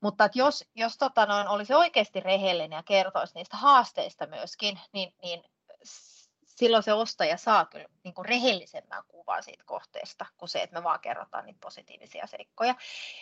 Mutta 0.00 0.24
että 0.24 0.38
jos, 0.38 0.64
jos 0.74 0.98
tota 0.98 1.26
noin, 1.26 1.48
olisi 1.48 1.74
oikeasti 1.74 2.20
rehellinen 2.20 2.76
ja 2.76 2.82
kertoisi 2.82 3.34
niistä 3.34 3.56
haasteista 3.56 4.26
myöskin, 4.26 4.80
niin, 4.92 5.14
niin 5.22 5.42
silloin 6.44 6.82
se 6.82 6.92
ostaja 6.92 7.36
saa 7.36 7.64
kyllä 7.64 7.88
niin 8.04 8.14
kuin 8.14 8.24
rehellisemmän 8.24 9.02
kuvan 9.08 9.42
siitä 9.42 9.64
kohteesta 9.66 10.26
kuin 10.36 10.48
se, 10.48 10.62
että 10.62 10.78
me 10.78 10.84
vaan 10.84 11.00
kerrotaan 11.00 11.46
niitä 11.46 11.60
positiivisia 11.60 12.26
seikkoja. 12.26 12.74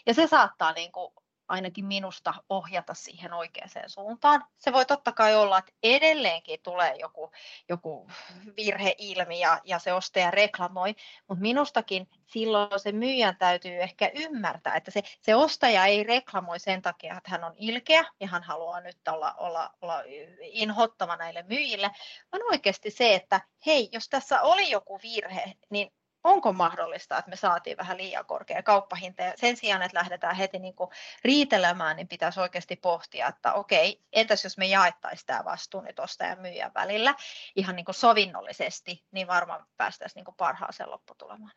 Ja 0.06 0.14
se 0.14 0.26
saattaa 0.26 0.72
niin 0.72 0.92
kuin 0.92 1.12
ainakin 1.48 1.84
minusta 1.84 2.34
ohjata 2.48 2.94
siihen 2.94 3.32
oikeaan 3.32 3.70
suuntaan. 3.86 4.44
Se 4.58 4.72
voi 4.72 4.86
totta 4.86 5.12
kai 5.12 5.36
olla, 5.36 5.58
että 5.58 5.72
edelleenkin 5.82 6.60
tulee 6.62 6.96
joku, 6.96 7.30
joku 7.68 8.10
virheilmi 8.56 9.40
ja, 9.40 9.60
ja 9.64 9.78
se 9.78 9.92
ostaja 9.92 10.30
reklamoi, 10.30 10.94
mutta 11.28 11.42
minustakin 11.42 12.08
silloin 12.26 12.80
se 12.80 12.92
myyjän 12.92 13.36
täytyy 13.36 13.82
ehkä 13.82 14.10
ymmärtää, 14.14 14.74
että 14.74 14.90
se, 14.90 15.02
se 15.20 15.34
ostaja 15.34 15.86
ei 15.86 16.04
reklamoi 16.04 16.58
sen 16.58 16.82
takia, 16.82 17.16
että 17.16 17.30
hän 17.30 17.44
on 17.44 17.54
ilkeä 17.56 18.04
ja 18.20 18.28
hän 18.28 18.42
haluaa 18.42 18.80
nyt 18.80 19.08
olla, 19.08 19.34
olla, 19.38 19.70
olla 19.82 20.02
inhottava 20.40 21.16
näille 21.16 21.42
myyjille, 21.42 21.90
vaan 22.32 22.42
oikeasti 22.50 22.90
se, 22.90 23.14
että 23.14 23.40
hei, 23.66 23.88
jos 23.92 24.08
tässä 24.08 24.40
oli 24.40 24.70
joku 24.70 25.00
virhe, 25.02 25.52
niin 25.70 25.92
onko 26.26 26.52
mahdollista, 26.52 27.18
että 27.18 27.30
me 27.30 27.36
saatiin 27.36 27.76
vähän 27.76 27.96
liian 27.96 28.26
korkea 28.26 28.62
kauppahinta. 28.62 29.22
Ja 29.22 29.32
sen 29.36 29.56
sijaan, 29.56 29.82
että 29.82 29.98
lähdetään 29.98 30.36
heti 30.36 30.58
niin 30.58 30.74
kuin 30.74 30.90
riitelemään, 31.24 31.96
niin 31.96 32.08
pitäisi 32.08 32.40
oikeasti 32.40 32.76
pohtia, 32.76 33.28
että 33.28 33.52
okei, 33.52 34.02
entäs 34.12 34.44
jos 34.44 34.58
me 34.58 34.66
jaettaisiin 34.66 35.26
tämä 35.26 35.44
vastuu 35.44 35.80
nyt 35.80 35.98
ostajan 35.98 36.36
ja 36.36 36.42
myyjän 36.42 36.70
välillä 36.74 37.14
ihan 37.56 37.76
niin 37.76 37.84
kuin 37.84 37.94
sovinnollisesti, 37.94 39.04
niin 39.10 39.26
varmaan 39.26 39.66
päästäisiin 39.76 40.14
niin 40.14 40.24
kuin 40.24 40.34
parhaaseen 40.36 40.90
lopputulemaan. 40.90 41.52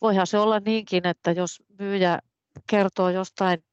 Voihan 0.00 0.26
se 0.26 0.38
olla 0.38 0.60
niinkin, 0.60 1.06
että 1.06 1.30
jos 1.32 1.62
myyjä 1.78 2.18
kertoo 2.66 3.08
jostain 3.08 3.64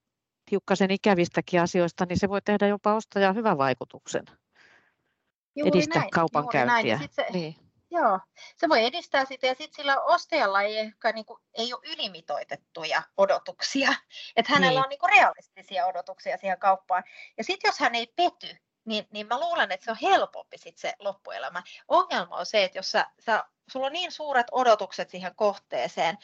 hiukkasen 0.52 0.92
ikävistäkin 0.92 1.62
asioista, 1.62 2.06
niin 2.06 2.20
se 2.20 2.30
voi 2.30 2.42
tehdä 2.42 2.68
jopa 2.68 2.94
ostajan 2.94 3.36
hyvän 3.36 3.58
vaikutuksen. 3.58 4.26
Juuri 5.56 5.70
edistää 5.70 6.00
näin, 6.00 6.12
kaupankäyntiä. 6.12 6.94
Juuri 6.94 7.10
näin. 7.18 7.34
Niin. 7.34 7.63
Joo, 7.94 8.20
se 8.58 8.70
voi 8.70 8.86
edistää 8.86 9.26
sitä 9.26 9.48
ja 9.48 9.56
sitten 9.56 9.76
sillä 9.76 10.02
ostajalla 10.02 10.62
ei 10.62 10.78
ehkä 10.78 11.12
niin 11.12 11.26
kuin, 11.26 11.40
ei 11.54 11.74
ole 11.74 11.82
ylimitoitettuja 11.94 13.04
odotuksia, 13.18 13.94
että 14.36 14.52
hänellä 14.54 14.80
niin. 14.80 14.86
on 14.86 14.90
niin 14.90 15.00
kuin 15.00 15.10
realistisia 15.10 15.86
odotuksia 15.86 16.38
siihen 16.38 16.60
kauppaan. 16.60 17.04
Ja 17.38 17.44
sitten 17.44 17.70
jos 17.70 17.80
hän 17.80 17.96
ei 17.96 18.08
pety, 18.16 18.58
niin, 18.86 19.08
niin 19.12 19.28
mä 19.28 19.40
luulen, 19.40 19.72
että 19.72 19.86
se 19.86 19.92
on 19.92 19.98
helpompi 20.02 20.58
sit 20.58 20.78
se 20.78 20.94
loppuelämä. 21.00 21.64
Ongelma 21.88 22.38
on 22.38 22.46
se, 22.46 22.64
että 22.64 22.78
jos 22.78 22.92
sä, 22.92 23.08
sä, 23.20 23.44
sulla 23.72 23.86
on 23.86 23.94
niin 23.94 24.12
suuret 24.12 24.48
odotukset 24.52 25.10
siihen 25.10 25.36
kohteeseen, 25.36 26.18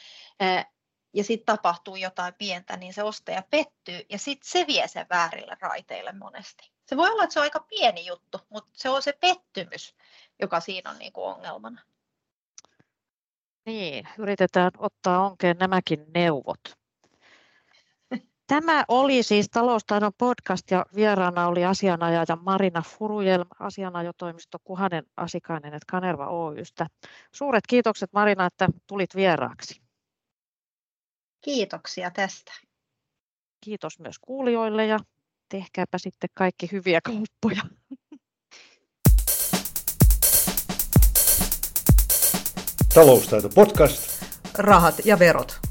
ja 1.12 1.24
sitten 1.24 1.46
tapahtuu 1.46 1.96
jotain 1.96 2.34
pientä, 2.34 2.76
niin 2.76 2.94
se 2.94 3.02
ostaja 3.02 3.42
pettyy 3.50 4.00
ja 4.08 4.18
sitten 4.18 4.50
se 4.50 4.66
vie 4.66 4.88
sen 4.88 5.06
väärille 5.10 5.56
raiteille 5.60 6.12
monesti. 6.12 6.72
Se 6.86 6.96
voi 6.96 7.10
olla, 7.10 7.24
että 7.24 7.32
se 7.34 7.40
on 7.40 7.44
aika 7.44 7.60
pieni 7.60 8.06
juttu, 8.06 8.40
mutta 8.48 8.70
se 8.74 8.88
on 8.88 9.02
se 9.02 9.12
pettymys, 9.12 9.94
joka 10.40 10.60
siinä 10.60 10.90
on 10.90 10.98
niin 10.98 11.12
kuin 11.12 11.26
ongelmana. 11.34 11.80
Niin, 13.66 14.08
yritetään 14.18 14.70
ottaa 14.78 15.26
onkeen 15.26 15.56
nämäkin 15.58 16.06
neuvot. 16.14 16.60
Tämä 18.46 18.84
oli 18.88 19.22
siis 19.22 19.48
taloustaidon 19.50 20.12
podcast 20.18 20.70
ja 20.70 20.86
vieraana 20.94 21.46
oli 21.46 21.64
asianajaja 21.64 22.36
Marina 22.42 22.82
Furujelm, 22.82 23.46
asianajotoimisto 23.58 24.58
Kuhanen 24.64 25.04
Asikainen 25.16 25.74
et 25.74 25.84
Kanerva 25.84 26.26
Oystä. 26.26 26.86
Suuret 27.34 27.64
kiitokset 27.68 28.12
Marina, 28.12 28.46
että 28.46 28.68
tulit 28.86 29.16
vieraaksi. 29.16 29.82
Kiitoksia 31.40 32.10
tästä. 32.10 32.52
Kiitos 33.60 33.98
myös 33.98 34.18
kuulijoille 34.18 34.86
ja 34.86 34.98
tehkääpä 35.48 35.98
sitten 35.98 36.30
kaikki 36.34 36.68
hyviä 36.72 37.00
kauppoja. 37.00 37.62
Taloustaito 42.94 43.48
podcast. 43.48 44.24
Rahat 44.54 45.06
ja 45.06 45.18
verot. 45.18 45.69